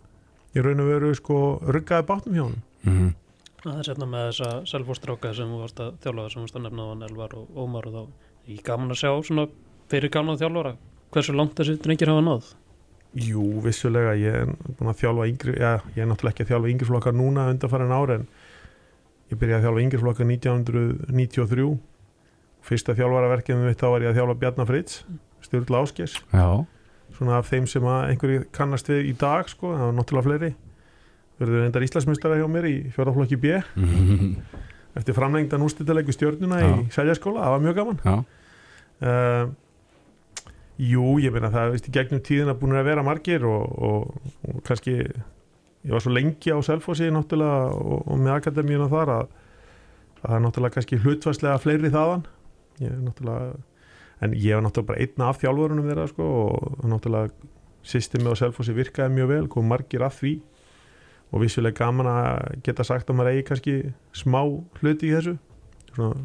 í 0.51 0.63
raun 0.63 0.83
og 0.83 0.91
veru 0.91 1.11
sko 1.17 1.41
ruggaði 1.65 2.07
bátnum 2.07 2.37
hjá 2.37 2.45
hann 2.45 2.61
-hmm. 2.85 3.11
Það 3.61 3.77
er 3.77 3.85
sérna 3.85 4.05
með 4.09 4.23
þessa 4.31 4.47
selfostráka 4.71 5.31
sem 5.37 5.49
þú 5.51 5.59
varst 5.61 5.81
að 5.83 5.97
þjálfa 6.01 6.29
sem 6.31 6.39
þú 6.39 6.45
varst 6.47 6.55
að 6.57 6.63
nefna 6.65 6.81
á 6.81 6.89
hann 6.91 7.03
Elvar 7.05 7.35
og 7.37 7.59
Ómar 7.61 7.87
og 7.89 7.93
þá. 7.93 8.01
Er 8.47 8.55
ég 8.55 8.63
gaman 8.65 8.89
að 8.89 9.01
sjá 9.03 9.11
svona 9.21 9.43
fyrir 9.91 10.09
gamla 10.09 10.37
þjálfara. 10.41 10.71
Hversu 11.13 11.35
langt 11.35 11.53
þessi 11.59 11.75
drengir 11.77 12.09
hafa 12.09 12.23
náð? 12.25 12.47
Jú, 13.21 13.43
vissulega, 13.61 14.15
ég 14.17 14.33
er 14.33 14.49
að 14.81 14.97
þjálfa 15.03 15.27
yngri, 15.29 15.53
já, 15.59 15.71
ég 15.93 16.01
er 16.01 16.09
náttúrulega 16.09 16.33
ekki 16.33 16.45
að 16.47 16.51
þjálfa 16.53 16.71
yngri 16.71 16.89
flokkar 16.89 17.13
núna 17.13 17.49
undanfæran 17.51 17.93
ára 17.93 18.17
en 18.17 18.27
ég 19.29 19.37
byrjaði 19.37 19.59
að 19.59 19.65
þjálfa 19.67 19.83
yngri 19.85 20.01
flokkar 20.01 20.29
1993 20.31 21.67
fyrsta 22.65 22.95
þjálfaraverkinu 22.97 23.67
mitt 23.67 23.81
þá 23.83 23.87
var 23.91 24.05
ég 24.05 24.13
að 24.13 24.21
þjálfa 24.21 24.37
Bjarnar 24.41 24.69
Fritz 24.71 25.03
Sturla 25.51 25.83
Áskers, 25.83 26.17
svona 27.11 27.37
af 27.37 27.51
þeim 27.51 27.67
sem 27.67 27.85
einhverju 27.91 28.47
kannast 28.55 28.87
við 28.87 29.11
í 29.11 29.15
dag 29.19 29.49
sko, 29.51 29.75
það 29.75 29.89
var 29.89 29.97
náttúrulega 29.99 30.29
fleiri. 30.29 30.51
Verður 31.41 31.65
reyndar 31.65 31.83
Íslandsmyndstara 31.83 32.37
hjá 32.39 32.47
mér 32.47 32.69
í 32.69 32.75
fjóraflokki 32.95 33.39
B. 33.41 33.59
Mhm. 33.75 34.35
eftir 34.95 35.15
framlengdan 35.15 35.63
úrstættalegu 35.63 36.11
stjörnuna 36.11 36.59
Já. 36.59 36.69
í 36.75 36.87
Seljaskóla, 36.91 37.45
það 37.45 37.53
var 37.53 37.61
mjög 37.63 37.77
gaman. 37.77 38.25
Uh, 39.01 39.51
Jú, 40.81 41.19
ég 41.21 41.33
meina 41.33 41.51
það 41.53 41.75
veist, 41.75 41.87
í 41.87 41.93
gegnum 41.93 42.21
tíðina 42.25 42.55
búin 42.57 42.73
að 42.73 42.87
vera 42.89 43.03
margir 43.05 43.43
og, 43.45 43.73
og, 43.85 44.31
og 44.49 44.61
kannski 44.65 44.95
ég 44.97 45.93
var 45.93 46.01
svo 46.01 46.13
lengi 46.15 46.53
á 46.53 46.57
Selfossi 46.65 47.11
náttúrulega 47.13 47.75
og, 47.77 47.99
og 48.07 48.21
með 48.21 48.37
akademíuna 48.39 48.87
þar 48.89 49.11
að, 49.13 49.35
að 50.21 50.23
það 50.23 50.37
er 50.37 50.43
náttúrulega 50.45 50.75
kannski 50.77 50.99
hlutvarslega 51.03 51.61
fleiri 51.61 51.91
þaðan. 51.93 52.25
Ég 52.81 52.95
er 52.95 53.03
náttúrulega 53.05 53.59
en 54.21 54.35
ég 54.37 54.53
var 54.55 54.65
náttúrulega 54.65 54.91
bara 54.91 55.01
einna 55.01 55.29
af 55.31 55.39
þjálfurunum 55.41 55.87
þeirra 55.89 56.07
sko, 56.11 56.27
og 56.51 56.89
náttúrulega 56.89 57.31
systemi 57.81 58.29
á 58.29 58.37
Selfossi 58.37 58.75
virkaði 58.77 59.15
mjög 59.15 59.31
vel, 59.31 59.45
kom 59.49 59.69
margir 59.69 60.05
að 60.05 60.17
því. 60.19 60.33
Og 61.31 61.45
vissulega 61.45 61.79
gaman 61.79 62.09
að 62.11 62.59
geta 62.65 62.85
sagt 62.85 63.09
að 63.09 63.17
maður 63.17 63.31
eigi 63.31 63.47
kannski 63.47 63.75
smá 64.13 64.41
hluti 64.81 65.09
í 65.09 65.15
þessu. 65.15 65.37
Svona 65.95 66.19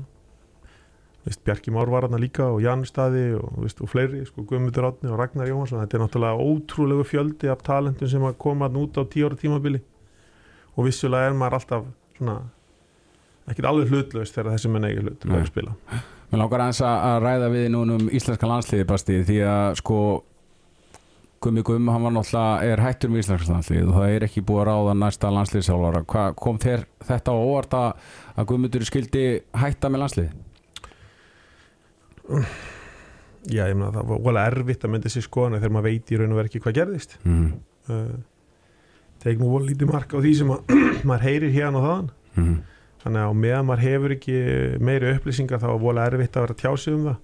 veist, 1.26 1.42
Bjarki 1.46 1.72
Már 1.74 1.90
var 1.90 2.06
hann 2.06 2.20
líka 2.20 2.50
og 2.52 2.60
Jan 2.62 2.84
Staði 2.86 3.28
og, 3.38 3.54
veist, 3.62 3.80
og 3.82 3.90
fleiri, 3.90 4.24
sko, 4.28 4.44
Guðmundur 4.46 4.90
Átni 4.90 5.10
og 5.10 5.20
Ragnar 5.20 5.48
Jóhansson, 5.50 5.80
þetta 5.82 5.98
er 5.98 6.04
náttúrulega 6.04 6.50
ótrúlegu 6.50 7.06
fjöldi 7.06 7.50
af 7.50 7.64
talentum 7.66 8.10
sem 8.10 8.26
að 8.26 8.36
koma 8.42 8.68
út 8.68 8.98
á 8.98 9.02
tíu 9.08 9.30
ára 9.30 9.38
tímabili. 9.40 9.80
Og 10.76 10.90
vissulega 10.90 11.30
er 11.30 11.38
maður 11.38 11.60
alltaf 11.60 11.88
svona 12.18 12.36
ekkert 13.46 13.70
alveg 13.70 13.94
hlutlaust 13.94 14.36
þegar 14.36 14.56
þessi 14.56 14.74
menn 14.74 14.90
eigi 14.90 15.02
hlut 15.06 15.26
að 15.30 15.48
spila 15.48 15.74
Mér 16.30 16.40
langar 16.42 16.62
aðeins 16.64 16.80
að 16.82 17.18
ræða 17.22 17.50
við 17.52 17.66
núna 17.74 17.98
um 18.00 18.08
íslenska 18.10 18.48
landsliði 18.50 18.86
basti 18.90 19.20
því 19.28 19.36
að 19.46 19.76
sko 19.82 19.98
Gummi 21.46 21.62
Gumm, 21.62 21.90
hann 21.92 22.02
var 22.02 22.14
náttúrulega 22.16 22.64
er 22.72 22.80
hættur 22.82 23.10
með 23.12 23.20
íslenska 23.22 23.52
landslið 23.52 23.90
og 23.92 23.98
það 24.00 24.14
er 24.16 24.24
ekki 24.26 24.42
búið 24.48 24.62
að 24.62 24.68
ráða 24.70 24.94
næsta 24.98 25.30
landsliðsjálfara. 25.36 26.00
Hvað 26.10 26.34
kom 26.42 26.58
þér 26.64 26.84
þetta 27.06 27.34
á 27.34 27.36
óvart 27.36 27.76
að, 27.76 28.06
Gummundur 28.50 28.86
skildi 28.88 29.24
hætta 29.60 29.90
með 29.92 30.02
landslið? 30.02 30.32
Já, 33.46 33.62
ég 33.68 33.76
meina 33.78 33.92
það 33.94 34.08
var 34.10 34.22
volið 34.26 34.42
erfitt 34.50 34.86
að 34.88 34.92
myndi 34.96 35.12
sér 35.12 35.26
skoðan 35.28 35.60
þegar 35.60 35.74
maður 35.76 35.86
veit 35.92 36.10
í 36.10 36.16
raun 36.18 36.32
og 36.34 36.40
verið 36.40 36.50
ekki 36.50 36.62
hvað 36.64 36.78
gerðist 36.80 37.18
Mm. 37.22 37.44
uh, 37.92 38.16
Tegum 39.22 39.44
nú 39.46 39.52
volið 39.52 39.70
lítið 39.74 39.92
mark 39.92 40.10
á 40.16 40.18
því 40.18 40.32
sem 40.40 40.50
að 40.56 40.74
maður 41.08 41.26
heyrir 41.28 41.54
hérna 41.54 41.78
og 41.82 41.86
þaðan 41.86 42.08
Mm. 42.36 42.56
Þannig 43.06 43.22
að 43.22 43.38
meðan 43.38 43.66
maður 43.68 43.84
hefur 43.86 44.14
ekki 44.16 44.36
meiri 44.82 45.12
upplýsingar 45.14 45.62
þá 45.62 45.68
er 45.70 45.80
vola 45.84 46.06
erfitt 46.10 46.36
að 46.36 46.46
vera 46.46 46.56
að 46.56 46.62
tjá 46.64 46.82
sig 46.82 46.96
um 46.96 47.06
það. 47.06 47.22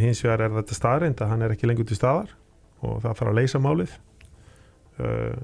Hins 0.00 0.22
vegar 0.24 0.44
er 0.44 0.54
þetta 0.54 0.78
staðreind 0.78 1.20
að 1.20 1.30
hann 1.32 1.44
er 1.44 1.54
ekki 1.54 1.68
lengur 1.68 1.88
til 1.88 1.98
staðar 1.98 2.30
og 2.84 3.00
það 3.02 3.18
þarf 3.18 3.32
að 3.32 3.38
leysa 3.40 3.60
málið. 3.64 3.96
Uh, 4.94 5.42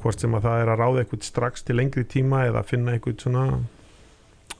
hvort 0.00 0.24
sem 0.24 0.34
að 0.34 0.46
það 0.48 0.62
er 0.62 0.72
að 0.72 0.80
ráða 0.80 1.02
eitthvað 1.02 1.26
strax 1.28 1.66
til 1.66 1.76
lengri 1.76 2.06
tíma 2.08 2.46
eða 2.48 2.64
finna 2.66 2.96
eitthvað 2.96 3.20
svona 3.26 3.44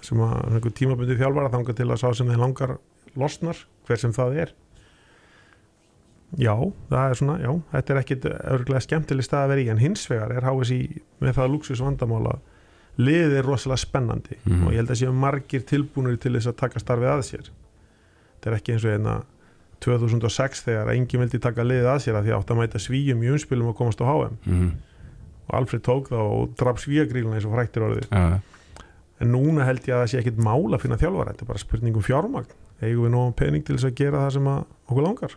sem 0.05 0.21
að 0.21 0.37
eitthvað 0.59 0.77
tímabundi 0.83 1.19
þjálfara 1.19 1.53
þanga 1.57 1.77
til 1.79 1.89
að 1.89 2.03
sá 2.03 2.09
sem 2.19 2.29
þeir 2.29 2.43
langar 2.43 2.77
losnar 3.19 3.65
hver 3.89 4.03
sem 4.05 4.13
það 4.15 4.39
er. 4.45 4.55
Já, 6.41 6.55
það 6.93 7.03
er 7.03 7.19
svona 7.19 7.41
já, 7.41 7.51
þetta 7.73 7.93
er 7.93 7.99
ekkit 8.03 8.31
örgulega 8.31 8.85
skemmtileg 8.87 9.27
stað 9.27 9.47
að 9.47 9.51
vera 9.53 9.65
í 9.65 9.73
en 9.73 9.83
hins 9.83 10.05
vegar 10.09 10.33
er 10.37 10.47
HSI 10.49 10.81
með 11.25 11.39
það 11.41 11.55
luxus 11.57 11.83
vandamála 11.85 12.39
liðið 12.99 13.37
er 13.39 13.47
rosalega 13.49 13.81
spennandi 13.81 14.37
Mhm. 14.45 14.67
og 14.67 14.73
ég 14.73 14.77
held 14.83 14.91
að 14.91 15.01
séu 15.03 15.13
margir 15.15 15.63
tilbúinir 15.65 16.19
til 16.21 16.33
þess 16.37 16.47
að 16.53 16.57
taka 16.57 16.79
starfið 16.81 17.09
að 17.13 17.23
sér. 17.31 17.51
Þetta 18.41 18.51
er 18.51 18.57
ekki 18.59 18.73
eins 18.75 18.85
og 18.85 18.93
einna 18.93 19.23
2006 19.81 20.63
þegar 20.67 20.93
enginn 20.95 21.21
vildi 21.25 21.41
taka 21.43 21.65
liðið 21.67 21.89
að 21.91 22.01
sér 22.05 22.19
að 22.21 22.25
því 22.29 22.35
átt 22.39 22.51
að 22.53 22.61
mæta 22.61 22.79
svíjum 22.83 23.23
í 23.25 23.31
umspilum 23.35 23.69
og 23.73 23.77
komast 23.77 24.01
á 24.01 24.07
HM 24.07 24.37
Mm. 24.47 24.73
og 25.49 25.55
Alfred 25.59 25.83
tók 25.83 26.09
það 26.09 26.33
og 26.33 26.57
draf 26.57 26.79
svíjagríluna 26.85 27.35
eins 27.39 27.45
og 27.47 27.53
fræktir 27.57 27.83
orðið. 27.89 28.07
Ja. 28.13 28.41
en 29.23 29.31
núna 29.31 29.63
held 29.65 29.81
ég 29.87 29.95
að 29.95 30.03
það 30.03 30.09
sé 30.11 30.19
ekkit 30.19 30.39
mál 30.43 30.75
að 30.75 30.81
finna 30.83 30.97
þjálfara. 30.99 31.31
Þetta 31.31 31.43
er 31.43 31.47
bara 31.47 31.59
spurning 31.59 31.95
um 31.95 32.03
fjármagn. 32.03 32.47
Eigum 32.83 33.05
við 33.07 33.11
nóg 33.15 33.37
pening 33.37 33.63
til 33.65 33.77
þess 33.77 33.85
að 33.87 33.95
gera 33.95 34.19
það 34.19 34.33
sem 34.33 34.47
okkur 34.90 35.05
langar? 35.07 35.31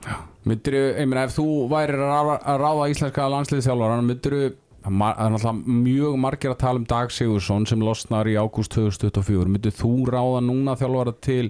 Myndir, 0.44 0.74
ég 0.98 1.06
meina, 1.08 1.24
ef 1.26 1.36
þú 1.38 1.70
værir 1.70 2.02
að 2.02 2.58
ráða, 2.58 2.90
íslenska 2.90 3.28
landsliðsjálfara 3.30 4.02
myndir 4.02 4.56
það 4.86 5.20
er 5.26 5.34
náttúrulega 5.34 5.82
mjög 5.82 6.16
margir 6.22 6.54
að 6.54 6.62
tala 6.62 6.82
um 6.82 6.88
Dag 6.90 7.12
Sigursson 7.14 7.66
sem 7.70 7.82
losnar 7.84 8.30
í 8.30 8.38
ágúst 8.38 8.74
2024 8.76 9.50
myndir 9.50 9.74
þú 9.76 9.94
ráða 10.14 10.42
núna 10.46 10.78
þjálfara 10.80 11.16
til 11.26 11.50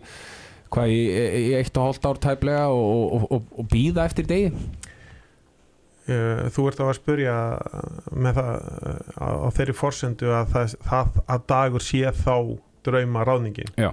hvað 0.73 0.91
í, 0.91 0.99
í 1.11 1.53
eitt 1.59 1.77
og 1.77 1.89
hálft 1.89 2.07
ár 2.07 2.19
tæplega 2.23 2.67
og, 2.71 3.15
og, 3.17 3.25
og, 3.35 3.49
og 3.59 3.69
býða 3.71 4.07
eftir 4.09 4.27
degi? 4.29 4.51
Þú 6.05 6.67
ert 6.69 6.81
á 6.81 6.85
að 6.85 6.97
spurja 6.99 7.35
með 8.13 8.37
það 8.37 8.49
á 9.17 9.49
þeirri 9.57 9.73
forsendu 9.73 10.29
að 10.37 10.51
það, 10.53 10.75
það 10.85 11.19
að 11.33 11.45
dagur 11.49 11.85
sé 11.85 12.11
þá 12.13 12.35
drauma 12.85 13.23
ráðningin 13.25 13.71
Já. 13.81 13.89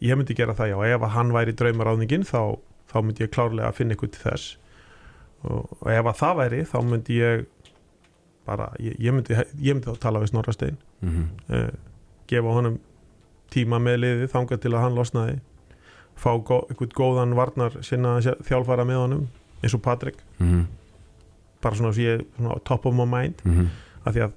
ég 0.00 0.16
myndi 0.16 0.36
gera 0.38 0.56
það 0.56 0.72
já, 0.72 0.78
ef 0.96 1.04
hann 1.12 1.34
væri 1.36 1.52
drauma 1.52 1.84
ráðningin 1.84 2.24
þá, 2.24 2.56
þá 2.88 2.96
myndi 3.04 3.26
ég 3.26 3.34
klárlega 3.34 3.74
finna 3.76 3.96
ykkur 3.98 4.12
til 4.14 4.24
þess. 4.24 4.54
Og 5.44 5.90
ef 5.92 6.08
að 6.08 6.18
það 6.22 6.38
væri 6.40 6.62
þá 6.70 6.78
myndi 6.88 7.18
ég 7.20 7.44
bara, 8.46 8.72
ég, 8.78 8.96
ég, 8.98 9.12
myndi, 9.14 9.36
ég 9.62 9.76
myndi 9.76 9.90
þá 9.90 10.00
tala 10.02 10.22
við 10.22 10.32
Snorra 10.32 10.52
Stein. 10.52 10.78
Mm 11.00 11.28
uh, 11.48 11.70
gefa 12.32 12.52
honum 12.54 12.78
tíma 13.52 13.78
með 13.82 13.98
liði 14.00 14.28
þangað 14.32 14.60
til 14.62 14.70
að 14.72 14.84
hann 14.86 14.94
losnaði. 14.96 15.40
Fá 16.16 16.30
gó, 16.40 16.62
einhvern 16.70 16.94
góðan 16.96 17.34
varnar 17.36 17.74
sinna 17.84 18.14
þjálfara 18.20 18.86
með 18.88 19.00
honum 19.02 19.26
eins 19.62 19.74
og 19.74 19.82
Patrik 19.82 20.16
-hmm. 20.38 20.64
bara 21.62 21.76
svona, 21.76 21.92
ég, 21.96 22.24
svona 22.36 22.58
top 22.64 22.86
of 22.86 22.94
my 22.94 23.04
mind. 23.04 23.34
Mm 23.44 23.52
-hmm. 23.52 23.68
af 24.04 24.14
því 24.14 24.20
að 24.20 24.32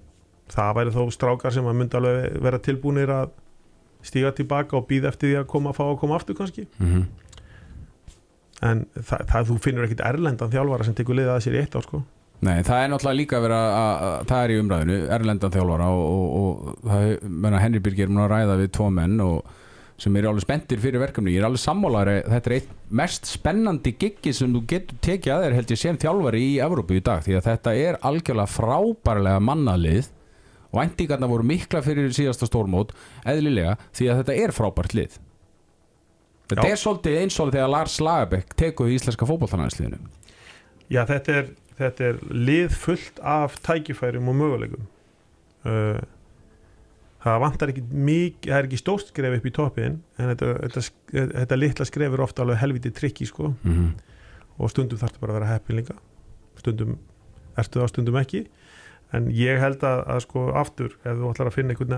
það 0.50 0.76
væri 0.76 0.92
þó 0.92 1.12
strákar 1.12 1.54
sem 1.54 1.66
að 1.66 1.74
myndi 1.74 1.98
alveg 1.98 2.42
vera 2.42 2.58
tilbúinir 2.58 3.10
að 3.10 3.30
stíga 4.02 4.32
tilbaka 4.32 4.78
og 4.78 4.88
býða 4.88 5.08
eftir 5.08 5.30
því 5.30 5.38
að 5.40 5.48
koma 5.48 5.70
að 5.70 5.76
fá 5.76 5.84
að 5.84 6.00
koma 6.00 6.16
aftur 6.16 6.36
kannski. 6.36 6.68
Mhm. 6.78 7.06
en 8.62 8.86
það, 8.96 9.26
það 9.28 9.48
þú 9.48 9.58
finnur 9.60 9.84
ekkit 9.84 10.02
erlendan 10.02 10.52
þjálfara 10.52 10.84
sem 10.84 10.94
tekur 10.94 11.16
liðið 11.16 11.34
að 11.34 11.44
sér 11.44 11.56
í 11.56 11.60
eitt 11.60 11.76
ár 11.76 11.84
sko 11.84 12.04
Nei, 12.44 12.60
það 12.68 12.82
er 12.82 12.90
náttúrulega 12.92 13.18
líka 13.18 13.38
að 13.38 13.46
vera 13.48 13.60
að, 13.66 14.02
að 14.06 14.26
það 14.30 14.42
er 14.42 14.52
í 14.52 14.58
umræðinu, 14.62 14.98
Erlendan 15.16 15.54
þjálfara 15.54 15.86
og, 15.96 16.34
og, 16.40 16.90
og 16.92 17.56
Henry 17.62 17.82
Birgir 17.86 18.12
múin 18.12 18.26
að 18.26 18.34
ræða 18.34 18.58
við 18.60 18.74
tvo 18.76 18.90
menn 18.94 19.16
og 19.24 19.54
sem 20.02 20.18
eru 20.20 20.28
alveg 20.28 20.44
spenntir 20.44 20.82
fyrir 20.84 21.00
verkefni 21.00 21.32
ég 21.32 21.40
er 21.40 21.48
alveg 21.48 21.62
sammálaður, 21.64 22.26
þetta 22.34 22.52
er 22.52 22.56
eitt 22.58 22.72
mest 23.00 23.30
spennandi 23.32 23.94
giggi 23.96 24.34
sem 24.36 24.52
þú 24.52 24.62
getur 24.68 25.00
tekið 25.08 25.34
að 25.36 25.46
þér 25.46 25.56
held 25.56 25.72
ég 25.72 25.80
sem 25.80 26.00
þjálfari 26.04 26.42
í 26.44 26.50
Evrópu 26.66 26.98
í 26.98 27.04
dag 27.06 27.24
því 27.24 27.38
að 27.40 27.48
þetta 27.48 27.76
er 27.80 28.00
algjörlega 28.10 28.52
frábærlega 28.52 29.44
mannalið 29.48 30.12
og 30.76 30.82
endingarna 30.84 31.30
voru 31.32 31.48
mikla 31.48 31.80
fyrir 31.86 32.12
síðasta 32.16 32.50
stórmót 32.50 32.92
eðlilega 33.24 33.78
því 33.96 34.12
að 34.12 34.22
þetta 34.22 34.38
er 34.44 34.54
frábært 34.56 34.98
lið. 34.98 35.16
Þetta 36.52 36.68
Já. 36.68 36.72
er 36.76 36.82
svolítið 36.82 37.20
eins 37.24 37.40
og 37.42 37.56
þegar 37.56 37.72
Lars 37.72 37.96
Lagerbäck 38.04 38.52
tekuð 38.60 38.92
í 38.92 38.98
íslenska 39.00 39.26
fótballtanansliðinu 39.26 39.98
Já, 40.94 41.02
þetta 41.10 41.40
er, 41.40 41.48
þetta 41.80 42.10
er 42.10 42.20
lið 42.32 42.76
fullt 42.80 43.22
af 43.26 43.58
tækifærum 43.66 44.30
og 44.32 44.38
möguleikum. 44.40 44.88
Uh, 45.66 46.02
það 47.26 47.40
vantar 47.42 47.72
ekki 47.74 47.86
mikið, 47.90 48.52
það 48.52 48.58
er 48.58 48.68
ekki 48.70 48.82
stórt 48.82 49.10
skref 49.10 49.38
upp 49.40 49.48
í 49.50 49.54
toppin 49.56 49.96
en 50.20 50.32
þetta, 50.34 50.52
þetta, 50.66 50.84
þetta 51.40 51.60
litla 51.60 51.88
skref 51.90 52.18
er 52.18 52.26
ofta 52.26 52.46
alveg 52.46 52.62
helviti 52.62 52.94
trikki 52.96 53.28
sko. 53.30 53.54
Mm 53.64 53.74
-hmm. 53.74 53.96
og 54.58 54.72
stundum 54.72 55.02
þarf 55.02 55.20
bara 55.20 55.34
að 55.34 55.40
vera 55.40 55.54
heppin 55.54 55.82
líka. 55.82 55.96
Stundum 56.62 56.98
ertu 57.58 57.80
það 57.80 57.92
stundum 57.94 58.22
ekki. 58.22 58.46
En 59.14 59.30
ég 59.32 59.60
held 59.62 59.84
að, 59.84 60.00
að 60.12 60.20
sko 60.26 60.50
aftur 60.58 60.98
ef 61.06 61.18
þú 61.18 61.32
ætlar 61.32 61.48
að 61.48 61.56
finna 61.56 61.74
einhvern 61.74 61.94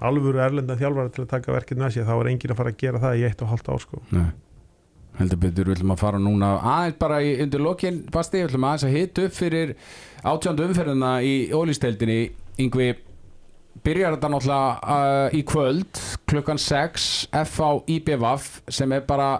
alvöru 0.00 0.40
erlendan 0.42 0.78
þjálfara 0.78 1.08
til 1.08 1.24
að 1.24 1.30
taka 1.30 1.52
verkið 1.52 1.78
með 1.78 1.92
sér 1.94 2.04
þá 2.08 2.14
er 2.20 2.30
enginn 2.30 2.52
að 2.52 2.56
fara 2.56 2.70
að 2.70 2.80
gera 2.80 2.98
það 2.98 3.16
í 3.16 3.24
eitt 3.24 3.42
og 3.42 3.48
halvt 3.48 3.68
ár 3.68 3.80
sko. 3.80 4.02
Nei 4.10 4.30
heldur 5.18 5.40
betur, 5.42 5.68
við 5.68 5.78
ætlum 5.78 5.94
að 5.94 6.02
fara 6.02 6.20
núna 6.22 6.54
aðeins 6.60 6.98
bara 7.00 7.20
í, 7.24 7.34
undir 7.44 7.62
lokin, 7.64 8.02
Basti, 8.12 8.40
við 8.40 8.50
ætlum 8.50 8.66
aðeins 8.68 8.86
að 8.86 8.96
hita 8.96 9.26
upp 9.26 9.36
fyrir 9.36 9.74
átjöndu 10.30 10.66
umferðina 10.68 11.12
í 11.26 11.34
ólýsteldinni 11.56 12.20
Yngvi, 12.60 12.90
byrjar 13.84 14.16
þetta 14.16 14.30
náttúrulega 14.32 14.96
uh, 14.96 15.36
í 15.36 15.42
kvöld 15.48 16.00
klukkan 16.30 16.60
6, 16.60 17.08
FH 17.42 17.70
IBVF 17.96 18.50
sem 18.72 18.96
er 18.96 19.06
bara 19.08 19.30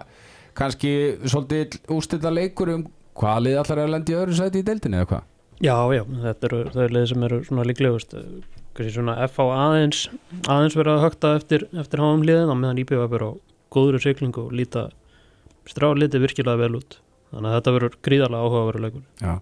kannski 0.56 0.94
svolítið 1.24 1.80
ústilla 1.94 2.32
leikur 2.34 2.72
um 2.74 2.86
hvaða 3.20 3.44
lið 3.46 3.58
allar 3.60 3.82
er 3.82 3.88
að 3.88 3.94
lenda 3.96 4.12
í 4.12 4.16
öðru 4.20 4.38
sæti 4.38 4.62
í 4.62 4.66
deildinni 4.66 5.00
eða 5.00 5.10
hvað? 5.12 5.26
Já, 5.60 5.76
já, 5.92 6.02
þetta 6.24 6.48
eru 6.48 6.60
þau 6.72 6.86
leið 6.96 7.10
sem 7.10 7.26
eru 7.28 7.42
svona 7.44 7.66
líklegust 7.68 8.16
kannski 8.16 8.94
svona 8.94 9.16
FH 9.26 9.46
aðeins 9.56 10.06
aðeins 10.46 10.76
verið 10.78 10.94
að 10.94 11.04
högta 11.04 11.34
eftir, 11.36 11.66
eftir 11.82 12.02
háum 12.02 12.24
liðin 12.24 12.52
á 12.52 12.56
meðan 12.56 12.80
IBF 12.80 13.16
er 13.18 13.26
á 13.28 13.30
góðuru 13.70 14.00
siglingu 14.02 14.46
og 14.46 14.54
líta 14.56 14.88
strá 15.70 15.88
liti 15.96 16.20
virkilega 16.22 16.60
vel 16.64 16.80
út. 16.80 16.98
Þannig 17.30 17.46
að 17.52 17.56
þetta 17.60 17.72
verður 17.76 17.96
gríðarlega 18.06 18.46
áhugaveru 18.46 18.80
leikur. 18.82 19.02
Já, 19.22 19.32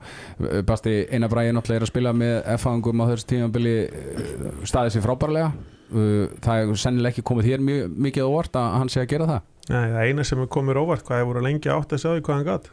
Basti, 0.68 0.95
Einar 1.09 1.31
Bræði 1.33 1.55
náttúrulega 1.57 1.81
er 1.81 1.87
að 1.87 1.91
spila 1.95 2.11
með 2.20 2.35
F-fangum 2.59 3.01
á 3.01 3.05
þessu 3.09 3.29
tímabili 3.33 3.76
staðið 4.68 4.97
sér 4.99 5.07
frábærlega. 5.07 5.53
Uh, 5.89 6.26
það 6.45 6.61
er 6.66 6.81
sennilega 6.83 7.14
ekki 7.16 7.24
komið 7.31 7.49
þér 7.49 7.62
mjög, 7.64 7.95
mikið 8.09 8.26
orð 8.29 8.59
að 8.61 8.74
hann 8.76 8.91
sé 8.93 9.01
að 9.01 9.09
gera 9.14 9.29
það. 9.31 9.47
Nei, 9.68 9.85
það 9.95 10.03
eina 10.11 10.26
sem 10.29 10.43
er 10.45 10.51
komið 10.53 10.81
óvart 10.83 11.05
hvað 11.09 11.22
hefur 11.22 11.31
voru 11.33 11.45
lengi 11.45 11.72
átt 11.72 11.95
að 11.97 12.03
sjá 12.03 12.11
því 12.12 12.24
hvað 12.26 12.37
hann 12.39 12.47
gat 12.49 12.68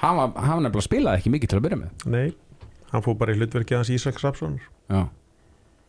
hann 0.00 0.16
var, 0.16 0.30
nefnilega 0.34 0.86
spilaði 0.86 1.20
ekki 1.20 1.32
mikið 1.34 1.50
til 1.50 1.58
að 1.58 1.64
byrja 1.66 1.78
með. 1.80 2.04
Nei, 2.14 2.68
hann 2.92 3.04
fór 3.04 3.16
bara 3.20 3.34
í 3.34 3.40
hlutverkið 3.40 3.80
hans 3.80 3.90
Ísaks 3.94 4.24
Rapssonar 4.24 4.62
Já. 4.90 5.02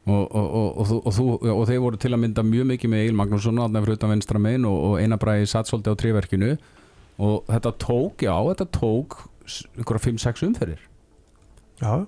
Og, 0.10 0.24
og, 0.34 0.46
og, 0.58 0.68
og, 0.82 0.86
þú- 0.90 1.00
og, 1.06 1.14
þú, 1.14 1.26
og 1.54 1.64
þeir 1.70 1.82
voru 1.84 1.98
til 2.02 2.10
að 2.16 2.22
mynda 2.24 2.44
mjög 2.46 2.66
mikið 2.74 2.90
með 2.90 3.04
Egil 3.06 3.18
Magnússon 3.20 3.62
aðnæf 3.62 3.84
fyrir 3.86 4.00
utan 4.00 4.14
venstra 4.16 4.42
megin 4.42 4.66
og, 4.66 4.78
og 4.90 4.96
Einar 5.02 5.22
Bræði 5.22 5.50
satt 5.52 5.70
svolítið 5.70 5.94
á 5.94 6.02
tríverkinu 6.02 6.50
og 7.18 7.44
þetta 7.50 7.72
tók, 7.82 8.24
já, 8.24 8.36
þetta 8.52 8.68
tók 8.78 9.18
einhverja 9.78 10.06
5-6 10.08 10.46
umferðir. 10.48 10.82
Já, 11.82 12.06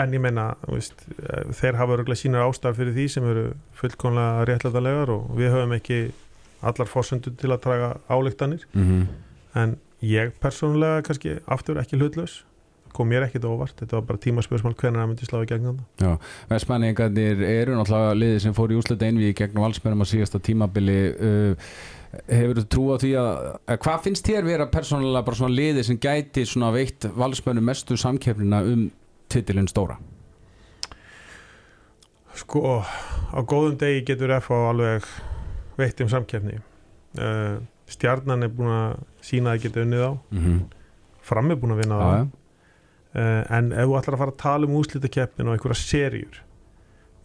en 0.00 0.14
ég 0.14 0.22
meina 0.22 0.54
þú 0.64 0.76
veist, 0.78 1.06
eh, 1.18 1.52
þeir 1.60 1.78
hafa 1.80 1.96
örgulega 1.98 2.22
sínar 2.22 2.46
ástæður 2.46 2.78
fyrir 2.78 2.96
því 2.96 3.06
sem 3.14 3.30
eru 3.30 3.46
fullkomlega 3.78 4.44
réttlætalegar 4.48 5.14
og 5.14 5.30
við 5.38 5.54
höfum 5.54 5.76
ekki 5.76 6.00
allar 6.60 6.90
fórsöndur 6.90 7.36
til 7.40 7.50
að 7.50 7.62
draga 7.64 7.90
álíktanir 8.08 8.66
mm 8.72 8.84
-hmm. 8.84 9.06
en 9.54 9.78
ég 10.02 10.32
persónulega 10.40 11.02
kannski 11.02 11.38
aftur 11.46 11.78
ekki 11.78 11.96
hlutlaus 11.96 12.44
kom 12.96 13.08
mér 13.10 13.26
ekkit 13.26 13.46
á 13.46 13.50
óvart, 13.50 13.76
þetta 13.78 13.98
var 13.98 14.04
bara 14.08 14.22
tímaspörsmál 14.24 14.74
hvernig 14.74 15.00
það 15.00 15.08
myndi 15.10 15.28
slá 15.28 15.38
í 15.40 15.48
gegn 15.50 15.68
þannig 15.68 16.28
Vestmanningarnir 16.50 17.42
eru 17.46 17.78
náttúrulega 17.78 18.18
liðið 18.18 18.42
sem 18.44 18.56
fór 18.56 18.74
í 18.74 18.78
úslit 18.80 19.02
einvið 19.06 19.34
gegnum 19.38 19.64
valsmennum 19.66 20.04
á 20.04 20.06
síðasta 20.10 20.42
tímabili. 20.42 21.00
Uh, 21.16 21.72
hefur 22.26 22.58
þú 22.58 22.64
trú 22.74 22.84
á 22.90 22.96
því 22.98 23.10
að, 23.20 23.42
að 23.70 23.82
hvað 23.84 24.00
finnst 24.06 24.26
þér 24.26 24.48
vera 24.48 24.70
persónulega 24.70 25.26
bara 25.26 25.38
svona 25.38 25.54
liðið 25.54 25.86
sem 25.86 25.98
gæti 26.02 26.46
svona 26.48 26.72
veitt 26.74 27.06
valsmennum 27.14 27.68
mestu 27.70 27.98
samkeppnina 28.00 28.62
um 28.66 28.88
titilinn 29.30 29.70
stóra? 29.70 29.98
Sko, 32.40 32.80
á 32.82 33.40
góðum 33.46 33.78
degi 33.78 34.02
getur 34.08 34.32
F 34.38 34.50
á 34.50 34.58
alveg 34.70 35.06
veitt 35.78 36.02
um 36.02 36.10
samkeppni. 36.10 36.58
Uh, 37.18 37.60
Stjarnan 37.90 38.46
er 38.46 38.52
búin 38.54 38.70
að 38.70 39.00
sína 39.26 39.52
að 39.52 39.56
það 39.56 39.64
geta 39.64 39.84
unnið 39.84 40.04
á. 40.06 40.12
Mm 40.30 40.42
-hmm. 40.44 40.60
fram 41.20 41.50
er 41.50 41.56
búin 41.56 41.74
að 41.74 41.82
vinna 41.82 41.96
Já, 41.98 42.02
það. 42.02 42.18
já. 42.18 42.39
En 43.14 43.72
ef 43.72 43.88
þú 43.88 43.96
ætlar 43.98 44.14
að 44.16 44.22
fara 44.22 44.30
að 44.34 44.42
tala 44.44 44.66
um 44.68 44.76
úslitakeppnin 44.80 45.48
og 45.50 45.56
einhverja 45.56 45.80
serjur 45.80 46.36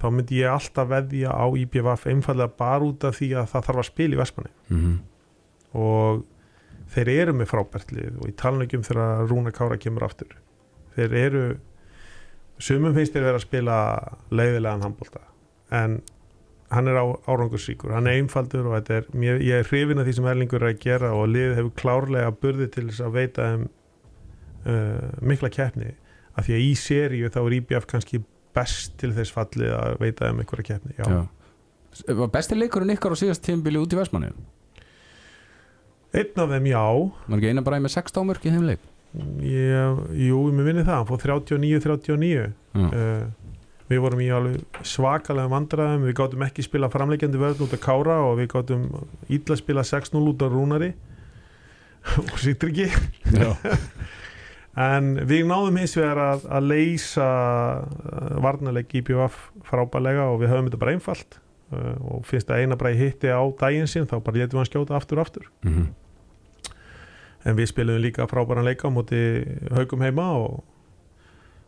þá 0.02 0.08
myndi 0.12 0.40
ég 0.42 0.50
alltaf 0.52 0.88
veðja 0.90 1.30
á 1.34 1.46
IBVF 1.56 2.08
einfallega 2.12 2.52
bara 2.58 2.84
út 2.88 3.04
af 3.08 3.20
því 3.20 3.30
að 3.38 3.52
það 3.54 3.68
þarf 3.70 3.82
að 3.84 3.90
spila 3.92 4.16
í 4.16 4.20
Vestmanni 4.22 4.52
Mhm. 4.70 4.96
og 5.76 6.24
þeir 6.96 7.10
eru 7.16 7.34
með 7.34 7.50
frábært 7.52 7.92
lið 7.96 8.18
og 8.22 8.28
ég 8.30 8.36
tala 8.40 8.58
nú 8.58 8.66
ekki 8.68 8.78
um 8.80 8.84
þegar 8.88 9.28
Rúna 9.30 9.52
Kára 9.52 9.78
kemur 9.82 10.04
aftur. 10.08 10.36
Þeir 10.96 11.14
eru 11.22 11.46
sumum 12.60 12.94
finnst 12.96 13.14
þeir 13.16 13.26
vera 13.28 13.40
að 13.40 13.46
spila 13.48 13.78
leiðilegan 14.32 14.84
handbólta 14.86 15.22
en 15.72 15.98
hann 16.72 16.88
er 16.88 16.98
á, 16.98 17.06
árangursríkur, 17.30 17.92
hann 17.94 18.08
er 18.08 18.18
einfaldur 18.22 18.66
og 18.70 18.78
þetta 18.80 18.96
er, 19.00 19.06
mér, 19.14 19.42
ég 19.44 19.60
er 19.62 19.68
hrifin 19.70 20.00
af 20.02 20.08
því 20.08 20.14
sem 20.18 20.26
Erlingur 20.32 20.64
er 20.64 20.74
að 20.74 20.80
gera 20.86 21.12
og 21.14 21.28
liðið 21.30 21.56
hefur 21.60 21.76
klárlega 21.82 22.32
burði 22.42 22.68
til 22.74 22.88
þess 22.90 23.04
að 23.06 23.12
veita 23.20 23.50
um 23.56 23.68
uh, 24.66 25.22
mikla 25.22 25.50
keppni 25.54 25.94
af 26.36 26.48
því 26.48 26.58
að 26.58 26.66
í 26.66 26.72
seríu 26.80 27.30
þá 27.32 27.40
er 27.46 27.58
IBF 27.62 27.88
kannski 27.88 28.22
best 28.56 28.96
til 29.02 29.12
þess 29.16 29.34
fallið 29.36 29.72
að 29.76 29.98
veita 30.04 30.32
um 30.32 30.42
einhverja 30.44 30.70
keppni 30.74 30.96
já. 30.98 31.06
Já. 31.08 31.24
Var 32.20 32.32
besti 32.34 32.58
leikurinn 32.58 32.92
ykkar 32.96 33.16
á 33.16 33.18
síðast 33.20 33.44
tímabili 33.46 33.80
út 33.80 33.94
í 33.96 34.00
Vestmanni? 34.00 34.34
einn 36.16 36.40
af 36.40 36.52
þeim 36.52 36.68
já 36.70 36.84
Var 37.28 37.40
ekki 37.40 37.50
eina 37.52 37.64
bara 37.66 37.80
með 37.84 37.96
16 37.98 38.28
mörk 38.30 38.46
í 38.48 38.52
þeim 38.54 38.68
leik? 38.70 38.84
ég, 39.16 40.00
jú, 40.28 40.42
mér 40.52 40.66
minni 40.68 40.84
það, 40.84 40.98
hann 41.00 41.08
fór 41.08 41.22
39-39 41.24 42.30
Já. 42.36 42.48
uh, 42.84 43.26
við 43.88 44.02
vorum 44.04 44.22
í 44.24 44.28
alveg 44.34 44.82
svakalega 44.88 45.52
vandræðum 45.52 46.04
við 46.08 46.16
gáttum 46.20 46.44
ekki 46.48 46.66
spila 46.66 46.90
framleikjandi 46.92 47.40
vörð 47.40 47.62
út 47.68 47.76
af 47.78 47.84
Kára 47.84 48.18
og 48.26 48.40
við 48.42 48.50
gáttum 48.56 48.88
ítla 49.32 49.56
spila 49.60 49.86
6-0 49.88 50.20
út 50.34 50.44
af 50.44 50.52
Rúnari 50.52 50.92
og 52.20 52.36
sýttir 52.42 52.74
ekki. 52.74 52.90
en 54.76 55.14
við 55.30 55.46
náðum 55.48 55.78
hins 55.80 55.94
vegar 55.96 56.20
að, 56.20 56.46
að 56.52 56.66
leysa 56.72 57.26
uh, 57.26 58.38
varnarleik 58.44 58.92
IPVF 59.00 59.38
frábælega 59.70 60.26
og 60.34 60.42
við 60.42 60.52
höfum 60.52 60.68
þetta 60.70 60.80
bara 60.82 60.96
einfalt 60.98 61.38
uh, 61.72 61.94
og 62.16 62.26
finnst 62.28 62.50
að 62.52 62.64
eina 62.66 62.76
bara 62.80 62.92
hitti 62.98 63.32
á 63.32 63.40
daginn 63.62 63.88
sinn 63.88 64.08
þá 64.10 64.18
bara 64.20 64.42
letum 64.42 64.58
við 64.58 64.64
hann 64.64 64.72
skjóta 64.72 64.98
aftur 65.00 65.22
og 65.22 65.28
aftur 65.30 65.48
Mhm. 65.64 65.86
en 67.46 67.56
við 67.60 67.70
spilum 67.70 68.02
líka 68.02 68.26
frábæran 68.28 68.66
leika 68.66 68.90
á 68.90 68.96
móti 68.96 69.20
haugum 69.76 70.02
heima 70.02 70.26
og 70.42 70.64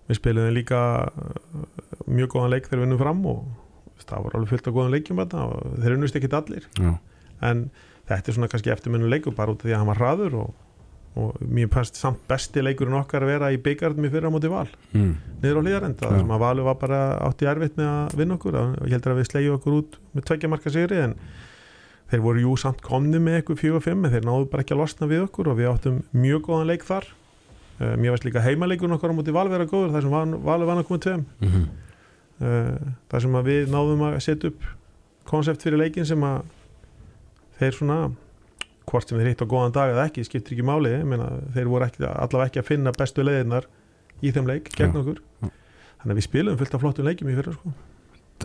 við 0.09 0.19
spilum 0.19 0.51
líka 0.55 0.81
uh, 1.07 1.65
mjög 2.07 2.33
góðan 2.35 2.53
leik 2.55 2.67
þegar 2.67 2.79
við 2.81 2.85
vinnum 2.87 3.01
fram 3.01 3.25
og 3.29 3.43
það 4.07 4.23
var 4.23 4.35
alveg 4.37 4.49
fullt 4.53 4.67
af 4.69 4.73
góðan 4.77 4.93
leikjum 4.95 5.19
og 5.23 5.79
þeir 5.83 5.95
unnust 5.97 6.15
ekki 6.19 6.29
allir 6.37 6.67
Já. 6.79 6.93
en 7.43 7.69
þetta 8.07 8.29
er 8.31 8.35
svona 8.37 8.47
kannski 8.51 8.71
eftirminnu 8.71 9.09
leikur 9.11 9.35
bara 9.35 9.51
út 9.51 9.63
af 9.63 9.67
því 9.67 9.73
að 9.75 9.81
hann 9.81 9.89
var 9.91 9.99
hraður 10.01 10.35
og, 10.43 10.53
og 11.17 11.41
mér 11.41 11.69
fannst 11.73 11.97
samt 11.97 12.21
besti 12.29 12.61
leikurinn 12.61 12.97
okkar 12.99 13.25
að 13.25 13.31
vera 13.31 13.49
í 13.53 13.57
byggarnum 13.63 14.05
í 14.05 14.11
fyrra 14.13 14.31
móti 14.33 14.51
val. 14.51 14.67
Mm. 14.93 15.15
niður 15.41 15.59
á 15.59 15.61
hlýðarenda, 15.65 16.11
sem 16.13 16.33
að 16.35 16.43
valu 16.43 16.65
var 16.67 16.77
bara 16.81 17.01
átti 17.25 17.49
erfitt 17.49 17.77
með 17.79 17.89
að 17.89 18.15
vinna 18.21 18.37
okkur. 18.37 18.57
Og 18.61 18.85
ég 18.85 18.95
heldur 18.97 19.15
að 19.15 19.21
við 19.21 19.29
slegju 19.31 19.55
okkur 19.57 19.77
út 19.79 19.97
með 20.13 20.27
tveggja 20.29 20.51
marka 20.51 20.73
sigri 20.73 20.99
en 21.03 21.15
þeir 22.11 22.23
voru 22.23 22.43
jú 22.43 22.53
samt 22.61 22.83
komni 22.85 23.21
með 23.23 23.39
eitthvað 23.39 23.63
4-5 23.63 24.05
en 24.07 24.13
þeir 24.13 24.27
náðu 24.29 24.49
bara 24.51 24.63
ekki 24.63 24.75
að 24.75 24.81
losna 24.83 25.09
við 25.09 25.25
okkur 25.25 25.51
og 25.51 25.57
við 25.59 25.71
áttum 25.71 25.97
mjög 26.13 26.45
góðan 26.47 26.69
leik 26.71 26.85
þar. 26.87 27.09
Uh, 27.77 27.93
mér 27.99 28.15
veist 28.15 28.25
líka 28.25 28.45
heimaleikur 28.45 28.93
okkar 28.95 29.13
á 29.13 29.17
móti 29.17 29.35
Val 29.35 29.49
vera 29.51 29.67
góður 29.69 29.93
þar 29.95 30.05
sem 30.05 30.13
Val 30.13 30.37
Valur 30.47 30.69
vann 30.69 30.81
að 30.81 30.87
koma 30.87 31.03
tveim. 31.03 31.25
Mm 31.41 31.51
-hmm. 31.51 32.95
þar 33.09 33.21
sem 33.21 33.35
að 33.35 33.47
við 33.49 33.71
náðum 33.73 34.01
að 34.05 34.19
setja 34.21 34.49
upp 34.51 34.65
konsept 35.25 35.63
fyrir 35.65 35.81
leikin 35.81 36.05
sem 36.05 36.23
að 36.23 36.43
þeir 37.59 37.73
svona 37.73 37.97
hvort 38.87 39.09
sem 39.09 39.19
þeir 39.19 39.31
hitt 39.31 39.43
á 39.43 39.51
góðan 39.51 39.75
dag 39.75 39.91
eða 39.93 40.07
ekki, 40.07 40.25
skiptir 40.27 40.55
ekki 40.55 40.65
máli 40.67 40.93
meina, 41.07 41.27
þeir 41.55 41.69
voru 41.71 41.87
ekki, 41.87 42.05
allavega 42.07 42.47
ekki 42.51 42.61
að 42.63 42.69
finna 42.69 42.93
bestu 42.95 43.25
leiðinar 43.25 43.67
í 44.23 44.31
þeim 44.33 44.49
leik 44.49 44.71
gegn 44.73 44.95
Já. 44.95 45.01
okkur 45.01 45.21
þannig 45.43 46.13
að 46.13 46.17
við 46.19 46.27
spilum 46.27 46.57
fullt 46.61 46.75
af 46.77 46.83
flottum 46.83 47.07
leikjum 47.07 47.31
í 47.31 47.37
fyrra 47.37 47.55
sko. 47.57 47.75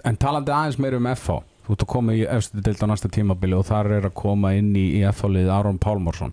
En 0.09 0.16
talandi 0.16 0.55
aðeins 0.55 0.78
meir 0.80 0.99
um 0.99 1.11
FH 1.14 1.43
Þú 1.62 1.74
ert 1.76 1.82
að 1.84 1.90
koma 1.93 2.14
í 2.16 2.22
efstu 2.26 2.62
deild 2.64 2.80
á 2.82 2.90
næsta 2.90 3.09
tímabili 3.12 3.55
og 3.55 3.68
þar 3.68 3.93
er 4.01 4.07
að 4.09 4.16
koma 4.18 4.51
inn 4.59 4.72
í, 4.74 4.86
í 4.99 5.03
FH-lið 5.07 5.51
Aron 5.55 5.78
Pálmarsson 5.78 6.32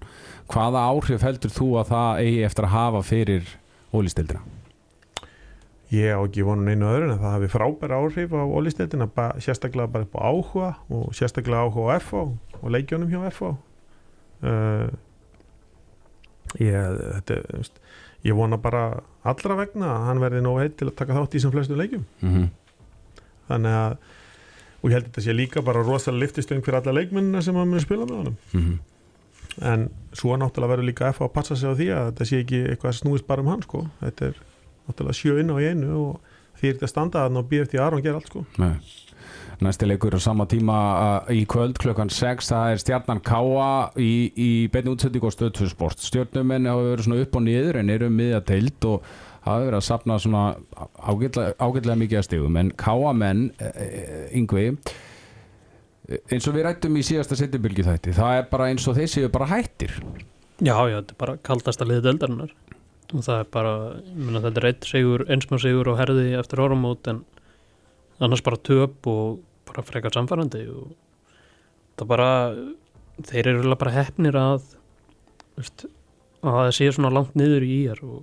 Hvaða 0.49 0.87
áhrif 0.89 1.21
heldur 1.21 1.53
þú 1.53 1.67
að 1.83 1.91
það 1.91 2.21
eigi 2.23 2.39
eftir 2.47 2.65
að 2.65 2.73
hafa 2.73 3.03
fyrir 3.05 3.51
ólistildina? 3.93 4.41
ég 5.89 6.13
á 6.13 6.21
ekki 6.21 6.45
vonun 6.45 6.69
einu 6.69 6.85
öðru 6.85 7.07
en 7.09 7.17
það 7.17 7.33
hafi 7.33 7.49
frábæra 7.49 7.97
áhrif 7.97 8.33
á 8.33 8.45
ólistildina 8.45 9.07
sérstaklega 9.41 9.89
bara 9.89 10.05
upp 10.05 10.17
á 10.17 10.21
áhuga 10.21 10.69
og 10.93 11.15
sérstaklega 11.17 11.65
áhuga 11.65 11.97
á 11.97 11.99
FH 11.99 12.25
og 12.61 12.73
leikjónum 12.75 13.09
hjá 13.09 13.23
FH 13.31 13.55
uh, 14.43 14.87
ég, 16.59 16.73
þetta, 16.73 17.39
veist, 17.57 17.79
ég 18.25 18.35
vona 18.37 18.57
bara 18.61 18.83
allra 19.27 19.55
vegna 19.59 19.91
að 19.95 20.05
hann 20.09 20.21
verði 20.23 20.41
nóg 20.45 20.61
heitt 20.63 20.77
til 20.79 20.89
að 20.89 20.95
taka 21.01 21.17
þátt 21.17 21.35
í 21.37 21.43
sem 21.43 21.51
flestu 21.53 21.75
leikjum 21.79 22.05
Mm 22.21 22.33
-hmm. 22.35 22.49
þannig 23.49 23.77
að 23.81 23.97
og 24.81 24.89
ég 24.89 24.93
held 24.95 25.05
að 25.05 25.09
þetta 25.11 25.21
sé 25.25 25.33
líka 25.35 25.61
bara 25.61 25.83
rosalega 25.83 26.23
liftistöng 26.25 26.63
fyrir 26.63 26.77
alla 26.79 26.91
leikmennina 27.01 27.41
sem 27.41 27.55
að 27.55 27.65
muni 27.67 27.81
spila 27.81 28.05
með 28.05 28.15
honum 28.17 28.35
Mhm. 28.53 28.79
en 29.61 29.89
svo 30.13 30.37
náttúrulega 30.37 30.71
verður 30.75 30.85
líka 30.91 31.09
F 31.13 31.21
að 31.21 31.33
passa 31.33 31.55
sig 31.55 31.69
á 31.69 31.73
því 31.75 31.87
að 31.91 32.11
þetta 32.11 32.25
sé 32.25 32.39
ekki 32.43 32.59
eitthvað 32.69 32.89
að 32.89 32.99
snúist 33.01 33.27
bara 33.27 33.41
um 33.41 33.47
hann 33.47 33.61
sko. 33.61 33.87
þetta 34.01 34.25
er 34.25 34.35
náttúrulega 34.87 35.13
sjö 35.19 35.39
inn 35.39 35.49
á 35.51 35.55
í 35.59 35.67
einu 35.69 35.95
og 36.09 36.19
því 36.61 36.67
er 36.69 36.73
þetta 36.73 36.85
að 36.85 36.89
standa 36.89 37.25
að 37.25 37.31
ná 37.31 37.41
býð 37.43 37.61
eftir 37.61 37.81
Aron 37.81 38.01
ger 38.01 38.13
allt 38.15 38.27
sko. 38.27 38.45
Nei. 38.57 38.75
Næsti 39.59 39.87
leikur 39.89 40.15
á 40.15 40.19
sama 40.23 40.45
tíma 40.47 40.75
uh, 41.27 41.31
í 41.35 41.41
kvöld 41.49 41.79
klukkan 41.81 42.11
6 42.13 42.47
það 42.47 42.73
er 42.73 42.79
stjarnan 42.79 43.19
Káa 43.27 43.89
í, 43.99 44.31
í 44.31 44.51
beinni 44.71 44.93
útsending 44.93 45.25
og 45.27 45.33
stöðtursport 45.35 45.99
stjörnumenn 45.99 46.69
hafa 46.69 46.85
verið 46.93 47.07
svona 47.09 47.25
upp 47.25 47.35
og 47.35 47.43
niður 47.43 47.81
en 47.81 47.91
eru 47.91 48.07
um 48.07 48.15
miðja 48.15 48.39
teild 48.47 48.87
og 48.87 49.09
hafa 49.43 49.65
verið 49.65 49.79
að 49.81 49.85
sapna 49.89 50.17
svona 50.23 50.43
ágætlega, 50.95 51.57
ágætlega 51.59 51.99
mikið 52.03 52.21
að 52.21 52.25
stigum. 52.29 52.59
En 52.61 52.71
Káa 52.79 53.11
menn 53.19 53.49
uh, 53.59 54.23
yngvi 54.39 54.69
eins 56.31 56.47
og 56.49 56.55
við 56.55 56.65
rættum 56.65 56.95
í 56.97 57.03
síðasta 57.05 57.37
setjubilgi 57.37 57.85
þætti 57.85 58.15
það 58.17 58.39
er 58.39 58.47
bara 58.49 58.69
eins 58.71 58.87
og 58.89 58.95
þeir 58.97 59.11
séu 59.11 59.33
bara 59.33 59.49
hættir. 59.51 59.91
Já, 60.59 60.75
já, 60.87 61.01
þetta 61.01 61.13
er 61.13 61.19
bara 61.19 61.35
kaldasta 61.45 61.87
liðið 61.87 62.13
eldarinnar 62.13 62.55
og 63.09 63.25
það 63.25 63.43
er 63.43 63.51
bara, 63.53 63.75
ég 64.05 64.23
meina 64.23 64.41
þetta 64.45 64.61
er 64.61 64.69
eitt 64.69 64.87
sigur, 64.87 65.25
einsmjör 65.31 65.63
sigur 65.63 65.91
og 65.91 65.99
herði 65.99 66.25
eftir 66.39 66.63
orðumót 66.63 67.11
en 67.11 67.21
annars 68.23 68.43
bara 68.45 68.59
töp 68.61 69.07
og 69.09 69.39
bara 69.69 69.85
frekar 69.85 70.15
samfærandi 70.15 70.65
og 70.73 70.91
það 71.99 72.11
bara 72.11 72.29
þeir 73.29 73.51
eru 73.53 73.77
bara 73.79 73.95
hefnir 73.95 74.37
að 74.39 74.67
veist, 75.59 75.87
að 76.43 76.59
það 76.59 76.73
sé 76.79 76.91
svona 76.95 77.13
langt 77.13 77.35
niður 77.39 77.65
í 77.67 77.71
íjar 77.83 78.03
og 78.07 78.21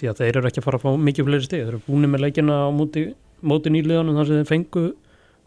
því 0.00 0.10
að 0.10 0.22
þeir 0.22 0.40
eru 0.40 0.50
ekki 0.50 0.62
að 0.62 0.66
fara 0.68 0.80
að 0.80 0.86
fá 0.86 1.04
mikið 1.08 1.28
fleiri 1.28 1.46
stig, 1.46 1.64
þeir 1.64 1.74
eru 1.74 1.84
búin 1.86 2.08
með 2.10 2.24
leikina 2.26 2.56
á 2.64 2.68
móti, 2.72 3.04
móti 3.44 3.72
nýliðanum 3.74 4.18
þar 4.18 4.30
sem 4.30 4.40
þeir 4.40 4.50
fengu 4.50 4.86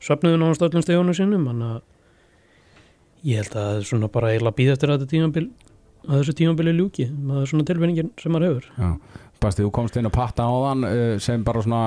söfnuðun 0.03 0.45
á 0.45 0.57
stöllum 0.59 0.86
stegunum 0.86 1.18
sínum 1.18 1.49
þannig 1.49 1.76
að 1.78 1.82
ég 3.24 3.39
held 3.39 3.53
að 3.55 3.68
það 3.68 3.78
er 3.80 3.88
svona 3.89 4.09
bara 4.14 4.34
eiginlega 4.34 4.59
býð 4.59 4.74
eftir 4.76 4.93
að 4.93 5.05
tímabil 5.09 5.47
að 6.07 6.20
þessu 6.20 6.36
tímabili 6.38 6.74
ljúki. 6.78 7.07
Það 7.09 7.39
er 7.41 7.51
svona 7.51 7.68
tilfinningin 7.68 8.11
sem 8.20 8.34
maður 8.34 8.49
hefur. 8.49 8.68
Já. 8.78 9.22
Basti, 9.43 9.64
þú 9.64 9.72
komst 9.76 9.97
inn 9.99 10.07
að 10.07 10.16
patta 10.16 10.47
á 10.47 10.53
þann 10.68 10.88
uh, 10.88 11.14
sem 11.24 11.43
bara 11.47 11.64
svona 11.64 11.84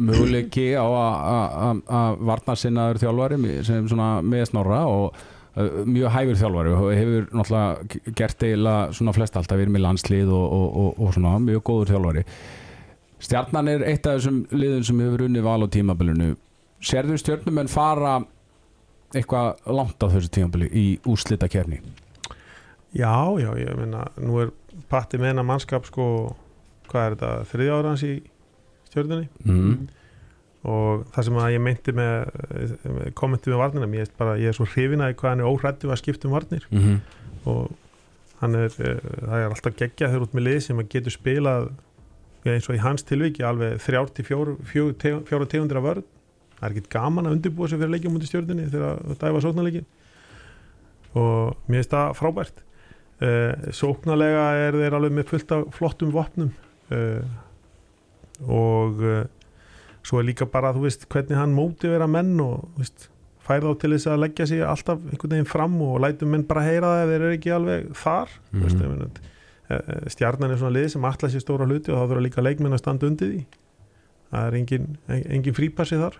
möguleiki 0.00 0.72
á 0.76 0.84
að- 0.86 2.18
varna 2.30 2.56
sinnaður 2.56 3.00
þjálfari 3.02 3.38
sem 3.66 3.88
svona 3.88 4.08
meðsnorra 4.24 4.82
og 4.88 5.16
uh, 5.56 5.80
mjög 5.84 6.12
hæfur 6.14 6.40
þjálfari 6.40 6.74
og 6.74 6.84
hefur 6.94 7.26
náttúrulega 7.30 8.14
gert 8.20 8.46
eiginlega 8.46 8.92
svona 8.96 9.16
flest 9.16 9.36
alltaf 9.36 9.60
verið 9.60 9.74
með 9.76 9.84
landslið 9.88 10.32
og, 10.32 10.46
og, 10.58 10.76
og, 10.98 11.14
svona 11.16 11.34
mjög 11.44 11.64
góður 11.70 11.94
þjálfari 11.94 12.26
Stjarnan 13.24 13.68
er 13.72 13.84
eitt 13.88 14.04
af 14.06 14.18
þessum 14.18 14.42
liðum 14.52 14.82
sem 14.84 14.98
hefur 15.00 15.26
unnið 15.28 15.46
val 15.46 15.60
á 15.64 15.68
tímabilinu 15.72 16.32
Serðu 16.84 17.16
stjörnumenn 17.16 17.70
fara 17.72 18.18
eitthvað 19.14 19.70
langt 19.72 20.02
á 20.02 20.06
þessu 20.12 20.32
tímabili 20.34 20.68
í 20.68 20.86
úslita 21.08 21.48
kefni? 21.48 21.78
já, 22.94 23.14
já, 23.40 23.50
ég 23.58 23.76
meina 23.78 24.04
nú 24.22 24.40
er 24.42 24.52
patti 24.90 25.18
hennar 25.18 25.46
mannskap 25.46 25.86
sko, 25.88 26.06
hvað 26.90 27.06
er 27.06 27.16
þetta, 27.16 27.30
hans 27.88 28.04
í 28.06 28.14
stjörnunni. 28.94 29.28
Mm. 29.44 29.86
og 30.64 31.02
það 31.12 31.26
sem 31.26 31.38
að 31.42 31.50
ég 31.52 31.60
meinti 31.60 31.92
með, 31.92 32.36
kommenti 33.20 33.50
með 33.52 33.60
varnina, 33.60 33.88
ég, 33.98 34.12
bara, 34.16 34.38
ég 34.40 34.48
er 34.48 34.56
svo 34.56 34.64
hrifinaði 34.64 35.16
hvað 35.20 35.34
hann 35.34 35.42
er 35.42 35.50
óhrættu 35.50 35.90
að 35.90 36.00
skipta 36.00 36.30
um 36.30 36.36
varnir. 36.38 36.64
Mm 36.70 36.84
-hmm. 36.84 37.00
og 37.52 37.74
hann 38.40 38.54
er, 38.54 38.70
eh, 38.80 39.02
það 39.20 39.38
er 39.42 39.50
alltaf 39.50 39.76
geggja 39.76 40.08
þegar 40.08 40.24
út 40.24 40.34
með 40.34 40.46
lið 40.48 40.60
sem 40.64 40.80
að 40.80 40.88
getur 40.94 41.12
spilað 41.12 41.68
ja, 42.44 42.54
eins 42.54 42.68
og 42.68 42.76
í 42.76 42.80
hans 42.80 43.04
tilviki 43.04 43.44
alveg 43.44 43.76
þrjár 43.84 44.08
til 44.14 44.24
fjóru, 44.24 44.56
fjóru, 44.64 44.96
teg, 44.96 45.20
fjóru 45.28 45.46
tegundir 45.46 45.76
af 45.76 45.84
vörð 45.84 46.08
það 46.58 46.66
er 46.66 46.74
ekkit 46.74 46.90
gaman 46.92 47.28
að 47.28 47.36
undirbúa 47.36 47.68
sig 47.68 47.80
fyrir 47.80 47.92
leikjum 47.92 48.16
út 48.16 48.24
í 48.24 48.28
stjórninni 48.30 48.70
þegar 48.72 49.00
það 49.04 49.18
dæfa 49.20 49.42
sóknarleikin 49.44 49.88
og 51.14 51.68
mér 51.68 51.80
finnst 51.80 51.94
það 51.94 52.14
frábært. 52.18 52.62
Uh, 53.22 53.70
sóknarlega 53.76 54.44
er 54.64 54.78
þeir 54.80 54.96
alveg 54.98 55.14
með 55.14 55.28
fullt 55.30 55.52
af 55.54 55.66
flottum 55.76 56.14
vopnum. 56.14 56.50
Uh, 56.90 57.20
og 58.42 59.00
uh, 59.02 59.24
svo 60.04 60.18
er 60.20 60.26
líka 60.28 60.46
bara 60.50 60.72
þú 60.76 60.82
veist 60.86 61.06
hvernig 61.08 61.36
hann 61.38 61.54
móti 61.56 61.88
vera 61.88 62.06
menn 62.10 62.34
og 62.40 62.68
veist 62.78 63.08
fær 63.44 63.60
þá 63.60 63.74
til 63.80 63.90
þess 63.94 64.06
að 64.08 64.22
leggja 64.24 64.46
sig 64.48 64.62
alltaf 64.64 64.98
einhvern 65.10 65.34
veginn 65.36 65.48
fram 65.50 65.74
og 65.84 65.98
lætum 66.00 66.30
menn 66.32 66.46
bara 66.48 66.62
heyra 66.64 66.90
það 66.94 67.02
ef 67.04 67.10
þeir 67.12 67.20
eru 67.26 67.36
ekki 67.38 67.54
alveg 67.58 67.90
þar 68.02 68.28
mm 68.34 68.58
Mhm. 68.58 68.62
veist, 68.64 68.78
meina, 68.80 69.08
eh, 69.70 69.80
eh, 69.88 70.08
stjarnan 70.08 70.50
er 70.50 70.56
svona 70.60 70.76
lið 70.78 70.88
sem 70.94 71.04
allar 71.04 71.30
sér 71.32 71.40
stóra 71.44 71.66
hluti 71.68 71.92
og 71.92 71.98
þá 72.00 72.08
þurfa 72.12 72.24
líka 72.28 72.42
leikmenn 72.44 72.72
að 72.72 72.78
standa 72.84 73.06
undir 73.06 73.28
því 73.32 73.44
það 74.32 74.46
er 74.48 74.56
engin, 74.60 74.86
en- 75.08 75.26
engin 75.38 75.54
frípassi 75.54 75.96
þar 76.00 76.16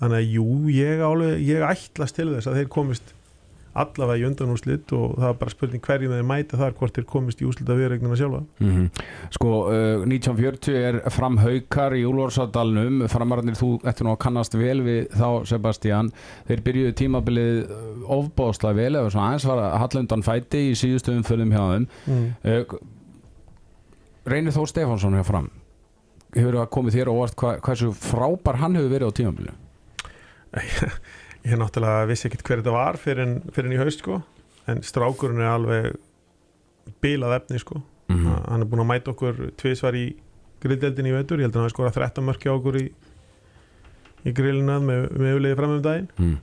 þannig 0.00 0.18
að 0.18 0.32
jú, 0.34 0.46
ég, 0.74 1.00
alveg, 1.00 1.38
ég 1.46 1.62
ætlast 1.70 2.14
til 2.18 2.28
þess 2.34 2.46
að 2.50 2.58
þeir 2.60 2.68
komist 2.68 3.14
allavega 3.82 4.22
í 4.22 4.26
undanúslit 4.28 4.92
og 4.96 5.16
það 5.18 5.28
er 5.28 5.38
bara 5.40 5.52
spurning 5.52 5.82
hverjum 5.84 6.14
þeir 6.14 6.26
mæta 6.26 6.60
þar 6.60 6.76
hvort 6.78 6.96
þeir 6.96 7.06
komist 7.10 7.42
í 7.42 7.48
úslita 7.48 7.76
viðregnina 7.78 8.18
sjálfa. 8.18 8.42
Mm 8.62 8.88
Sko, 9.36 9.50
uh, 9.68 10.04
1940 10.06 10.76
er 10.78 10.98
fram 11.12 11.36
haukar 11.42 11.96
í 11.96 12.04
Úlfarsadalnum 12.06 13.04
framararnir 13.10 13.58
þú 13.58 13.72
eftir 13.84 14.06
nú 14.06 14.14
að 14.14 14.20
kannast 14.22 14.56
vel 14.56 14.78
við 14.86 15.10
þá 15.16 15.46
Sebastian, 15.50 16.12
þeir 16.48 16.62
byrjuðu 16.68 16.96
tímabilið 17.00 17.60
uh, 17.64 18.16
ofbóðslega 18.16 18.78
vel 18.78 19.00
eða 19.00 19.12
svona 19.12 19.28
aðeins 19.32 19.48
var 19.50 19.62
að 19.64 19.76
halla 19.82 20.02
undan 20.04 20.26
fæti 20.26 20.62
í 20.70 20.74
síðustu 20.78 21.16
umföllum 21.16 21.52
hjá 21.54 21.62
þeim. 21.74 21.88
Mm. 22.06 22.26
uh, 22.46 22.78
Reynir 24.26 24.56
Þór 24.56 24.72
Stefánsson 24.72 25.18
hjá 25.18 25.26
fram. 25.26 25.52
Hefur 26.36 26.58
það 26.60 26.72
komið 26.74 26.98
þér 26.98 27.10
á 27.10 27.14
óvart 27.14 27.38
hva, 27.40 27.52
hversu 27.64 27.92
frábær 27.96 28.60
hann 28.62 28.76
hefur 28.78 28.92
verið 28.92 29.12
á 29.12 29.16
tímabilið 29.16 29.62
ég 31.46 31.58
náttúrulega 31.60 32.06
vissi 32.10 32.26
ekkert 32.28 32.46
hver 32.46 32.62
þetta 32.62 32.74
var 32.74 32.98
fyrir 33.00 33.22
en, 33.22 33.34
fyrir 33.54 33.70
en 33.70 33.76
í 33.76 33.80
haust 33.80 34.02
sko. 34.02 34.20
En 34.66 34.82
strákurinn 34.82 35.42
er 35.42 35.52
alveg 35.52 35.92
bilað 37.02 37.36
efni 37.40 37.60
sko. 37.62 37.82
Mm 38.06 38.16
-hmm. 38.16 38.50
hann 38.50 38.62
er 38.62 38.70
búin 38.70 38.82
að 38.82 38.90
mæta 38.90 39.10
okkur 39.10 39.50
tvisvar 39.58 39.94
í 39.94 40.16
grilldeldin 40.62 41.06
í 41.06 41.12
vetur, 41.12 41.38
ég 41.38 41.46
held 41.46 41.56
að 41.56 41.60
hann 41.60 41.66
hafi 41.66 41.74
skorað 41.74 41.96
13 41.98 42.24
mörki 42.24 42.50
á 42.50 42.54
okkur 42.54 42.76
í, 42.80 42.86
í 44.24 44.32
grillina 44.32 44.78
með, 44.80 45.10
með 45.18 45.32
yfirleiði 45.32 45.56
fram 45.56 45.74
um 45.74 45.82
daginn. 45.82 46.08
Mm. 46.18 46.36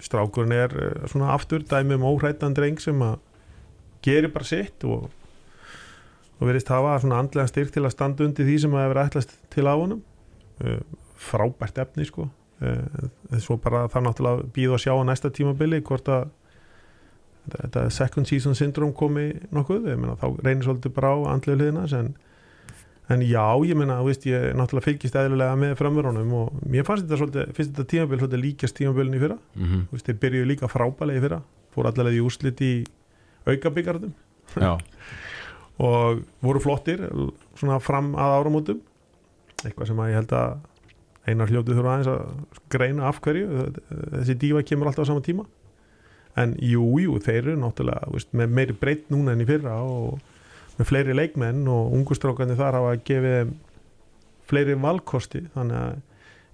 Strákurinn 0.00 0.52
er 0.52 0.70
uh, 0.74 1.06
svona 1.06 1.32
aftur 1.34 1.62
dæmi 1.62 1.94
um 1.94 2.06
óhrættan 2.06 2.54
dreng 2.54 2.80
sem 2.80 3.02
að 3.02 3.18
gerir 4.02 4.32
bara 4.32 4.44
sitt 4.44 4.84
og, 4.84 5.10
og 6.38 6.46
verðist 6.46 6.68
hafa 6.68 6.98
svona 7.00 7.18
andlega 7.18 7.46
styrk 7.46 7.70
til 7.70 7.84
að 7.84 7.94
standa 7.94 8.24
undir 8.24 8.46
því 8.46 8.58
sem 8.58 8.74
að 8.74 8.86
hefur 8.86 9.02
ætlast 9.04 9.36
til 9.50 9.66
á 9.66 9.74
honum. 9.74 10.02
Uh, 10.64 10.80
frábært 11.20 11.78
efni 11.78 12.04
sko 12.04 12.30
uh, 12.60 13.38
svo 13.38 13.56
bara 13.62 13.86
það 13.92 14.06
náttúrulega 14.08 14.48
býð 14.56 14.76
að 14.76 14.82
sjá 14.84 14.92
á 14.94 15.02
næsta 15.08 15.32
tímabili 15.34 15.82
hvort 15.86 16.08
að 16.08 16.28
þetta, 17.50 17.86
second 17.90 18.28
season 18.28 18.56
syndrome 18.58 18.96
komi 18.96 19.30
nokkuð, 19.54 19.88
ég 19.90 20.00
meina 20.00 20.18
þá 20.20 20.26
reynir 20.44 20.66
svolítið 20.66 20.94
bara 20.96 21.14
á 21.14 21.18
andlega 21.34 21.58
hliðina 21.58 21.86
en, 21.98 22.10
en 23.10 23.24
já, 23.26 23.44
ég 23.66 23.78
meina, 23.78 24.00
þú 24.00 24.10
veist, 24.10 24.26
ég 24.28 24.50
náttúrulega 24.58 24.86
fylgist 24.86 25.16
eðlulega 25.18 25.56
með 25.58 25.76
framverunum 25.80 26.34
og 26.42 26.60
mér 26.66 26.86
fannst 26.86 27.06
þetta 27.06 27.20
svolítið, 27.22 27.54
finnst 27.56 27.72
þetta 27.72 27.90
tímabil 27.94 28.20
svolítið 28.20 28.44
líkast 28.44 28.78
tímabilin 28.78 29.16
í 29.16 29.22
fyrra. 29.22 29.38
Mm 29.56 29.66
-hmm. 29.66 29.86
Þú 29.88 29.96
veist, 29.96 30.06
þeir 30.06 30.20
byrjuðu 30.24 30.50
líka 30.52 30.70
frábælega 30.70 31.18
í 31.18 31.24
fyrra 31.26 31.40
fór 31.74 31.90
allavega 31.90 32.18
í 32.18 32.24
úrslit 32.24 32.60
í 32.60 32.72
aukabyggarðum 33.46 34.14
Já, 34.58 34.78
og 35.86 36.22
voru 36.42 36.62
flottir 36.62 37.04
svona 37.54 37.78
fram 37.78 38.14
að 38.18 38.36
áramótum. 38.40 38.80
Eitthvað 39.64 39.86
sem 39.86 40.00
að 40.02 40.10
ég 40.10 40.18
held 40.18 40.32
að 40.32 40.56
einar 41.28 41.50
hljótið 41.52 41.78
þurfa 41.78 41.94
aðeins 41.94 42.10
að 42.12 42.60
greina 42.72 43.08
af 43.08 43.20
hverju 43.24 43.64
þessi 44.16 44.36
dífa 44.40 44.62
kemur 44.66 44.90
alltaf 44.90 45.08
á 45.08 45.10
sama 45.10 45.24
tíma. 45.24 45.46
En 46.38 46.54
jú, 46.62 46.84
jú, 47.02 47.16
þeir 47.20 47.40
eru 47.40 47.56
náttúrulega 47.60 48.12
veist, 48.14 48.30
með 48.36 48.54
meiri 48.56 48.76
breytt 48.80 49.10
núna 49.12 49.34
enn 49.34 49.42
í 49.44 49.48
fyrra 49.48 49.80
og 49.82 50.20
með 50.78 50.88
fleiri 50.88 51.16
leikmenn 51.16 51.66
og 51.68 51.96
ungustrákarnir 51.98 52.58
þar 52.60 52.78
hafa 52.78 52.94
gefið 53.02 53.34
þeim 53.36 53.50
fleiri 54.50 54.76
valkosti. 54.80 55.42
Þannig 55.54 55.80
að 55.80 55.98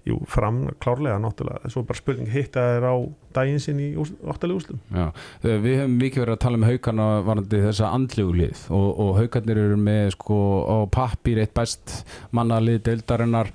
jú, 0.07 0.17
fram 0.29 0.59
klárlega 0.81 1.19
náttúrulega, 1.21 1.61
þessu 1.65 1.83
bara 1.87 1.99
spurning 1.99 2.31
hitta 2.31 2.63
þeir 2.71 2.87
á 2.87 2.95
daginn 3.37 3.61
sinn 3.63 3.79
í 3.83 3.87
óttalega 3.97 4.59
úslum 4.61 4.81
Já, 4.93 5.09
Þegar 5.43 5.63
við 5.65 5.79
hefum 5.81 5.95
mikið 6.01 6.23
verið 6.23 6.35
að 6.35 6.43
tala 6.45 6.59
um 6.59 6.67
haukarna 6.67 7.07
varandi 7.27 7.63
þessa 7.65 7.91
andlegu 7.97 8.35
lið 8.41 8.61
og, 8.77 8.87
og 9.03 9.11
haukarnir 9.21 9.61
eru 9.63 9.79
með 9.81 10.13
sko 10.15 10.39
á 10.63 10.77
pappir 10.93 11.41
eitt 11.43 11.55
best 11.57 11.97
mannalið 12.35 12.83
deildarinnar 12.87 13.51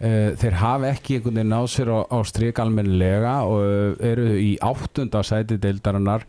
uh, 0.00 0.32
þeir 0.40 0.58
hafa 0.62 0.90
ekki 0.92 1.18
einhvern 1.18 1.40
veginn 1.40 1.56
á 1.56 1.62
sér 1.70 1.92
á, 1.92 1.98
á 2.06 2.18
strík 2.28 2.62
almennilega 2.62 3.36
og 3.48 3.60
uh, 3.60 4.08
eru 4.12 4.32
í 4.40 4.56
áttunda 4.64 5.22
sæti 5.26 5.60
deildarinnar. 5.62 6.26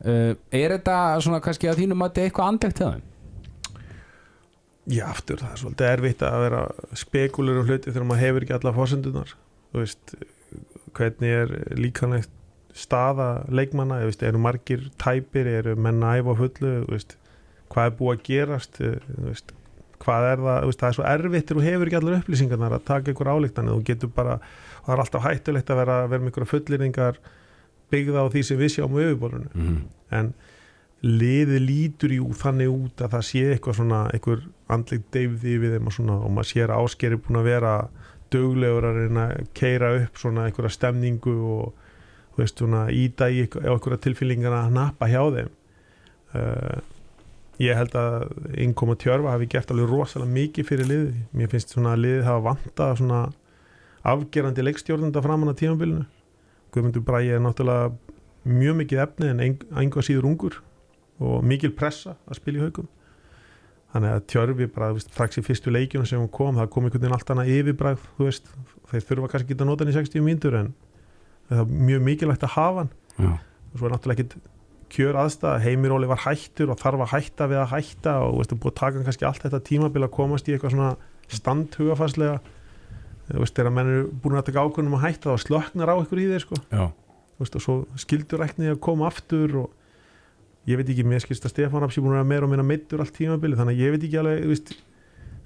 Uh, 0.00 0.32
Er 0.56 0.76
þetta 0.78 0.96
svona 1.20 1.42
kannski 1.44 1.68
að 1.70 1.84
þínum 1.84 2.02
að 2.04 2.10
þetta 2.10 2.22
er 2.22 2.30
eitthvað 2.30 2.52
andlegt 2.54 2.80
til 2.80 2.90
þeim? 2.90 3.06
Já, 4.90 5.04
aftur, 5.10 5.38
það 5.38 5.52
er 5.52 5.60
svolítið 5.60 5.92
erfitt 5.92 6.22
að 6.26 6.42
vera 6.46 6.60
spekulur 6.98 7.60
um 7.60 7.68
hluti 7.68 7.92
þegar 7.92 8.06
maður 8.08 8.24
hefur 8.24 8.46
ekki 8.46 8.54
alla 8.56 8.72
fórsendunar 8.74 9.34
þú 9.70 9.84
veist, 9.84 10.14
hvernig 10.96 11.34
er 11.36 11.52
líkanlegt 11.78 12.32
staða 12.76 13.44
leikmanna, 13.50 14.00
veist, 14.06 14.22
eru 14.26 14.40
margir 14.42 14.88
tæpir, 15.02 15.48
eru 15.60 15.76
menna 15.78 16.16
æfa 16.20 16.36
fullu, 16.38 16.74
veist, 16.90 17.16
hvað 17.70 17.88
er 17.90 17.96
búið 17.98 18.12
að 18.14 18.24
gerast, 18.28 18.80
þú 18.80 19.26
veist, 19.28 19.54
hvað 20.00 20.26
er 20.30 20.44
það, 20.44 20.60
veist, 20.68 20.80
það 20.80 20.88
er 20.88 20.96
svo 20.98 21.06
erfitt 21.10 21.50
þú 21.50 21.64
hefur 21.64 21.90
ekki 21.90 21.98
allar 22.00 22.20
upplýsingarnar 22.20 22.76
að 22.76 22.86
taka 22.88 23.12
ykkur 23.14 23.32
álíktan 23.34 23.70
þú 23.70 23.80
getur 23.90 24.12
bara, 24.16 24.38
það 24.84 24.94
er 24.94 25.02
alltaf 25.04 25.26
hættulegt 25.26 25.70
að 25.70 25.80
vera, 25.82 25.98
vera 26.10 26.24
með 26.24 26.32
ykkur 26.32 26.48
fullirningar 26.54 27.20
byggða 27.90 28.24
á 28.24 28.26
því 28.32 28.42
sem 28.46 28.60
við 28.60 28.72
sjáum 28.76 28.96
við 28.96 29.10
yfirbólunum 29.10 29.50
Mm 29.54 29.66
-hmm. 29.68 29.84
en 30.18 30.32
liði 31.00 31.58
lítur 31.64 32.12
jú 32.12 32.28
þannig 32.36 32.68
út 32.68 33.00
að 33.00 33.12
það 33.14 33.22
sé 33.24 33.44
eitthvað 33.54 33.76
svona 33.76 34.00
eitthvað 34.12 34.42
andleg 34.68 35.02
deyfði 35.12 35.58
við 35.62 35.76
þeim 35.76 35.86
og 35.86 35.92
svona 35.96 36.16
og 36.20 36.30
maður 36.30 36.50
sér 36.50 36.70
að 36.70 36.82
áskeri 36.84 37.16
búin 37.16 37.40
að 37.40 37.48
vera 37.48 37.74
döglegur 38.30 38.84
að 38.84 38.98
reyna 39.00 39.24
að 39.30 39.46
keira 39.54 39.94
upp 40.02 40.20
svona 40.20 40.44
einhverja 40.46 40.70
stemningu 40.76 41.34
og 41.54 41.74
veist 42.36 42.58
svona 42.58 42.90
íta 42.92 43.30
í 43.32 43.42
einhverja 43.46 44.00
tilfyllingar 44.04 44.52
að 44.52 44.72
nappa 44.76 45.08
hjá 45.08 45.22
þeim 45.34 45.50
uh, 46.34 46.78
ég 47.60 47.76
held 47.76 47.96
að 47.98 48.30
innkoma 48.64 48.96
tjörfa 49.00 49.34
hafi 49.34 49.48
gert 49.52 49.72
alveg 49.72 49.90
rosalega 49.90 50.32
mikið 50.36 50.68
fyrir 50.68 50.88
liði 50.88 51.24
mér 51.36 51.50
finnst 51.52 51.74
svona 51.74 51.94
að 51.96 52.04
liði 52.06 52.22
hafa 52.28 52.44
vantað 52.46 52.94
svona 53.02 53.20
afgerandi 54.10 54.64
leikstjórnanda 54.64 55.22
framann 55.24 55.52
á 55.52 55.60
tímanbylunu 55.60 56.06
Guðmundur 56.70 57.04
Bræði 57.04 57.34
er 57.34 57.42
náttúrulega 57.44 57.90
mjög 58.48 58.78
mikið 58.80 59.02
efni 59.04 59.28
en 59.32 59.42
einhvað 59.44 60.06
síður 60.06 60.30
ungur 60.30 60.56
og 61.20 61.44
mikil 61.44 61.72
pressa 61.76 62.16
að 62.30 62.40
spila 62.40 62.60
í 62.60 62.64
haugum 62.64 62.88
þannig 63.90 64.14
að 64.14 64.26
tjörfi 64.30 64.68
bara 64.70 64.92
veist, 64.94 65.10
strax 65.10 65.40
í 65.40 65.44
fyrstu 65.44 65.72
leikjunum 65.74 66.08
sem 66.08 66.20
hún 66.20 66.30
kom 66.32 66.56
það 66.56 66.70
kom 66.72 66.86
einhvern 66.86 67.02
veginn 67.02 67.16
allt 67.16 67.32
annað 67.34 67.50
yfirbræð 67.56 68.06
veist, 68.20 68.48
þeir 68.92 69.06
þurfa 69.08 69.32
kannski 69.34 69.52
ekki 69.52 69.64
að 69.64 69.70
nota 69.70 69.84
hann 69.84 69.92
í 69.92 69.96
60 69.98 70.24
mínútur 70.24 70.56
en 70.60 70.72
það 71.50 71.62
er 71.64 71.72
mjög 71.90 72.04
mikilvægt 72.06 72.46
að 72.46 72.54
hafa 72.54 72.84
hann. 72.84 72.92
Já. 73.18 73.32
og 73.34 73.76
svo 73.76 73.88
er 73.88 73.94
náttúrulega 73.94 74.24
ekkit 74.24 74.36
kjör 74.90 75.18
aðstæða, 75.22 75.60
Heimiróli 75.64 76.08
var 76.10 76.22
hættur 76.24 76.72
og 76.72 76.80
þarf 76.80 77.04
að 77.04 77.12
hætta 77.14 77.48
við 77.50 77.60
að 77.62 77.72
hætta 77.74 78.14
og 78.26 78.38
veist, 78.40 78.54
búið 78.54 78.72
að 78.72 78.78
taka 78.80 79.04
kannski 79.06 79.28
allt 79.28 79.44
þetta 79.44 79.60
tímabil 79.68 80.04
að 80.06 80.14
komast 80.16 80.48
í 80.48 80.54
eitthvað 80.54 80.74
svona 80.74 80.90
standhugafarslega 81.30 82.40
þú 83.30 83.44
veist, 83.44 83.56
þegar 83.56 83.74
menn 83.76 83.92
eru 83.92 84.06
búin 84.22 84.40
að 84.40 84.48
taka 84.50 84.64
ákvörnum 84.66 84.96
að 84.98 85.04
hætta 85.06 85.34
þá 85.34 85.44
slöknar 85.44 85.92
á 85.92 85.96
ykkur 86.02 86.22
í 86.22 86.28
þeir 86.32 86.44
sko. 86.44 86.60
veist, 87.40 87.56
og 87.56 87.64
svo 87.64 87.76
skildur 88.00 88.44
ekki 88.46 88.70
að 88.72 88.80
koma 88.82 89.08
aftur 89.10 89.56
og 89.62 89.76
ég 90.68 90.80
veit 90.80 90.90
ekki, 90.90 91.06
mér 91.06 91.22
skilst 91.22 91.46
að 91.46 91.54
Stefán 91.54 91.84
Raps 91.84 91.96
er 91.96 92.04
búin 92.04 92.16
að 92.16 92.20
vera 92.20 92.30
meira 92.32 92.48
og 92.48 92.52
minna 92.52 92.66
meittur 92.66 93.02
allt 93.02 93.14
tímabili 93.16 93.58
þannig 93.58 93.78
að 93.78 93.84
ég 93.84 93.94
veit 93.94 94.06
ekki 94.06 94.20
alveg, 94.20 94.46
veist, 94.50 94.72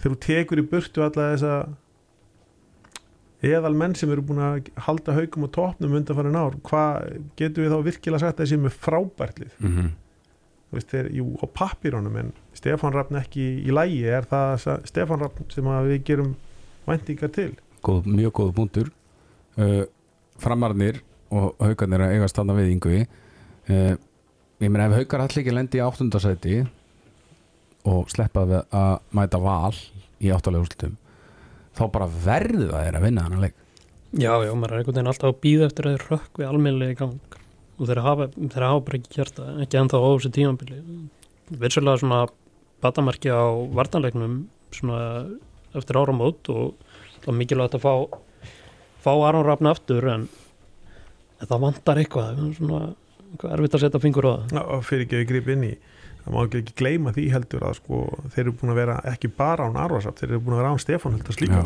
þegar 0.00 0.14
þú 0.16 0.20
tekur 0.24 0.62
í 0.62 0.68
burtu 0.72 1.04
alla 1.04 1.28
þessa 1.34 1.54
eðal 3.44 3.74
menn 3.76 3.94
sem 3.98 4.10
eru 4.12 4.24
búin 4.24 4.42
að 4.42 4.70
halda 4.86 5.16
haugum 5.16 5.46
og 5.48 5.52
topnum 5.54 5.96
undan 5.98 6.16
farin 6.18 6.38
ár 6.38 6.56
hvað 6.66 7.20
getur 7.38 7.64
við 7.64 7.74
þá 7.74 7.86
virkilega 7.88 8.22
sagt 8.22 8.38
að 8.38 8.42
það 8.44 8.50
sé 8.52 8.58
með 8.62 8.78
frábærtlið 8.86 9.52
Mm 9.58 9.74
-hmm. 9.76 9.90
veist, 10.74 10.90
þeir, 10.90 11.10
jú, 11.12 11.26
á 11.42 11.46
pappirónum 11.46 12.16
en 12.16 12.32
Stefán 12.54 12.94
Rapp 12.94 13.12
ekki 13.12 13.44
í 13.66 13.70
lægi 13.70 14.04
er 14.04 14.24
það 14.30 14.84
Stefán 14.84 15.20
Rapp 15.20 15.52
sem 15.52 15.64
við 15.64 16.04
gerum 16.04 16.34
væntingar 16.86 17.32
til? 17.32 17.52
Góð, 17.82 18.06
mjög 18.06 18.32
góð 18.32 18.52
punktur. 18.54 18.90
Uh, 19.58 19.84
framarnir 20.38 21.02
og 21.30 21.54
haugarnir 21.60 22.00
að 22.00 22.14
eiga 22.16 22.28
stanna 22.28 22.56
við 22.56 22.72
yngvi. 22.74 23.06
Uh, 23.68 23.96
ég 24.60 24.70
meina 24.70 24.88
ef 24.88 24.96
haugar 24.98 25.20
allir 25.20 25.42
ekki 25.44 25.54
lendi 25.54 25.78
í 25.78 25.84
áttundasæti 25.84 26.66
og 27.84 28.10
sleppa 28.10 28.44
við 28.48 28.62
að 28.72 28.98
mæta 29.12 29.38
val 29.38 29.74
í 30.20 30.32
áttalega 30.32 30.64
úrslutum 30.64 30.96
þá 31.74 31.84
bara 31.94 32.08
verðu 32.24 32.68
það 32.70 32.88
er 32.88 32.98
að 32.98 33.06
vinna 33.08 33.26
hann 33.26 33.38
að 33.38 33.46
leik. 33.46 33.56
Já, 34.14 34.30
já, 34.46 34.52
maður 34.54 34.72
er 34.72 34.80
einhvern 34.80 34.94
veginn 34.94 35.10
alltaf 35.10 35.32
að 35.32 35.40
býða 35.42 35.68
eftir 35.68 35.88
að 35.88 35.94
þeir 35.96 36.06
rökk 36.12 36.40
við 36.40 36.50
almennlega 36.50 36.94
í 36.94 36.98
gang. 37.00 37.38
Og 37.74 37.88
þeir 37.90 38.00
hafa, 38.04 38.28
þeir 38.38 38.66
hafa 38.68 38.82
bara 38.86 38.98
ekki 39.00 39.24
það 39.34 39.62
ekki 39.64 39.78
ennþá 39.80 39.98
á 39.98 40.08
þessu 40.14 40.30
tímanbili 40.36 40.82
virsulega 41.64 42.00
svona 42.00 42.20
batamarki 42.84 43.32
á 43.34 43.44
vartanleiknum 43.74 44.36
svona 44.74 45.00
eftir 45.74 45.98
áramót 45.98 46.50
og 46.52 46.76
það 47.24 47.32
er 47.32 47.38
mikilvægt 47.40 47.76
að 47.78 47.84
fá 47.84 47.94
fá 49.04 49.12
Aron 49.28 49.44
Rafn 49.44 49.68
aftur 49.68 50.06
en, 50.12 50.28
en 51.40 51.50
það 51.50 51.64
vantar 51.66 52.00
eitthvað 52.00 52.38
svona 52.56 52.84
eitthvað 53.34 53.56
erfitt 53.56 53.76
að 53.76 53.84
setja 53.84 54.02
fingur 54.02 54.30
á 54.30 54.32
það. 54.32 54.62
Og 54.62 54.86
fyrir 54.86 55.06
ekki 55.06 55.18
að 55.18 55.24
við 55.24 55.30
grip 55.32 55.50
inn 55.54 55.66
í 55.66 55.72
það 56.24 56.34
má 56.34 56.44
ekki 56.44 56.76
gleyma 56.78 57.14
því 57.14 57.24
heldur 57.34 57.66
að 57.68 57.78
sko, 57.80 58.04
þeir 58.34 58.44
eru 58.46 58.54
búin 58.60 58.74
að 58.74 58.80
vera 58.80 59.00
ekki 59.12 59.30
bara 59.36 59.66
án 59.68 59.80
Arvarsaf 59.80 60.16
þeir 60.20 60.30
eru 60.30 60.44
búin 60.44 60.56
að 60.56 60.62
vera 60.62 60.72
án 60.72 60.82
Stefán 60.82 61.18
heldur 61.18 61.36
slíka 61.36 61.64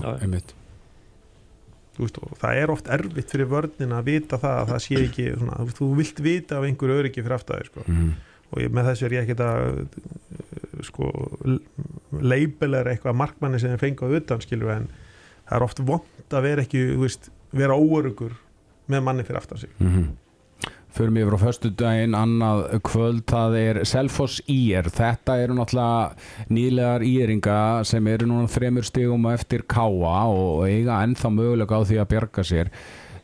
veist, 1.99 2.19
það 2.39 2.61
er 2.63 2.73
oft 2.73 2.89
erfitt 2.95 3.33
fyrir 3.35 3.51
vörnin 3.51 3.95
að 3.97 4.11
vita 4.13 4.39
það 4.39 4.57
að 4.61 4.73
það 4.73 4.83
sé 4.85 4.99
ekki 5.03 5.29
svona, 5.35 5.57
þú, 5.79 5.91
vilt 5.99 6.23
vita 6.23 6.59
af 6.59 6.67
einhverju 6.69 6.99
öryggi 7.03 7.25
fyrir 7.25 7.37
aftæði 7.39 7.71
sko. 7.71 7.87
mm. 7.87 8.13
og 8.53 8.63
ég, 8.63 8.75
með 8.75 8.91
þessu 8.93 9.09
er 9.09 9.17
ég 9.17 9.27
ekki 9.27 9.49
að 9.49 10.85
sko, 10.87 11.11
leipilegur 12.23 12.93
eitthvað 12.93 13.19
markmanni 13.19 13.59
sem 13.59 13.75
þeir 13.75 13.83
fengi 13.83 14.07
á 14.07 14.15
utan 14.21 14.45
skilur 14.45 14.75
en 14.77 14.87
það 15.49 15.57
er 15.59 15.67
oft 15.67 15.83
vond 15.91 16.39
að 16.39 16.47
vera 16.47 16.65
ekki 16.67 16.85
veist, 17.01 17.31
vera 17.57 17.79
óörugur 17.79 18.37
með 18.89 19.05
manni 19.05 19.27
fyrir 19.27 19.43
aftan 19.43 19.65
sig 19.65 19.75
Mm 19.79 19.93
-hmm. 19.95 20.09
Förum 20.89 21.19
yfir 21.21 21.37
á 21.37 21.41
föstu 21.43 21.69
daginn 21.77 22.15
annað 22.17 22.63
kvöld, 22.87 23.27
það 23.29 23.57
er 23.61 23.79
Selfoss 23.87 24.39
IR, 24.49 24.89
þetta 24.89 25.35
eru 25.43 25.59
náttúrulega 25.59 26.49
nýlegar 26.49 27.05
íringa 27.05 27.59
sem 27.85 28.09
eru 28.09 28.29
núna 28.31 28.49
þremur 28.49 28.87
stigum 28.89 29.29
eftir 29.29 29.67
káa 29.69 30.23
og 30.33 30.65
eiga 30.65 31.03
ennþá 31.05 31.31
mögulega 31.35 31.77
á 31.77 31.85
því 31.85 32.01
að 32.01 32.09
bjarga 32.15 32.45
sér. 32.51 32.73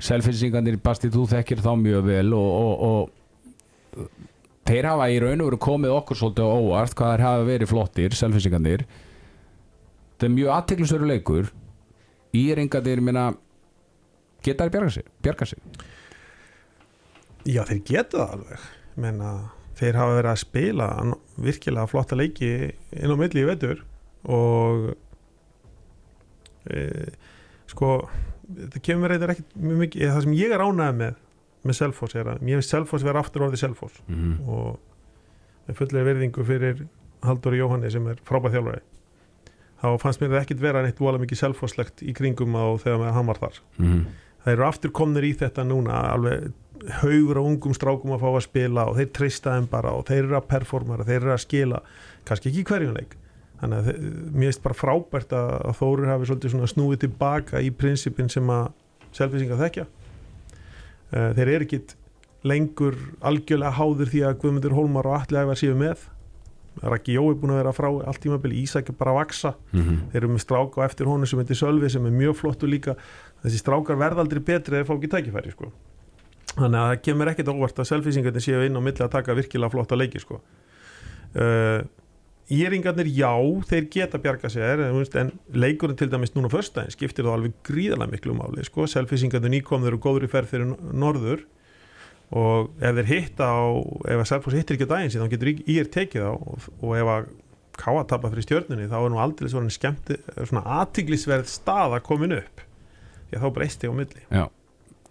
Selfinsingarnir, 0.04 0.76
Basti, 0.84 1.08
þú 1.08 1.24
þekkir 1.30 1.64
þá 1.64 1.70
mjög 1.80 2.04
vel 2.10 2.36
og, 2.36 2.50
og, 2.60 4.04
og 4.04 4.04
þeir 4.68 4.90
hafa 4.90 5.08
í 5.08 5.18
raun 5.24 5.40
og 5.40 5.48
veru 5.48 5.62
komið 5.64 5.96
okkur 5.96 6.20
svolítið 6.20 6.52
á 6.52 6.56
óvart 6.60 6.98
hvað 6.98 7.14
þeir 7.14 7.26
hafa 7.30 7.48
verið 7.48 7.72
flottir, 7.72 8.18
Selfinsingarnir 8.20 8.84
þetta 8.84 10.28
er 10.28 10.36
mjög 10.36 10.54
aðteklisveru 10.58 11.10
leikur. 11.10 11.50
Íringarnir, 12.34 13.00
minna 13.00 13.26
geta 14.44 14.68
þeir 14.68 14.76
bjarga 14.76 14.96
sér, 14.98 15.10
bjarga 15.24 15.48
sér 15.48 15.92
Já, 17.44 17.62
þeir 17.68 17.80
geta 17.84 18.18
það 18.18 18.34
alveg 18.38 18.68
menna, 19.04 19.30
þeir 19.78 19.98
hafa 20.00 20.18
verið 20.18 20.30
að 20.30 20.42
spila 20.44 20.88
virkilega 21.44 21.90
flotta 21.90 22.18
leiki 22.18 22.52
inn 22.70 23.14
á 23.14 23.16
milli 23.18 23.42
í 23.42 23.48
vetur 23.48 23.82
og 24.24 24.94
e, 26.70 26.80
sko 27.70 27.90
það 28.44 28.80
kemur 28.86 29.12
reyndar 29.12 29.34
ekkert 29.34 29.54
mjög 29.58 29.82
mikið 29.84 30.12
það 30.14 30.26
sem 30.26 30.36
ég 30.38 30.54
er 30.54 30.64
ánægð 30.64 30.98
með 31.02 31.20
með 31.64 31.78
Selfoss 31.78 32.16
er 32.20 32.28
að 32.28 32.42
mér 32.44 32.60
finnst 32.60 32.74
Selfoss 32.74 33.06
vera 33.06 33.22
aftur 33.24 33.46
orðið 33.46 33.62
Selfoss 33.62 34.00
mm 34.06 34.16
-hmm. 34.16 34.48
og 34.48 35.68
með 35.68 35.78
fulllega 35.78 36.08
verðingu 36.10 36.44
fyrir 36.44 36.82
Halldóri 37.24 37.60
Jóhanni 37.60 37.90
sem 37.90 38.06
er 38.08 38.20
frábæð 38.28 38.58
þjálfari 38.58 38.82
þá 39.80 39.88
fannst 40.00 40.20
mér 40.20 40.34
það 40.34 40.42
ekkert 40.42 40.60
vera 40.60 40.82
neitt 40.82 41.00
vola 41.00 41.18
mikið 41.18 41.40
Selfosslegt 41.40 42.02
í 42.02 42.12
kringum 42.16 42.56
á 42.56 42.64
þegar 42.80 43.12
hann 43.12 43.26
var 43.26 43.40
þar 43.40 43.60
Mm 43.78 43.86
-hmm. 43.86 44.04
Það 44.44 44.52
eru 44.52 44.68
aftur 44.68 44.94
komnir 44.94 45.24
í 45.24 45.32
þetta 45.40 45.64
núna 45.64 46.04
alveg 46.12 46.52
haugur 47.00 47.40
á 47.40 47.42
ungum 47.42 47.74
strákum 47.74 48.12
að 48.12 48.24
fá 48.24 48.30
að 48.30 48.44
spila 48.44 48.86
og 48.90 48.98
þeir 48.98 49.12
treysta 49.16 49.54
þeim 49.56 49.68
bara 49.72 49.94
og 49.96 50.06
þeir 50.08 50.24
eru 50.26 50.36
að 50.36 50.48
performara, 50.50 51.06
þeir 51.08 51.20
eru 51.22 51.32
að 51.32 51.44
skila 51.46 51.80
kannski 52.28 52.50
ekki 52.50 52.64
hverjunleik 52.68 53.16
þannig 53.64 53.80
að 53.80 53.88
þeir, 53.88 54.00
mér 54.34 54.48
finnst 54.50 54.64
bara 54.64 54.78
frábært 54.78 55.34
að, 55.36 55.52
Þórir 55.80 56.10
hafi 56.12 56.30
svolítið 56.30 56.54
svona 56.54 56.70
snúið 56.70 57.02
tilbaka 57.04 57.62
í 57.64 57.70
prinsipin 57.74 58.30
sem 58.32 58.50
að 58.52 58.72
selfisingar 59.14 59.60
þekkja. 59.62 59.84
Uh, 61.14 61.30
þeir 61.36 61.52
eru 61.52 61.68
ekkit 61.68 61.94
lengur 62.44 62.98
algjörlega 63.24 63.78
háður 63.78 64.10
því 64.12 64.24
að 64.28 64.40
Guðmundur 64.42 64.74
Hólmar 64.76 65.08
og 65.08 65.22
Alli 65.22 65.40
Ævar 65.40 65.60
séu 65.60 65.76
með. 65.78 66.10
Raki 66.82 67.14
Jó 67.14 67.22
er 67.30 67.36
búin 67.38 67.52
að 67.54 67.60
vera 67.60 67.72
frá 67.76 67.86
allt 67.86 68.18
tímabili 68.24 68.64
Ísak 68.64 68.88
er 68.90 68.96
bara 68.98 69.12
að 69.12 69.20
vaksa 69.20 69.52
Mm 69.70 69.82
-hmm. 69.82 69.98
þeir 70.10 70.22
eru 70.22 70.28
með 70.32 70.42
stráka 70.42 70.82
á 70.82 70.86
eftir 70.86 71.06
honum 71.06 71.26
sem 71.26 71.38
heitir 71.38 71.56
Sölvi 71.56 71.88
sem 71.88 72.06
er 72.06 72.10
mjög 72.10 72.34
flottu 72.36 72.66
líka 72.66 72.96
þessi 73.44 73.60
strákar 73.60 74.00
verða 74.00 74.24
aldrei 74.24 74.42
betri 74.44 74.80
eða 74.80 74.88
fá 74.88 74.94
ekki 74.96 75.12
tækifæri 75.12 75.52
sko. 75.54 75.72
þannig 76.54 76.78
að 76.80 76.88
það 76.90 77.02
kemur 77.08 77.32
ekkert 77.32 77.52
óvart 77.52 77.82
að 77.82 77.90
selfisingarnir 77.90 78.44
séu 78.44 78.64
inn 78.64 78.78
á 78.78 78.82
milli 78.84 79.04
að 79.04 79.12
taka 79.16 79.36
virkilega 79.36 79.74
flotta 79.74 79.98
leiki 79.98 80.22
sko. 80.22 80.40
uh, 81.36 81.84
Íringarnir, 82.52 83.08
já, 83.08 83.32
þeir 83.64 83.86
geta 83.88 84.18
bjarga 84.20 84.50
sér 84.52 84.82
en, 84.84 85.30
leikurinn 85.56 85.96
til 85.96 86.10
dæmis 86.12 86.34
núna 86.34 86.50
fyrstæðin 86.52 86.92
skiptir 86.92 87.24
þá 87.24 87.38
alveg 87.38 87.54
gríðarlega 87.64 88.12
miklu 88.12 88.36
máli 88.36 88.66
sko. 88.68 88.84
selfisingarnir 88.84 89.54
nýkomður 89.54 89.96
og 89.96 90.04
góður 90.04 90.26
í 90.28 90.32
ferð 90.32 90.52
fyrir 90.52 90.74
norður 90.92 91.46
og 92.34 92.70
ef 92.82 92.98
þeir 92.98 93.08
hitta 93.10 93.48
á 93.48 93.64
ef 94.10 94.20
að 94.20 94.28
Selfoss 94.30 94.56
hittir 94.58 94.76
ekki 94.76 94.88
á 94.88 94.92
daginn 94.94 95.12
síðan 95.12 95.28
þá 95.28 95.34
getur 95.34 95.50
ír 95.74 95.90
tekið 95.92 96.28
á 96.28 96.32
og, 96.34 96.68
og 96.80 96.94
ef 96.98 97.10
að 97.14 97.28
káa 97.78 98.04
tappa 98.10 98.30
fyrir 98.32 98.46
stjörnunni 98.46 98.90
þá 98.90 98.96
er 99.00 99.12
nú 99.12 99.20
aldrei 99.22 99.50
svona 99.50 99.72
skemmti 99.72 100.18
svona 100.42 100.64
aðtiglisverð 100.80 101.50
stað 101.50 101.98
að 101.98 102.06
komin 102.06 102.36
upp 102.38 102.64
því 103.34 103.40
að 103.40 103.44
þá 103.44 103.54
breyst 103.58 103.84
ég 103.84 103.92
á 103.92 103.98
milli. 103.98 104.22
Já, 104.30 104.44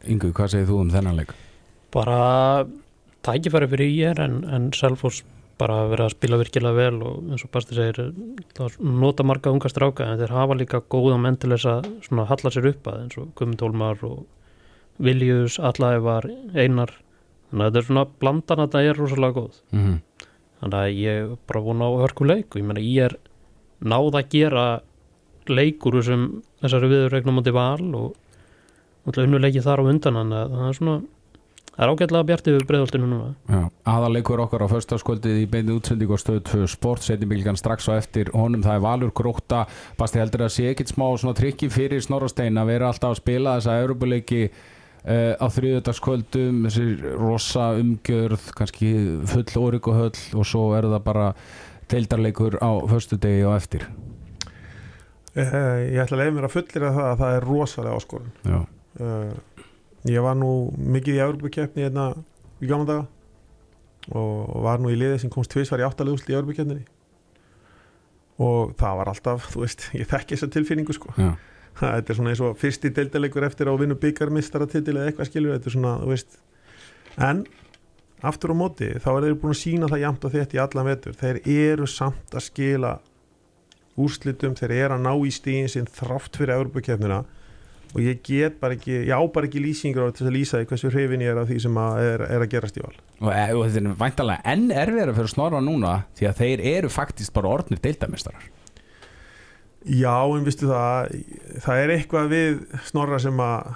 Ingu, 0.03 0.31
hvað 0.35 0.55
segir 0.55 0.69
þú 0.71 0.79
um 0.83 0.93
þennan 0.93 1.19
leik? 1.21 1.35
bara 1.93 2.65
tækifæri 3.21 3.67
fyrir 3.69 3.91
ég 3.93 4.19
en, 4.19 4.39
en 4.49 4.71
Selfoss 4.73 5.21
bara 5.61 5.83
verið 5.85 6.07
að 6.07 6.15
spila 6.15 6.39
virkilega 6.41 6.73
vel 6.73 7.03
og 7.05 7.27
eins 7.29 7.43
og 7.45 7.51
Basti 7.53 7.77
segir 7.77 8.09
þá 8.57 8.79
nota 8.81 9.23
marga 9.23 9.53
unga 9.53 9.69
stráka 9.69 10.07
en 10.09 10.17
þeir 10.17 10.33
hafa 10.33 10.57
líka 10.57 10.81
góða 10.89 11.19
menn 11.21 11.37
til 11.37 11.51
þess 11.53 11.69
að 11.69 11.91
svona 12.07 12.25
halla 12.31 12.51
sér 12.55 12.71
upp 12.71 12.89
að 12.89 13.03
eins 13.03 13.19
og 13.21 13.29
Guðmund 13.37 13.61
Hólmar 13.61 14.01
og 14.09 14.23
Viljus, 15.03 15.59
Allævar, 15.61 16.25
Einar. 16.57 16.95
Þannig 17.51 17.67
að 17.67 17.69
þetta 17.69 17.79
er 17.83 17.87
svona 17.91 18.07
blandan 18.23 18.63
að 18.65 18.73
það 18.73 18.89
er 18.89 18.99
rosalega 19.03 19.37
góð. 19.37 19.61
Mm 19.77 20.01
þannig 20.63 20.79
að 20.79 20.97
ég 21.01 21.31
bara 21.49 21.61
vona 21.63 21.87
á 21.91 21.99
hörku 21.99 22.27
leik 22.27 22.53
og 22.53 22.61
ég 22.61 22.67
meina 22.67 22.83
ég 22.83 23.09
er 23.09 23.15
náð 23.83 24.15
að 24.15 24.29
gera 24.31 24.65
leikur 25.51 25.99
sem 26.05 26.27
þessari 26.63 26.91
viðurregnum 26.91 27.41
átti 27.41 27.55
val 27.55 27.89
og 27.99 28.15
náttúrulega 29.03 29.29
unnuleiki 29.29 29.63
þar 29.63 29.83
á 29.83 29.89
undan 29.91 30.21
að 30.23 30.33
það 30.53 30.69
er 30.69 30.79
svona 30.79 30.97
það 31.73 31.83
er 31.85 31.91
ágætlega 31.93 32.27
bjartið 32.29 32.55
við 32.57 32.65
breiðoltinu 32.69 33.07
núna. 33.09 33.31
Já, 33.49 33.61
aðaleikur 33.89 34.43
okkar 34.43 34.65
á 34.65 34.67
föstaskvöldið 34.69 35.39
í 35.41 35.47
beinu 35.49 35.77
útsending 35.79 36.13
og 36.13 36.21
stöð 36.21 36.43
2 36.51 36.67
sport 36.69 37.05
setjumilgan 37.05 37.57
strax 37.57 37.89
á 37.89 37.97
eftir 37.97 38.29
honum 38.35 38.61
það 38.65 38.77
er 38.77 38.85
Valur 38.85 39.13
Gróta 39.17 39.63
Basti 39.97 40.21
heldur 40.21 40.45
að 40.45 40.53
sé 40.53 40.69
ekkit 40.69 40.93
smá 40.93 41.07
svona 41.17 41.35
trikki 41.37 41.71
fyrir 41.73 42.03
Snorrastein 42.05 42.61
að 42.61 42.75
vera 42.75 42.93
alltaf 42.93 43.15
að 43.15 43.21
spila 43.23 43.57
þessa 43.57 43.79
eurobuleiki 43.81 44.43
uh, 44.45 45.33
á 45.41 45.47
þriðudagskvöldum 45.57 46.63
þessir 46.69 47.05
rosa 47.17 47.71
umgjörð 47.81 48.49
kannski 48.59 48.93
full 49.33 49.65
órik 49.65 49.89
og 49.89 50.45
svo 50.45 50.69
er 50.77 50.91
það 50.93 51.05
bara 51.09 51.29
teildarleikur 51.89 52.61
á 52.61 52.71
föstudegi 52.85 53.47
og 53.49 53.57
eftir 53.57 53.89
Ég 55.33 55.99
ætla 56.03 56.17
að 56.17 56.21
leiða 56.21 56.35
mér 56.35 56.47
að 56.47 56.55
fullir 56.55 56.87
að 56.87 56.97
það 56.97 57.07
að 57.09 57.19
það 57.23 57.35
er 57.37 57.47
rosalega 57.49 57.99
áskorun. 57.99 58.33
Uh, 59.01 59.63
Ég 60.03 60.19
var 60.19 60.35
nú 60.35 60.51
mikið 60.75 61.15
í 61.15 61.21
Európa-keppni 61.23 61.85
hérna 61.85 62.09
í 62.59 62.67
gamla 62.67 62.87
daga 62.89 64.17
og 64.19 64.57
var 64.65 64.81
nú 64.83 64.91
í 64.91 64.97
liði 64.99 65.21
sem 65.21 65.31
komst 65.31 65.53
tvisvar 65.53 65.79
í 65.79 65.85
áttalegusli 65.87 66.33
í 66.33 66.35
Európa-keppninni 66.35 66.83
og 68.43 68.73
það 68.75 68.99
var 68.99 69.11
alltaf, 69.13 69.47
þú 69.53 69.63
veist, 69.63 69.85
ég 70.01 70.09
þekki 70.09 70.35
þessa 70.35 70.49
tilfinningu 70.51 70.95
sko. 70.97 71.13
Já, 71.15 71.29
þetta 71.79 72.11
er 72.11 72.17
svona 72.17 72.33
eins 72.33 72.41
og 72.43 72.57
fyrsti 72.59 72.91
deildalegur 72.97 73.45
eftir 73.47 73.71
að 73.71 73.83
vinna 73.85 73.97
byggarmistara-titil 74.01 74.97
eða 74.97 75.11
eitthvað 75.11 75.29
skilur, 75.29 75.55
þetta 75.55 75.69
er 75.69 75.75
svona, 75.77 75.93
þú 76.01 76.11
veist. 76.11 76.39
En 77.29 77.45
aftur 78.27 78.51
á 78.51 78.55
móti, 78.57 78.89
þá 78.99 79.09
er 79.13 79.27
þeir 79.27 79.39
búin 79.39 79.55
að 79.55 79.61
sína 79.61 79.91
það 79.91 80.03
jæmt 80.03 80.27
og 80.27 80.35
þetta 80.35 80.57
í 80.57 80.61
allan 80.65 80.89
vetur, 80.89 81.17
þeir 81.21 81.41
eru 81.53 81.87
samt 81.87 82.35
að 82.35 82.47
skila 82.49 82.93
úrslitum, 83.99 84.55
þeir 84.57 84.73
eru 84.79 84.97
að 84.97 85.05
ná 85.05 85.13
í 85.13 85.31
stíðin 85.33 85.71
sinn 85.71 85.89
þrátt 85.89 86.39
fyrir 86.39 86.55
Európa-keppnina 86.57 87.21
og 87.93 87.99
ég 88.01 88.23
get 88.25 88.57
bara 88.61 88.73
ekki, 88.73 89.03
ég 89.05 89.13
á 89.13 89.21
bara 89.29 89.45
ekki 89.45 89.61
lýsingur 89.61 90.09
á 90.09 90.15
til 90.17 90.25
að 90.25 90.35
lýsa 90.37 90.59
því 90.59 90.69
hversu 90.71 90.89
hrifin 90.89 91.21
ég 91.21 91.35
er 91.35 91.43
af 91.43 91.49
því 91.49 91.59
sem 91.61 91.77
að 91.77 92.01
er, 92.07 92.25
er 92.25 92.45
að 92.45 92.51
gerast 92.55 92.79
í 92.79 92.83
val. 92.83 92.95
Og, 93.19 93.29
e- 93.29 93.53
og 93.53 93.63
þetta 93.67 93.83
er 93.83 94.01
væntalega 94.01 94.53
enn 94.55 94.65
erfiðara 94.73 95.15
fyrir 95.19 95.33
Snorra 95.35 95.61
núna 95.61 95.93
því 96.17 96.29
að 96.29 96.41
þeir 96.41 96.65
eru 96.73 96.91
faktist 96.93 97.35
bara 97.35 97.53
orðnir 97.53 97.81
deildamistarar 97.83 98.49
Já, 99.83 100.15
en 100.23 100.45
vistu 100.47 100.69
það 100.69 101.15
það 101.65 101.81
er 101.81 101.91
eitthvað 101.91 102.29
við 102.31 102.61
snorra 102.87 103.17
sem 103.19 103.41
að 103.43 103.73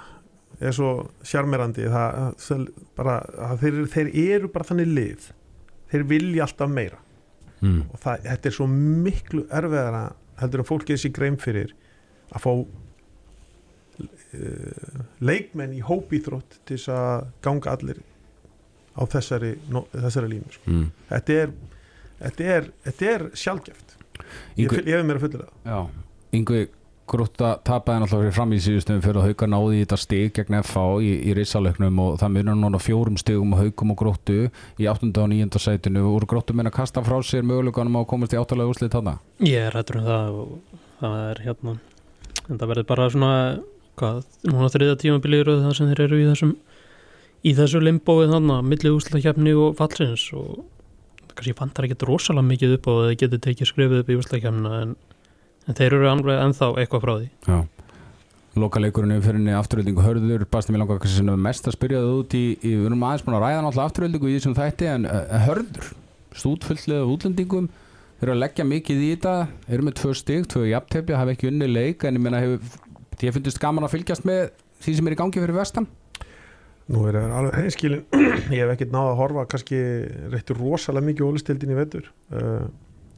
er 0.58 0.74
svo 0.74 0.92
sjarmerandi 1.22 1.84
það, 1.92 2.30
það, 2.42 2.62
bara, 2.96 3.18
að 3.50 3.60
þeir, 3.62 3.76
þeir 3.92 4.08
eru 4.24 4.48
bara 4.50 4.66
þannig 4.66 4.88
lið. 4.96 5.26
Þeir 5.92 6.06
vilja 6.08 6.46
alltaf 6.48 6.72
meira 6.72 6.98
mm. 7.60 7.80
og 7.92 8.02
það, 8.02 8.26
þetta 8.26 8.50
er 8.50 8.56
svo 8.58 8.66
miklu 8.72 9.42
erfiðara 9.60 10.04
heldur 10.42 10.62
að 10.62 10.70
fólkið 10.72 11.00
sér 11.02 11.14
grein 11.16 11.38
fyrir 11.40 11.70
að 12.28 12.44
fá 12.44 12.52
uh, 12.58 12.68
leikmenn 15.24 15.74
í 15.76 15.80
hópíþrótt 15.84 16.60
til 16.64 16.76
þess 16.76 16.88
að 16.94 17.26
ganga 17.44 17.68
allir 17.74 17.98
á 18.98 19.02
þessari, 19.06 19.52
no, 19.70 19.84
þessari 19.94 20.28
línu 20.34 20.50
sko. 20.54 20.66
Mm. 20.74 20.88
þetta 21.12 21.30
er 21.42 21.48
þetta 22.18 22.42
er, 22.56 22.64
er 23.12 23.28
sjálfgeft 23.38 23.96
ég, 24.58 24.66
ég 24.66 24.94
hef 24.96 25.06
mér 25.06 25.20
að 25.20 25.24
fulla 25.26 25.48
það 25.64 25.96
Yngvi 26.36 26.66
Grúta 27.08 27.54
tapaði 27.64 28.02
náttúrulega 28.02 28.26
fyrir 28.26 28.36
fram 28.36 28.52
í 28.52 28.60
síðustum 28.62 29.02
fyrir 29.04 29.20
að 29.20 29.30
hauka 29.30 29.48
náði 29.48 29.78
í 29.78 29.82
þetta 29.82 29.98
stig 30.02 30.34
gegn 30.36 30.58
FH 30.60 30.84
í, 31.04 31.12
í 31.30 31.36
reysalöknum 31.38 32.02
og 32.04 32.18
það 32.20 32.34
munar 32.36 32.58
núna 32.58 32.80
fjórum 32.82 33.18
stigum 33.20 33.54
og 33.56 33.62
haukum 33.62 33.94
og 33.94 34.00
gróttu 34.02 34.38
í 34.78 34.88
8. 34.90 35.10
og 35.14 35.32
9. 35.32 35.62
sætinu 35.64 36.04
og 36.10 36.28
gróttu 36.28 36.56
meina 36.56 36.74
kasta 36.74 37.04
frá 37.06 37.16
sér 37.24 37.46
möguleikanum 37.48 37.96
á 37.96 38.00
að 38.04 38.10
komast 38.12 38.36
í 38.36 38.40
áttalega 38.40 38.72
úrslit 38.72 38.94
þarna 38.94 39.18
Ég 39.44 39.68
er 39.70 39.78
hættur 39.78 40.00
um 40.02 40.08
það 40.08 40.40
og 40.44 40.78
það 41.00 41.18
er 41.24 41.42
hérna 41.46 41.76
en 42.48 42.56
það 42.56 42.70
verður 42.72 42.88
bara 42.88 43.10
svona 43.12 43.34
hvað, 43.98 44.24
núna 44.48 44.72
þriða 44.72 44.98
tímabili 45.02 45.42
eru 45.42 45.58
það 45.62 45.76
sem 45.78 45.92
þeir 45.92 46.04
eru 46.06 46.22
í 46.22 46.26
þessum 46.30 46.56
í 47.46 47.54
þessu 47.54 47.82
limbóið 47.82 48.34
þannig, 48.34 48.66
milli 48.72 48.92
úslakefni 48.94 49.54
og 49.58 49.76
fallsins 49.78 50.24
og 50.36 50.64
kannski 51.38 51.54
vantar 51.58 51.86
ekki 51.86 52.08
rosalega 52.08 52.48
mikið 52.48 52.74
upp 52.78 52.88
á 52.90 52.92
að 52.94 53.04
þeir 53.06 53.18
geti 53.22 53.40
tekið 53.46 53.70
skrifið 53.70 54.02
upp 54.02 54.10
í 54.10 54.18
úslakefnina 54.18 54.80
en, 54.82 54.96
en 55.68 55.76
þeir 55.76 55.98
eru 55.98 56.08
alveg 56.10 56.40
ennþá 56.46 56.70
eitthvað 56.80 57.04
frá 57.04 57.14
því. 57.18 57.28
Já. 57.48 57.58
Lokaleikurinn 58.58 59.14
yfir 59.14 59.28
fyrirni 59.28 59.54
afturöldingu 59.54 60.02
hörður. 60.02 60.46
Basti 60.50 60.74
mér 60.74 60.82
langar 60.82 60.98
kannski 61.02 61.20
sem 61.20 61.28
er 61.30 61.42
mest 61.44 61.68
að 61.68 61.76
spyrja 61.76 62.00
það 62.02 62.16
út 62.22 62.34
í, 62.34 62.44
í 62.58 62.72
við 62.72 62.88
erum 62.88 63.04
aðeins 63.06 63.26
búin 63.26 63.36
að 63.38 63.44
ræða 63.44 63.60
náttúrulega 63.66 63.90
afturöldingu 63.92 64.30
í 64.30 64.38
þessum 64.38 64.56
þætti 64.58 64.88
en 64.90 65.06
uh, 65.06 65.36
hörður 65.44 65.92
stútfullið 66.38 67.02
af 67.02 67.12
útlendingum 67.12 67.68
eru 68.18 68.34
að 68.34 68.42
leggja 68.42 68.66
mikið 68.66 69.04
í 69.04 69.12
þetta 69.12 69.34
eru 69.70 69.86
með 69.86 69.96
tvö 70.00 70.14
stig, 70.18 70.48
tvö 70.50 70.64
jafntefja, 70.72 71.20
hafa 71.20 71.34
ekki 71.36 71.50
unni 71.52 71.68
leik 71.70 72.04
en 72.08 72.18
ég 72.18 72.24
meina 72.24 72.42
hefur, 72.42 72.80
því 73.14 73.30
að 73.30 73.38
finnst 73.38 73.62
gaman 73.62 73.86
að 73.86 73.94
fylgjast 73.94 74.26
með 74.26 74.48
því 74.82 74.94
sem 74.98 75.08
er 75.08 75.14
í 75.14 75.18
gangi 75.20 75.42
fyrir 75.42 75.58
vestan? 75.58 75.86
Nú 76.88 77.04
er 77.06 77.18
það 77.20 77.34
alveg 77.38 77.56
hreinskilin 77.58 78.04
ég 78.54 78.62
hef 78.64 78.74
ekkert 78.74 78.94
náða 78.94 79.12
að 79.12 79.18
horfa 79.20 79.46
kannski 79.52 79.80
reittur 80.32 80.58
rosalega 80.58 81.10
mikið 81.10 81.28
ólistildin 81.28 81.74
í 81.74 81.78
vetur. 81.78 82.08
Uh, 82.32 82.64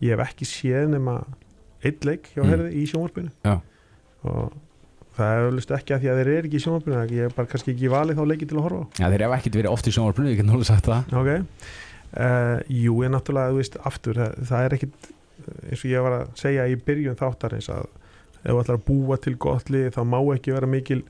ég 0.02 0.16
hef 0.16 0.24
ekki 0.26 0.48
séð 0.48 0.90
nema 0.96 1.20
eitt 1.84 2.04
leik 2.04 2.28
hjá 2.34 2.42
Mm. 2.44 2.50
herði 2.50 2.70
í 2.76 2.82
sjónvarpinu 2.90 3.30
Já. 3.44 3.54
og 4.24 4.52
það 5.16 5.30
er 5.36 5.46
eflust 5.50 5.70
ekki 5.76 5.94
að 5.96 6.00
því 6.00 6.08
að 6.10 6.18
þeir 6.20 6.28
eru 6.34 6.48
ekki 6.48 6.58
í 6.60 6.64
sjónvarpinu 6.64 6.98
ég 7.10 7.22
hef 7.26 7.34
bara 7.36 7.48
kannski 7.50 7.72
ekki 7.74 7.90
valið 7.92 8.16
þá 8.20 8.24
leiki 8.30 8.48
til 8.48 8.56
að 8.58 8.64
horfa 8.66 8.80
á. 8.80 8.86
Já, 9.00 9.06
þeir 9.10 9.24
hafa 9.26 9.38
ekkert 9.40 9.58
verið 9.60 9.70
oft 9.74 9.86
í 9.86 9.94
sjónvarpinu, 9.96 10.30
ég 10.30 10.36
get 10.40 10.46
náttúrulega 10.46 10.70
sagt 10.70 10.90
það 10.90 11.14
ok 11.20 11.30
uh, 11.30 12.58
jú, 12.68 12.94
ég 13.04 13.10
náttúrulega, 13.14 13.52
þú 13.54 13.60
veist, 13.60 13.76
aftur 13.86 14.14
það, 14.20 14.34
það 14.50 14.64
er 14.66 14.76
ekkit, 14.78 15.08
eins 15.70 15.84
og 15.84 15.90
ég 15.90 16.02
var 16.06 16.16
að 16.20 16.28
segja 16.40 16.66
í 16.68 16.76
byrjun 16.76 17.16
þáttarins 17.20 17.68
að 17.72 17.86
ef 18.40 18.50
þú 18.50 18.60
ætlar 18.62 18.78
að 18.80 18.84
búa 18.88 19.16
til 19.20 19.34
gott 19.36 19.70
lið 19.70 19.90
þá 19.96 20.00
má 20.08 20.18
ekki 20.34 20.52
vera 20.56 20.66
mikil 20.70 21.02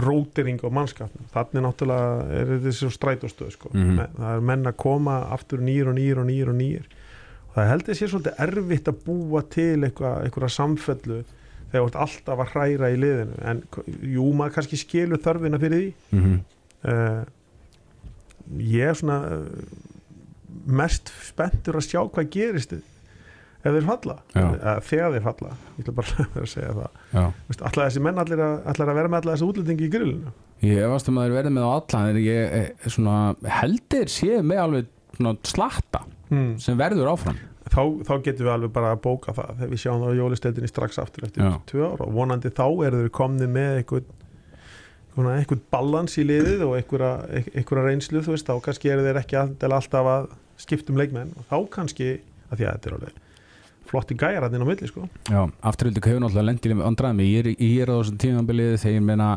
rótering 0.00 0.60
á 0.64 0.68
mannskapnum, 0.72 1.26
þannig 1.34 1.64
náttúrulega 1.66 2.40
er 2.40 2.50
þetta 2.54 2.72
svo 2.76 2.90
strætóstöð 2.94 3.50
sko. 3.56 3.70
Mhm. 3.74 3.94
Men, 3.98 4.12
það 4.16 4.36
er 4.36 4.40
menn 4.50 4.64
að 4.70 4.76
koma 4.80 5.16
aftur 5.34 5.58
nýr 5.64 5.88
og 5.90 5.96
nýr 5.98 6.20
og 6.22 6.26
nýr 6.30 6.48
og 6.52 6.56
nýr 6.56 6.84
og 6.86 6.99
það 7.54 7.70
heldur 7.72 7.98
sér 7.98 8.12
svolítið 8.12 8.42
erfitt 8.46 8.90
að 8.90 9.02
búa 9.06 9.42
til 9.50 9.76
eitthvað 9.86 10.48
samfellu 10.54 11.20
þegar 11.70 11.82
þú 11.82 11.88
ert 11.88 11.98
alltaf 12.04 12.42
að 12.42 12.52
hræra 12.54 12.90
í 12.90 12.98
liðinu. 12.98 13.40
En 13.46 13.62
jú, 14.10 14.26
maður 14.36 14.56
kannski 14.58 14.80
skilur 14.80 15.22
þörfina 15.22 15.60
fyrir 15.62 15.82
því. 15.82 15.90
Mm 16.10 16.22
-hmm. 16.24 16.38
uh, 16.90 17.22
ég 18.58 18.90
er 18.90 18.94
svona 18.98 19.18
uh, 19.30 19.46
mest 20.66 21.12
spenntur 21.26 21.78
að 21.78 21.86
sjá 21.86 22.00
hvað 22.02 22.30
gerist 22.30 22.72
ef 22.72 22.82
þeir 23.62 23.86
falla. 23.86 24.18
Uh, 24.34 24.80
þegar 24.82 25.12
þeir 25.14 25.26
falla, 25.28 25.56
ég 25.76 25.82
ætla 25.84 25.94
bara 25.94 26.06
að 26.06 26.30
vera 26.34 26.46
að 26.46 26.54
segja 26.54 26.76
það 26.78 27.32
allar 27.60 27.88
þessi 27.88 28.00
menn 28.00 28.18
allir 28.18 28.40
að, 28.40 28.62
allir 28.66 28.88
að 28.88 28.94
vera 29.00 29.08
með 29.08 29.20
allar 29.20 29.36
þessi 29.36 29.50
útlendingi 29.50 29.84
í 29.86 29.92
grillinu? 29.92 30.32
Ég 30.60 30.82
efast 30.84 31.08
um 31.08 31.18
að 31.18 31.28
þeir 31.28 31.36
verði 31.38 31.50
með 31.56 31.64
á 31.64 31.70
allan 31.72 32.08
en 32.10 32.16
ég 32.20 32.52
eh, 32.52 32.70
svona, 32.86 33.34
heldur 33.60 34.08
séu 34.08 34.42
með 34.42 34.58
alveg 34.64 34.86
slatta 35.44 36.02
hmm. 36.30 36.54
sem 36.62 36.78
verður 36.78 37.12
áfram. 37.12 37.40
Þá, 37.70 37.82
þá 38.06 38.14
getum 38.24 38.46
við 38.46 38.52
alveg 38.54 38.72
bara 38.74 38.94
að 38.94 39.02
bóka 39.04 39.34
það 39.36 39.50
þegar 39.58 39.70
við 39.70 39.82
sjáum 39.82 40.00
það 40.02 40.10
á 40.10 40.20
jólisteldinni 40.20 40.70
strax 40.70 40.98
aftur 40.98 41.26
eftir 41.28 41.58
tvö 41.70 41.84
ára 41.92 42.06
og 42.06 42.16
vonandi 42.16 42.50
þá 42.50 42.64
eru 42.88 43.02
þeir 43.04 43.12
komni 43.14 43.46
með 43.50 43.82
eitthvað 43.82 44.08
eitthvað 45.20 45.64
balans 45.74 46.16
í 46.18 46.24
liðið 46.24 46.62
og 46.66 46.76
einhverja 46.78 47.82
reynslu 47.84 48.22
þú 48.24 48.34
veist, 48.34 48.48
þá 48.48 48.64
kannski 48.64 48.92
eru 48.92 49.04
þeir 49.04 49.18
ekki 49.20 49.38
alltaf, 49.40 50.06
að 50.06 50.30
skiptum 50.60 50.98
leikmenn 50.98 51.34
og 51.36 51.46
þá 51.50 51.56
kannski, 51.76 52.14
að 52.48 52.60
því 52.60 52.66
að 52.66 52.78
þetta 52.78 52.90
er 52.90 52.96
alveg 52.96 53.18
flotti 53.90 54.14
gæjar 54.14 54.46
hann 54.46 54.54
inn 54.54 54.62
á 54.62 54.70
milli 54.70 54.88
sko. 54.88 55.08
Já, 55.26 55.40
afturhildið 55.66 56.06
hefur 56.06 56.22
náttúrulega 56.22 56.46
lendið 56.46 56.76
með 56.78 56.88
andraðum 56.90 57.22
ég 57.24 57.40
er, 57.40 57.48
ég 57.56 57.82
er 57.82 57.90
á 57.90 57.94
þessum 57.98 58.20
tímabilið 58.22 58.74
þegar 58.78 58.96
ég 58.96 59.06
meina 59.08 59.30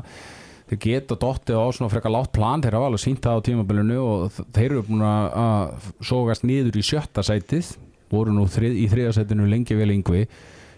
þeir 0.74 0.82
geta 0.84 1.16
dottið 1.22 1.58
á 1.62 1.66
svona 1.74 1.92
frekar 1.94 2.12
látt 2.14 2.32
plan 2.36 2.62
þeir 2.64 2.76
hafa 2.78 2.90
alveg 2.92 3.04
sínt 3.06 3.22
það 3.24 3.40
á 3.40 3.46
tímabilinu 3.48 3.98
og 4.04 4.38
þeir 4.56 4.66
eru 4.72 4.84
búin 4.90 5.04
að- 5.08 5.90
sógast 6.10 6.44
niður 6.44 6.78
í 6.82 6.84
sjötta 6.84 7.24
sætið 7.24 7.76
voru 8.14 8.34
nú 8.36 8.44
þrið, 8.46 8.76
í 8.78 8.86
þriðasettinu 8.92 9.48
lengi 9.50 9.76
vel 9.78 9.90
yngvi 9.96 10.28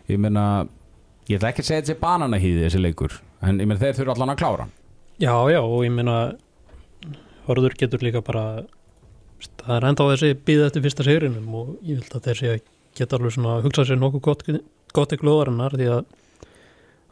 ég 0.07 0.19
meina, 0.21 0.67
ég 1.27 1.39
ætla 1.39 1.49
ekki 1.51 1.63
að 1.65 1.69
segja 1.71 1.81
þetta 1.81 1.93
sé 1.93 1.99
bananahýði 2.03 2.63
þessi 2.67 2.81
leikur, 2.83 3.15
en 3.41 3.59
ég 3.59 3.67
meina 3.67 3.81
þeir 3.81 3.97
þurfa 3.97 4.15
allan 4.15 4.33
að 4.35 4.39
klára. 4.39 4.67
Já, 5.19 5.33
já, 5.51 5.59
og 5.63 5.83
ég 5.83 5.91
meina 5.95 6.35
Hörður 7.45 7.75
getur 7.77 8.01
líka 8.01 8.21
bara 8.25 8.63
það 9.61 9.75
er 9.75 9.85
enda 9.89 10.05
á 10.05 10.11
þessi 10.13 10.31
býða 10.47 10.69
eftir 10.69 10.81
fyrsta 10.85 11.03
sigrinum 11.05 11.49
og 11.59 11.67
ég 11.85 11.99
vil 12.01 12.17
að 12.17 12.23
þessi 12.29 12.53
geta 12.97 13.17
alveg 13.19 13.35
svona 13.35 13.57
að 13.59 13.67
hugsa 13.67 13.85
sér 13.85 13.99
nokkuð 14.01 14.23
gott, 14.25 14.45
gott 14.95 15.13
ekki 15.13 15.21
glóðarinnar 15.27 15.75
því 15.77 15.89
að 15.93 16.05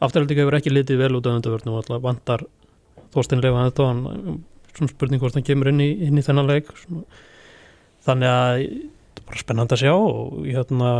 afturhaldið 0.03 0.41
hefur 0.41 0.57
ekki 0.57 0.73
litið 0.73 1.01
vel 1.03 1.11
út 1.19 1.27
af 1.29 1.37
undarvörnum 1.37 1.75
og 1.75 1.81
alltaf 1.83 2.01
vantar 2.07 2.45
Þorstein 3.13 3.43
Lefa 3.43 3.67
þetta 3.69 3.85
og 3.85 3.91
hann 3.91 4.41
svona 4.73 4.93
spurning 4.93 5.21
hvort 5.21 5.37
hann 5.37 5.45
kemur 5.45 5.69
inn 5.69 5.81
í, 5.83 5.89
inn 6.07 6.17
í 6.17 6.25
þennan 6.25 6.49
leik 6.49 6.71
svona. 6.81 7.03
þannig 8.07 8.31
að 8.33 8.53
þetta 8.63 9.21
er 9.21 9.27
bara 9.29 9.43
spennand 9.43 9.75
að 9.75 9.83
sjá 9.83 9.93
og 9.93 10.39
ég 10.47 10.57
hérna 10.57 10.93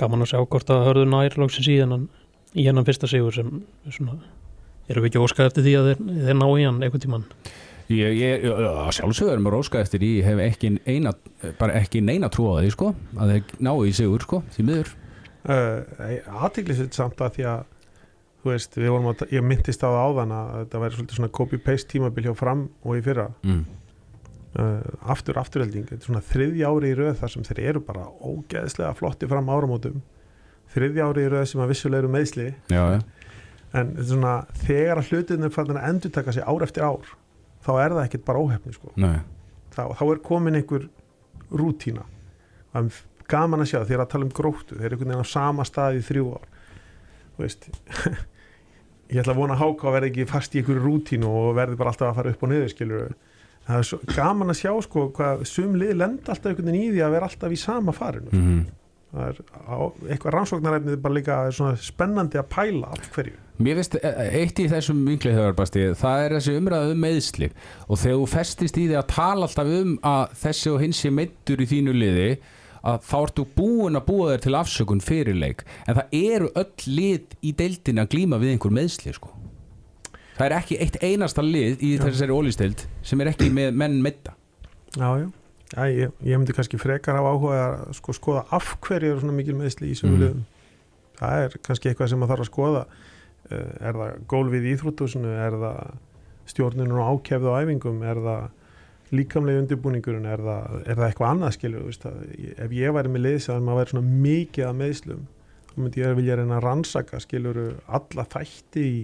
gaman 0.00 0.24
að 0.24 0.32
sjá 0.32 0.40
hvort 0.42 0.72
að 0.74 0.86
hörðu 0.88 1.06
nær 1.10 1.38
lóksins 1.40 1.70
í 1.70 1.78
hennan 1.80 2.08
í 2.58 2.66
hennan 2.66 2.86
fyrsta 2.86 3.08
sigur 3.10 3.34
sem 3.34 3.62
svona 3.88 4.18
erum 4.90 5.04
við 5.04 5.12
ekki 5.12 5.22
óskað 5.22 5.50
eftir 5.50 5.66
því 5.66 5.74
að 5.78 5.90
þeir, 5.90 6.06
þeir 6.26 6.38
ná 6.40 6.46
í 6.50 6.64
hann 6.66 6.80
einhvern 6.82 7.04
tíman 7.04 7.26
Ég, 7.90 8.12
ég, 8.14 8.44
sjálfsögur 8.94 9.32
erum 9.32 9.48
við 9.48 9.54
róska 9.56 9.80
eftir 9.82 9.98
því 9.98 10.10
ég 10.20 10.26
hef 10.28 10.40
ekki 10.44 10.68
eina, 10.86 11.10
bara 11.58 11.74
ekki 11.80 12.02
neina 12.06 12.28
trú 12.30 12.46
á 12.54 12.62
því 12.62 12.70
sko, 12.70 12.92
að 13.18 13.32
þeir 13.32 13.54
ná 13.66 13.70
í 13.82 13.94
sigur 13.98 14.22
sko, 14.22 14.38
því 14.54 14.66
miður 14.68 14.92
uh, 15.50 16.36
aðtiklisett 16.44 16.94
samt 16.94 17.18
að 17.18 17.34
því 17.38 17.48
að 17.50 17.64
þú 18.40 18.52
veist, 18.52 18.78
við 18.78 18.94
vorum 18.94 19.10
að, 19.12 19.26
ég 19.34 19.44
myndist 19.44 19.84
á 19.84 19.88
það 19.88 20.00
áðan 20.06 20.32
að 20.36 20.50
þetta 20.56 20.82
væri 20.82 20.96
svolítið 20.96 21.18
svona 21.18 21.34
copy-paste 21.38 21.92
tímabil 21.92 22.26
hjá 22.26 22.32
fram 22.38 22.64
og 22.82 22.96
í 22.96 23.04
fyrra. 23.04 23.28
Mm. 23.44 23.62
uh, 24.58 25.10
aftur 25.14 25.40
afturhelding, 25.40 25.88
þetta 25.90 26.00
er 26.00 26.08
svona 26.08 26.24
þriðja 26.30 26.70
ári 26.72 26.92
í 26.92 26.98
röð 26.98 27.18
þar 27.20 27.34
sem 27.34 27.46
þeir 27.50 27.62
eru 27.72 27.84
bara 27.86 28.06
ógeðslega 28.18 28.94
flotti 28.98 29.28
fram 29.30 29.52
áramótum. 29.52 30.00
Þriðja 30.70 31.08
ári 31.10 31.26
í 31.26 31.32
röð 31.34 31.48
sem 31.50 31.64
að 31.64 31.72
vissulega 31.74 32.04
eru 32.04 32.12
meðsli 32.14 32.48
já, 32.70 32.82
ja. 32.94 33.00
en 33.74 33.92
þetta 33.96 34.04
er 34.04 34.08
svona 34.12 34.34
þegar 34.62 35.02
að 35.02 35.10
hlutinu 35.10 35.50
fann 35.50 35.74
að 35.74 35.86
endur 35.88 36.14
taka 36.14 36.34
sig 36.36 36.46
ár 36.46 36.64
eftir 36.66 36.86
ár 36.86 37.14
þá 37.64 37.70
er 37.74 37.94
það 37.96 38.04
ekkert 38.04 38.26
bara 38.28 38.42
óhefni 38.42 38.74
sko. 38.74 38.92
þá, 39.74 39.82
þá 39.98 40.04
er 40.06 40.22
komin 40.24 40.58
einhver 40.60 40.86
rútína. 41.50 42.06
Það 42.70 42.86
er 42.86 43.00
gaman 43.30 43.64
að 43.64 43.72
sjá 43.72 43.80
þegar 43.82 44.04
að 44.04 44.12
tala 44.14 44.26
um 44.26 44.34
gróttu 44.34 44.78
þeir 44.78 44.86
eru 44.88 44.98
einhvern 44.98 45.12
veginn 45.12 45.26
á 45.26 45.34
sama 45.34 45.66
stað 45.66 45.98
í 46.00 46.04
þrjú 46.06 46.32
ár. 46.38 46.46
Veist 47.40 47.68
ég 49.10 49.20
ætla 49.22 49.34
að 49.34 49.40
vona 49.42 49.56
að 49.56 49.62
háka 49.64 49.92
verði 49.94 50.10
ekki 50.12 50.30
fast 50.30 50.54
í 50.54 50.60
einhverju 50.60 50.84
rútínu 50.84 51.30
og 51.40 51.52
verði 51.58 51.78
bara 51.80 51.92
alltaf 51.92 52.10
að 52.10 52.18
fara 52.20 52.34
upp 52.34 52.44
og 52.46 52.52
niður 52.52 52.72
skilur 52.72 53.14
það 53.66 53.78
er 53.78 53.88
svo 53.88 54.00
gaman 54.14 54.52
að 54.52 54.60
sjá 54.60 54.72
sko 54.86 55.06
hvað 55.16 55.46
sumlið 55.48 55.96
lenda 56.00 56.34
alltaf 56.34 56.50
einhvern 56.50 56.70
veginn 56.70 56.84
í 56.84 56.92
því 56.94 57.02
að 57.06 57.16
vera 57.16 57.30
alltaf 57.30 57.54
í 57.54 57.60
sama 57.60 57.94
farinu. 57.96 58.30
Mm 58.32 58.44
-hmm. 58.46 58.64
það 59.10 59.28
er 59.28 59.40
á, 59.66 59.78
eitthvað 60.08 60.34
rannsóknaræfnið 60.36 61.00
bara 61.02 61.14
líka 61.14 61.38
spennandi 61.76 62.38
að 62.38 62.50
pæla 62.54 62.92
af 62.94 63.10
hverju. 63.14 63.36
Mér 63.60 63.76
finnst 63.76 63.96
eitt 64.00 64.58
í 64.58 64.68
þessum 64.70 65.02
vinklið 65.04 65.36
það 65.98 66.24
er 66.24 66.36
þessi 66.36 66.56
umræðu 66.56 66.94
um 66.94 67.02
meðsli 67.04 67.50
og 67.88 67.98
þegar 67.98 68.16
þú 68.20 68.26
festist 68.26 68.78
í 68.78 68.86
því 68.86 68.96
að 68.96 69.10
tala 69.12 69.46
alltaf 69.46 69.66
um 69.66 69.98
að 70.02 70.24
þessi 70.44 70.70
og 70.70 70.80
hins 70.80 71.02
sé 71.02 71.10
meittur 71.10 71.60
í 71.60 71.66
þínu 71.68 71.92
liði 71.92 72.30
að 72.86 73.04
þá 73.10 73.16
ertu 73.20 73.46
búin 73.56 73.98
að 73.98 74.06
búa 74.08 74.30
þér 74.32 74.44
til 74.46 74.56
afsökun 74.60 75.04
fyrirleik 75.04 75.64
en 75.86 75.98
það 75.98 76.16
eru 76.20 76.50
öll 76.62 76.88
lið 76.88 77.38
í 77.44 77.54
deildin 77.56 78.02
að 78.02 78.12
glýma 78.14 78.40
við 78.40 78.54
einhver 78.54 78.76
meðsli 78.76 79.14
sko. 79.16 79.32
það 80.38 80.46
er 80.46 80.56
ekki 80.58 80.80
eitt 80.80 81.00
einasta 81.04 81.44
lið 81.44 81.82
í 81.84 81.96
þessari 82.00 82.36
ólisteild 82.36 82.86
sem 83.02 83.20
er 83.20 83.34
ekki 83.34 83.50
með 83.54 83.74
menn 83.76 84.00
meita 84.04 84.36
Já, 84.98 85.06
já, 85.22 85.84
ég, 85.86 86.14
ég 86.26 86.38
myndi 86.40 86.54
kannski 86.56 86.78
frekar 86.80 87.14
hafa 87.20 87.30
áhuga 87.30 87.58
að 87.62 87.92
sko, 88.00 88.14
skoða 88.16 88.42
af 88.56 88.72
hverju 88.82 89.12
eru 89.12 89.20
svona 89.22 89.36
mikil 89.36 89.54
meðsli 89.54 89.86
í 89.86 89.94
þessum 89.94 90.16
mm. 90.16 90.40
það 91.20 91.44
er 91.44 91.54
kannski 91.62 91.90
eitthvað 91.90 92.10
sem 92.10 92.18
maður 92.18 92.32
þarf 92.32 92.46
að 92.46 92.50
skoða. 92.50 92.82
Er 93.50 93.98
það 93.98 94.16
gólfið 94.30 94.66
í 94.66 94.72
Íþrótusinu 94.76 95.30
er 95.46 95.56
það 95.62 95.92
stjórnunum 96.50 96.98
og 97.02 97.12
ákefðu 97.14 97.54
á 97.54 97.60
æfingum? 97.62 98.02
Er 98.06 98.22
það 98.24 98.42
líkamlega 99.14 99.64
undirbúningurinn 99.64 100.26
er 100.30 100.42
það, 100.44 100.74
er 100.84 100.98
það 100.98 101.06
eitthvað 101.08 101.30
annað 101.34 101.54
skilju 101.56 101.86
ef 102.56 102.74
ég 102.76 102.94
væri 102.94 103.12
með 103.12 103.24
liðs 103.26 103.48
að 103.50 103.62
maður 103.66 103.80
væri 103.80 103.94
svona 103.94 104.18
mikið 104.26 104.66
að 104.68 104.76
meðslum 104.80 105.24
þá 105.70 105.78
myndi 105.78 106.02
ég 106.02 106.10
að 106.10 106.20
vilja 106.20 106.36
reyna 106.38 106.58
að 106.58 106.66
rannsaka 106.66 107.22
skiljuru 107.22 107.64
alla 107.98 108.26
þætti 108.30 108.84
í, 108.86 109.00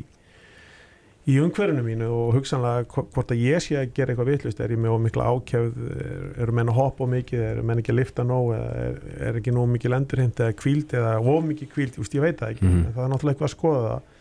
í 1.27 1.37
umhverfinu 1.43 1.85
mínu 1.87 2.09
og 2.15 2.33
hugsanlega 2.37 3.05
hvort 3.15 3.35
að 3.35 3.43
ég 3.43 3.63
sé 3.63 3.79
að 3.81 3.95
gera 3.97 4.15
eitthvað 4.15 4.31
vitlust 4.33 4.63
er 4.63 4.75
ég 4.75 4.83
með 4.83 4.97
ómikla 4.97 5.29
ákjöfð 5.31 5.87
er, 5.91 6.27
eru 6.45 6.57
menn 6.59 6.73
að 6.73 6.79
hoppa 6.81 7.07
ómikið, 7.07 7.45
eru 7.53 7.65
menn 7.67 7.83
ekki 7.83 7.95
að 7.95 8.01
lifta 8.01 8.27
nóg 8.27 8.53
er, 8.57 9.01
er 9.29 9.41
ekki 9.41 9.55
nóg 9.55 9.71
mikið 9.75 9.97
endurhind 10.01 10.43
eða 10.43 10.59
kvíld 10.59 10.99
eða 11.01 11.17
ómikið 11.23 11.73
kvíld, 11.75 11.99
ég 11.99 12.27
veit 12.27 12.43
það 12.43 12.55
ekki. 12.55 12.67
Mm 12.67 12.77
-hmm. 12.77 12.93
það 12.95 13.05
er 13.05 13.15
náttúrulega 13.15 13.35
eitthvað 13.35 13.51
að 13.51 13.57
skoða 13.57 13.89
það. 13.89 14.13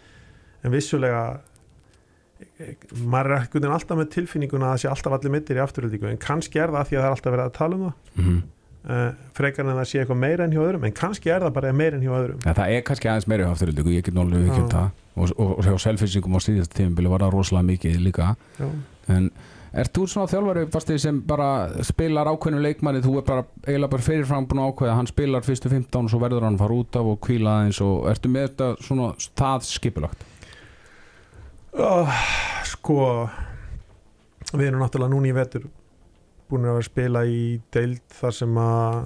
En 0.66 0.74
vissulega 0.74 1.26
maður 3.06 3.32
er 3.32 3.46
ekkert 3.46 3.70
alltaf 3.70 4.00
með 4.00 4.12
tilfinninguna 4.16 4.68
að 4.68 4.74
það 4.74 4.82
sé 4.82 4.92
alltaf 4.92 5.16
allir 5.18 5.34
mittir 5.36 5.60
í 5.60 5.64
afturhaldíku 5.64 6.10
en 6.10 6.20
kannski 6.22 6.62
er 6.62 6.74
það 6.76 6.90
því 6.90 6.98
að 6.98 7.02
það 7.02 7.08
er 7.08 7.16
alltaf 7.16 7.36
verið 7.36 7.46
að 7.46 7.56
tala 7.56 7.78
um 7.78 7.86
það. 7.86 7.96
Mm 8.16 8.28
-hmm. 8.28 8.44
uh, 8.90 9.10
frekar 9.40 9.66
en 9.66 9.80
það 9.80 9.90
sé 9.92 10.02
eitthvað 10.02 10.22
meira 10.26 10.46
enn 10.46 10.56
hjá 10.56 10.62
öðrum 10.68 10.86
en 10.86 10.96
kannski 11.02 11.32
er 11.32 11.42
það 11.46 11.58
bara 11.58 11.74
meira 11.74 11.98
enn 11.98 12.06
hjá 12.06 12.14
öðrum. 12.20 12.40
Ja, 12.46 12.54
Það 12.54 12.76
er 12.76 12.86
kannski 12.90 13.10
aðeins 13.10 13.28
meira 13.28 13.44
hjá 13.44 13.52
afturhaldíku, 13.52 13.96
ég 13.96 14.06
get 14.06 14.14
náttúrulega 14.14 14.52
ekki 14.52 14.62
um 14.62 14.70
það. 14.70 14.90
Og, 15.16 15.30
og, 15.40 15.58
og 15.60 15.64
hjá 15.64 15.76
selfinsingum 15.80 16.36
á 16.36 16.40
síðast 16.44 16.74
tímubili 16.76 17.10
var 17.10 17.24
það 17.24 17.36
rosalega 17.38 17.70
mikið 17.72 18.00
líka. 18.04 18.36
Já. 18.60 18.68
en 19.08 19.32
er 19.76 19.90
þú 19.92 20.06
svona 20.08 20.32
þjálfari 20.32 21.00
sem 21.02 21.18
bara 21.28 21.48
spilar 21.84 22.30
ákveðinu 22.32 22.64
leikmanni 22.64 23.04
þú 23.04 23.18
er 23.20 23.26
bara 23.28 23.44
eiginlega 23.66 23.92
bara 23.92 24.06
fyrirfram 24.08 24.48
búin 24.48 24.62
að 24.64 24.72
ákveða 24.72 24.96
hann 25.00 25.10
spilar 25.12 25.46
fyrstu 25.46 25.72
15 25.72 26.08
og 26.08 26.14
svo 26.14 26.22
verður 26.24 26.48
hann 26.48 26.60
fara 26.60 26.78
út 26.80 26.96
af 26.96 27.10
og 27.12 27.20
kvíla 27.26 27.60
aðeins 27.60 27.82
og 27.84 28.08
ertu 28.12 28.32
með 28.32 28.48
þetta 28.48 28.70
svona 28.88 29.10
það 29.36 29.68
skipulagt 29.68 30.24
Oh, 31.76 32.12
sko 32.64 32.98
við 34.56 34.70
erum 34.70 34.80
náttúrulega 34.80 35.12
núni 35.12 35.34
í 35.34 35.36
vetur 35.36 35.66
búin 36.50 36.66
að 36.66 36.76
vera 36.76 36.82
að 36.84 36.90
spila 36.90 37.24
í 37.28 37.40
deild 37.74 38.04
þar 38.20 38.36
sem 38.38 38.60
að 38.62 39.00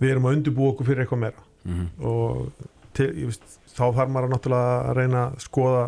við 0.00 0.12
erum 0.12 0.28
að 0.28 0.36
undirbúa 0.38 0.72
okkur 0.72 0.88
fyrir 0.88 1.04
eitthvað 1.04 1.24
meira. 1.24 1.42
Mm 1.64 1.74
-hmm. 1.74 1.88
og 2.08 2.52
til, 2.96 3.08
veist, 3.26 3.58
þá 3.74 3.84
þarf 3.98 4.12
maður 4.14 4.32
náttúrulega 4.34 4.78
að 4.90 4.96
reyna 4.96 5.24
að 5.26 5.42
skoða 5.44 5.84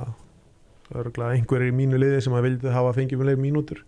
einhverjir 0.93 1.73
í 1.73 1.77
mínu 1.77 2.01
liði 2.01 2.21
sem 2.21 2.35
að 2.37 2.45
vildi 2.49 2.75
hafa 2.75 2.93
leið 2.99 3.39
mínútur. 3.39 3.85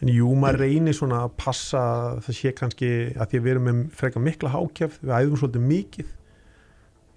En 0.00 0.08
jú, 0.08 0.28
maður 0.34 0.60
reynir 0.60 0.94
svona 0.94 1.24
að 1.24 1.34
passa 1.36 1.80
það 2.22 2.34
sé 2.34 2.52
kannski 2.52 2.90
að 3.18 3.30
því 3.30 3.38
að 3.38 3.42
við 3.42 3.50
erum 3.50 3.64
með 3.66 3.90
freka 3.90 4.20
mikla 4.20 4.52
hákjæft, 4.54 5.02
við 5.02 5.10
æðum 5.10 5.36
svolítið 5.36 5.60
mikið. 5.60 6.12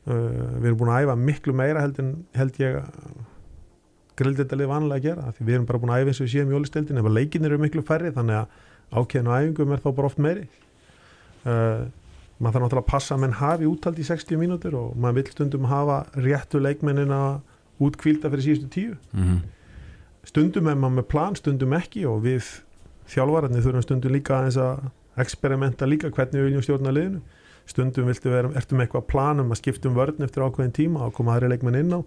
Uh, 0.01 0.57
við 0.57 0.65
erum 0.65 0.77
búin 0.77 0.89
að 0.89 1.03
æfa 1.03 1.15
miklu 1.15 1.53
meira 1.53 1.81
held, 1.81 1.99
en, 1.99 2.25
held 2.33 2.57
ég 2.57 2.81
grilldeldalið 4.21 4.69
vanlega 4.71 4.99
að 4.99 5.07
gera 5.07 5.33
því 5.37 5.47
við 5.47 5.55
erum 5.57 5.69
bara 5.69 5.81
búin 5.81 5.93
að 5.93 6.03
æfa 6.03 6.11
eins 6.11 6.21
og 6.21 6.27
við 6.27 6.33
séum 6.35 6.51
í 6.51 6.57
ólisteldin 6.59 7.01
ef 7.01 7.09
leikinir 7.11 7.51
eru 7.51 7.61
miklu 7.61 7.83
færri 7.85 8.13
þannig 8.15 8.41
að 8.41 8.59
ákveðinu 8.91 9.33
æfingum 9.37 9.73
er 9.75 9.81
þá 9.81 9.89
bara 9.97 10.09
oft 10.11 10.21
meiri. 10.21 10.45
Uh, 11.41 11.89
maður 12.41 12.55
þarf 12.55 12.63
náttúrulega 12.65 12.83
að 12.83 12.91
passa 12.91 13.15
að 13.15 13.21
menn 13.23 13.37
hafi 13.37 13.69
úttald 13.69 13.99
í 14.01 14.05
60 14.07 14.39
mínútur 14.41 14.77
og 14.77 14.95
maður 14.97 15.19
vil 15.19 15.33
stundum 15.35 15.67
hafa 15.69 15.97
réttu 16.17 16.61
leikmennina 16.61 17.19
útkvílda 17.81 18.31
fyrir 18.31 18.45
síðustu 18.45 18.69
tíu. 18.73 18.95
Mm 19.13 19.23
-hmm. 19.23 19.39
stundum 20.23 20.67
er 20.67 20.75
maður 20.75 20.95
með 20.97 21.07
plan, 21.13 21.35
stundum 21.35 21.73
ekki 21.73 22.05
og 22.05 22.23
við 22.23 22.63
þjálfvararnir 23.07 23.63
þurfum 23.63 23.85
stundum 23.85 24.11
líka 24.11 24.41
að 24.41 24.89
experimenta 25.17 25.85
líka 25.85 26.09
hvernig 26.09 26.41
við 26.41 26.47
viljum 26.49 26.61
stjórna 26.61 26.91
liðinu. 26.91 27.21
Stundum 27.65 28.05
viltu 28.05 28.29
vera, 28.29 28.51
ertu 28.55 28.75
með 28.75 28.81
eitthvað 28.87 29.07
planum 29.07 29.51
að 29.51 29.57
skiptum 29.57 29.95
vörn 29.95 30.23
eftir 30.23 30.43
ákveðin 30.43 30.73
tíma 30.73 31.05
og 31.05 31.13
koma 31.13 31.35
aðri 31.35 31.49
leikmenn 31.49 31.75
inn 31.75 31.93
á 31.93 31.99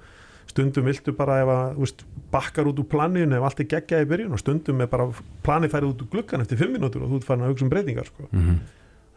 stundum 0.50 0.86
viltu 0.88 1.14
bara 1.16 1.40
ef 1.42 1.52
að 1.54 1.82
úst, 1.86 2.04
bakkar 2.32 2.68
út 2.70 2.80
úr 2.82 2.88
planinu 2.90 3.36
ef 3.36 3.48
allt 3.48 3.60
er 3.64 3.70
geggjað 3.72 4.06
í 4.06 4.08
byrjun 4.12 4.36
og 4.36 4.42
stundum 4.42 4.80
er 4.84 4.90
bara 4.92 5.08
planið 5.46 5.74
færið 5.74 5.92
út 5.92 6.04
úr 6.04 6.10
glukkan 6.14 6.44
eftir 6.44 6.60
fimm 6.60 6.74
minútur 6.76 7.04
og 7.04 7.12
þú 7.12 7.20
ert 7.20 7.28
farin 7.28 7.44
að 7.46 7.52
hugsa 7.52 7.66
um 7.66 7.72
breytingar 7.72 8.06
sko. 8.06 8.28
mm 8.30 8.40
-hmm. 8.40 8.58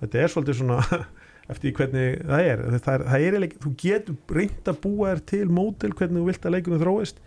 þetta 0.02 0.20
er 0.20 0.28
svolítið 0.28 0.60
svona 0.60 0.80
eftir 1.52 1.74
hvernig 1.74 2.20
það 2.28 2.42
er 2.52 2.58
það 2.80 2.94
er, 2.94 3.04
það 3.08 3.22
er 3.22 3.50
þú 3.64 3.72
getur 3.78 4.16
reynd 4.30 4.68
að 4.68 4.82
búa 4.84 5.10
þér 5.14 5.22
til 5.26 5.48
mótil 5.50 5.94
hvernig 5.94 6.22
þú 6.22 6.26
vilt 6.26 6.46
að 6.46 6.52
leikunum 6.52 6.84
þróist 6.84 7.18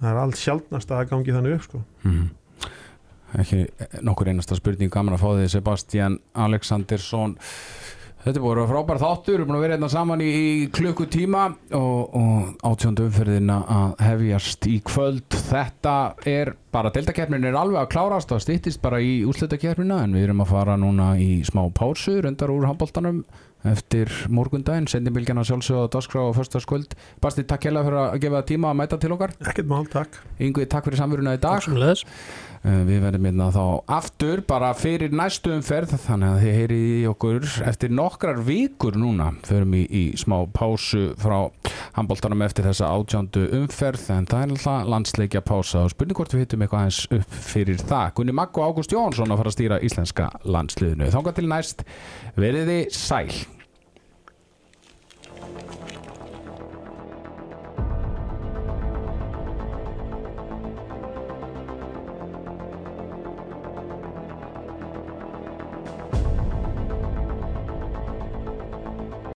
það 0.00 0.10
er 0.10 0.22
allt 0.22 0.40
sjálfnast 0.40 0.90
að 0.90 0.98
það 0.98 1.10
gangi 1.10 1.36
þannig 1.36 1.54
upp 1.54 1.62
sko. 1.62 1.84
mm 2.02 2.12
-hmm. 2.12 2.28
ekki 3.40 3.66
nokkur 4.02 4.28
einasta 4.28 4.54
spurning 4.54 4.90
gaman 4.90 5.14
að 5.14 5.20
fá 5.20 5.30
þig 5.38 5.50
Sebastian 5.50 6.18
Alexandersson 6.34 7.36
Þetta 8.24 8.40
að 8.40 8.70
frábæra 8.70 9.00
þáttur, 9.02 9.34
við 9.34 9.36
erum 9.36 9.48
búin 9.50 9.56
að 9.58 9.62
vera 9.66 9.74
hérna 9.74 9.88
saman 9.92 10.20
í, 10.24 10.28
í 10.32 10.68
klukkutíma 10.72 11.42
og, 11.76 12.14
og 12.16 12.62
átjóndu 12.64 13.04
umferðina 13.04 13.58
að 13.68 13.90
hefjast 14.00 14.68
í 14.70 14.78
kvöld. 14.88 15.36
Þetta 15.50 15.96
er 16.32 16.54
bara, 16.72 16.92
deltakerfnin 16.94 17.44
er 17.44 17.58
alveg 17.60 17.82
að 17.82 17.90
klárast 17.92 18.32
og 18.32 18.40
stýttist 18.40 18.80
bara 18.80 19.02
í 19.04 19.18
úslutakernina 19.28 20.00
en 20.06 20.16
við 20.16 20.30
erum 20.30 20.40
að 20.40 20.54
fara 20.54 20.78
núna 20.80 21.10
í 21.20 21.42
smá 21.44 21.66
pásu 21.76 22.16
rundar 22.24 22.54
úr 22.54 22.64
handbóltanum 22.70 23.20
eftir 23.68 24.08
morgundaginn, 24.32 24.88
sendinbylgjana 24.88 25.44
sjálfsögða 25.44 25.92
dagskrá 25.92 26.24
og 26.24 26.34
förstaskvöld. 26.38 26.96
Basti, 27.20 27.44
takk 27.48 27.68
hella 27.68 27.84
fyrir 27.84 28.00
að 28.06 28.18
gefa 28.24 28.42
tíma 28.48 28.72
að 28.72 28.80
mæta 28.80 29.00
til 29.00 29.12
okkar. 29.16 29.36
Ekkert 29.44 29.68
mál, 29.68 29.84
takk. 29.92 30.16
Yngvi, 30.40 30.64
takk 30.68 30.88
fyrir 30.88 31.00
samveruna 31.00 31.36
í 31.36 31.40
dag. 31.40 31.60
Takk 31.60 31.68
sem 31.68 31.80
leðis. 31.80 32.04
Eh, 32.64 32.80
Við 32.88 33.02
verðum 33.04 33.26
hérna 33.28 33.50
þá 33.52 33.64
aftur 33.92 34.40
bara 34.48 34.70
fyrir 34.72 35.12
næstu 35.12 35.52
umferð 35.52 35.90
þannig 36.00 36.30
að 36.30 36.44
þið 36.44 36.54
heyri 36.58 36.78
í 36.80 37.02
okkur 37.10 37.48
eftir 37.68 37.92
nokkrar 37.92 38.40
vikur 38.46 38.96
núna. 38.96 39.26
Förum 39.44 39.74
í, 39.76 39.82
í 39.84 40.04
smá 40.16 40.38
pásu 40.48 41.10
frá 41.20 41.50
handbóltanum 41.98 42.44
eftir 42.46 42.64
þessa 42.64 42.88
átjándu 42.96 43.44
umferð 43.60 44.06
en 44.16 44.28
það 44.30 44.46
er 44.46 44.54
alltaf 44.56 44.88
landsleikja 44.94 45.44
pása 45.44 45.84
og 45.84 45.92
spurning 45.92 46.16
hvort 46.16 46.32
við 46.32 46.46
hittum 46.46 46.64
eitthvað 46.64 46.86
eins 46.88 47.02
upp 47.18 47.36
fyrir 47.52 47.84
það. 47.84 48.14
Gunni 48.16 48.36
Maggo 48.40 48.64
Ágúst 48.64 48.96
Jónsson 48.96 49.34
að 49.34 49.42
fara 49.42 49.52
að 49.52 49.58
stýra 49.58 49.82
íslenska 49.84 50.30
landsliðinu. 50.48 51.12
Þángar 51.12 51.36
til 51.36 51.50
næst 51.52 51.84
veriði 52.40 52.80
sæl 52.96 53.28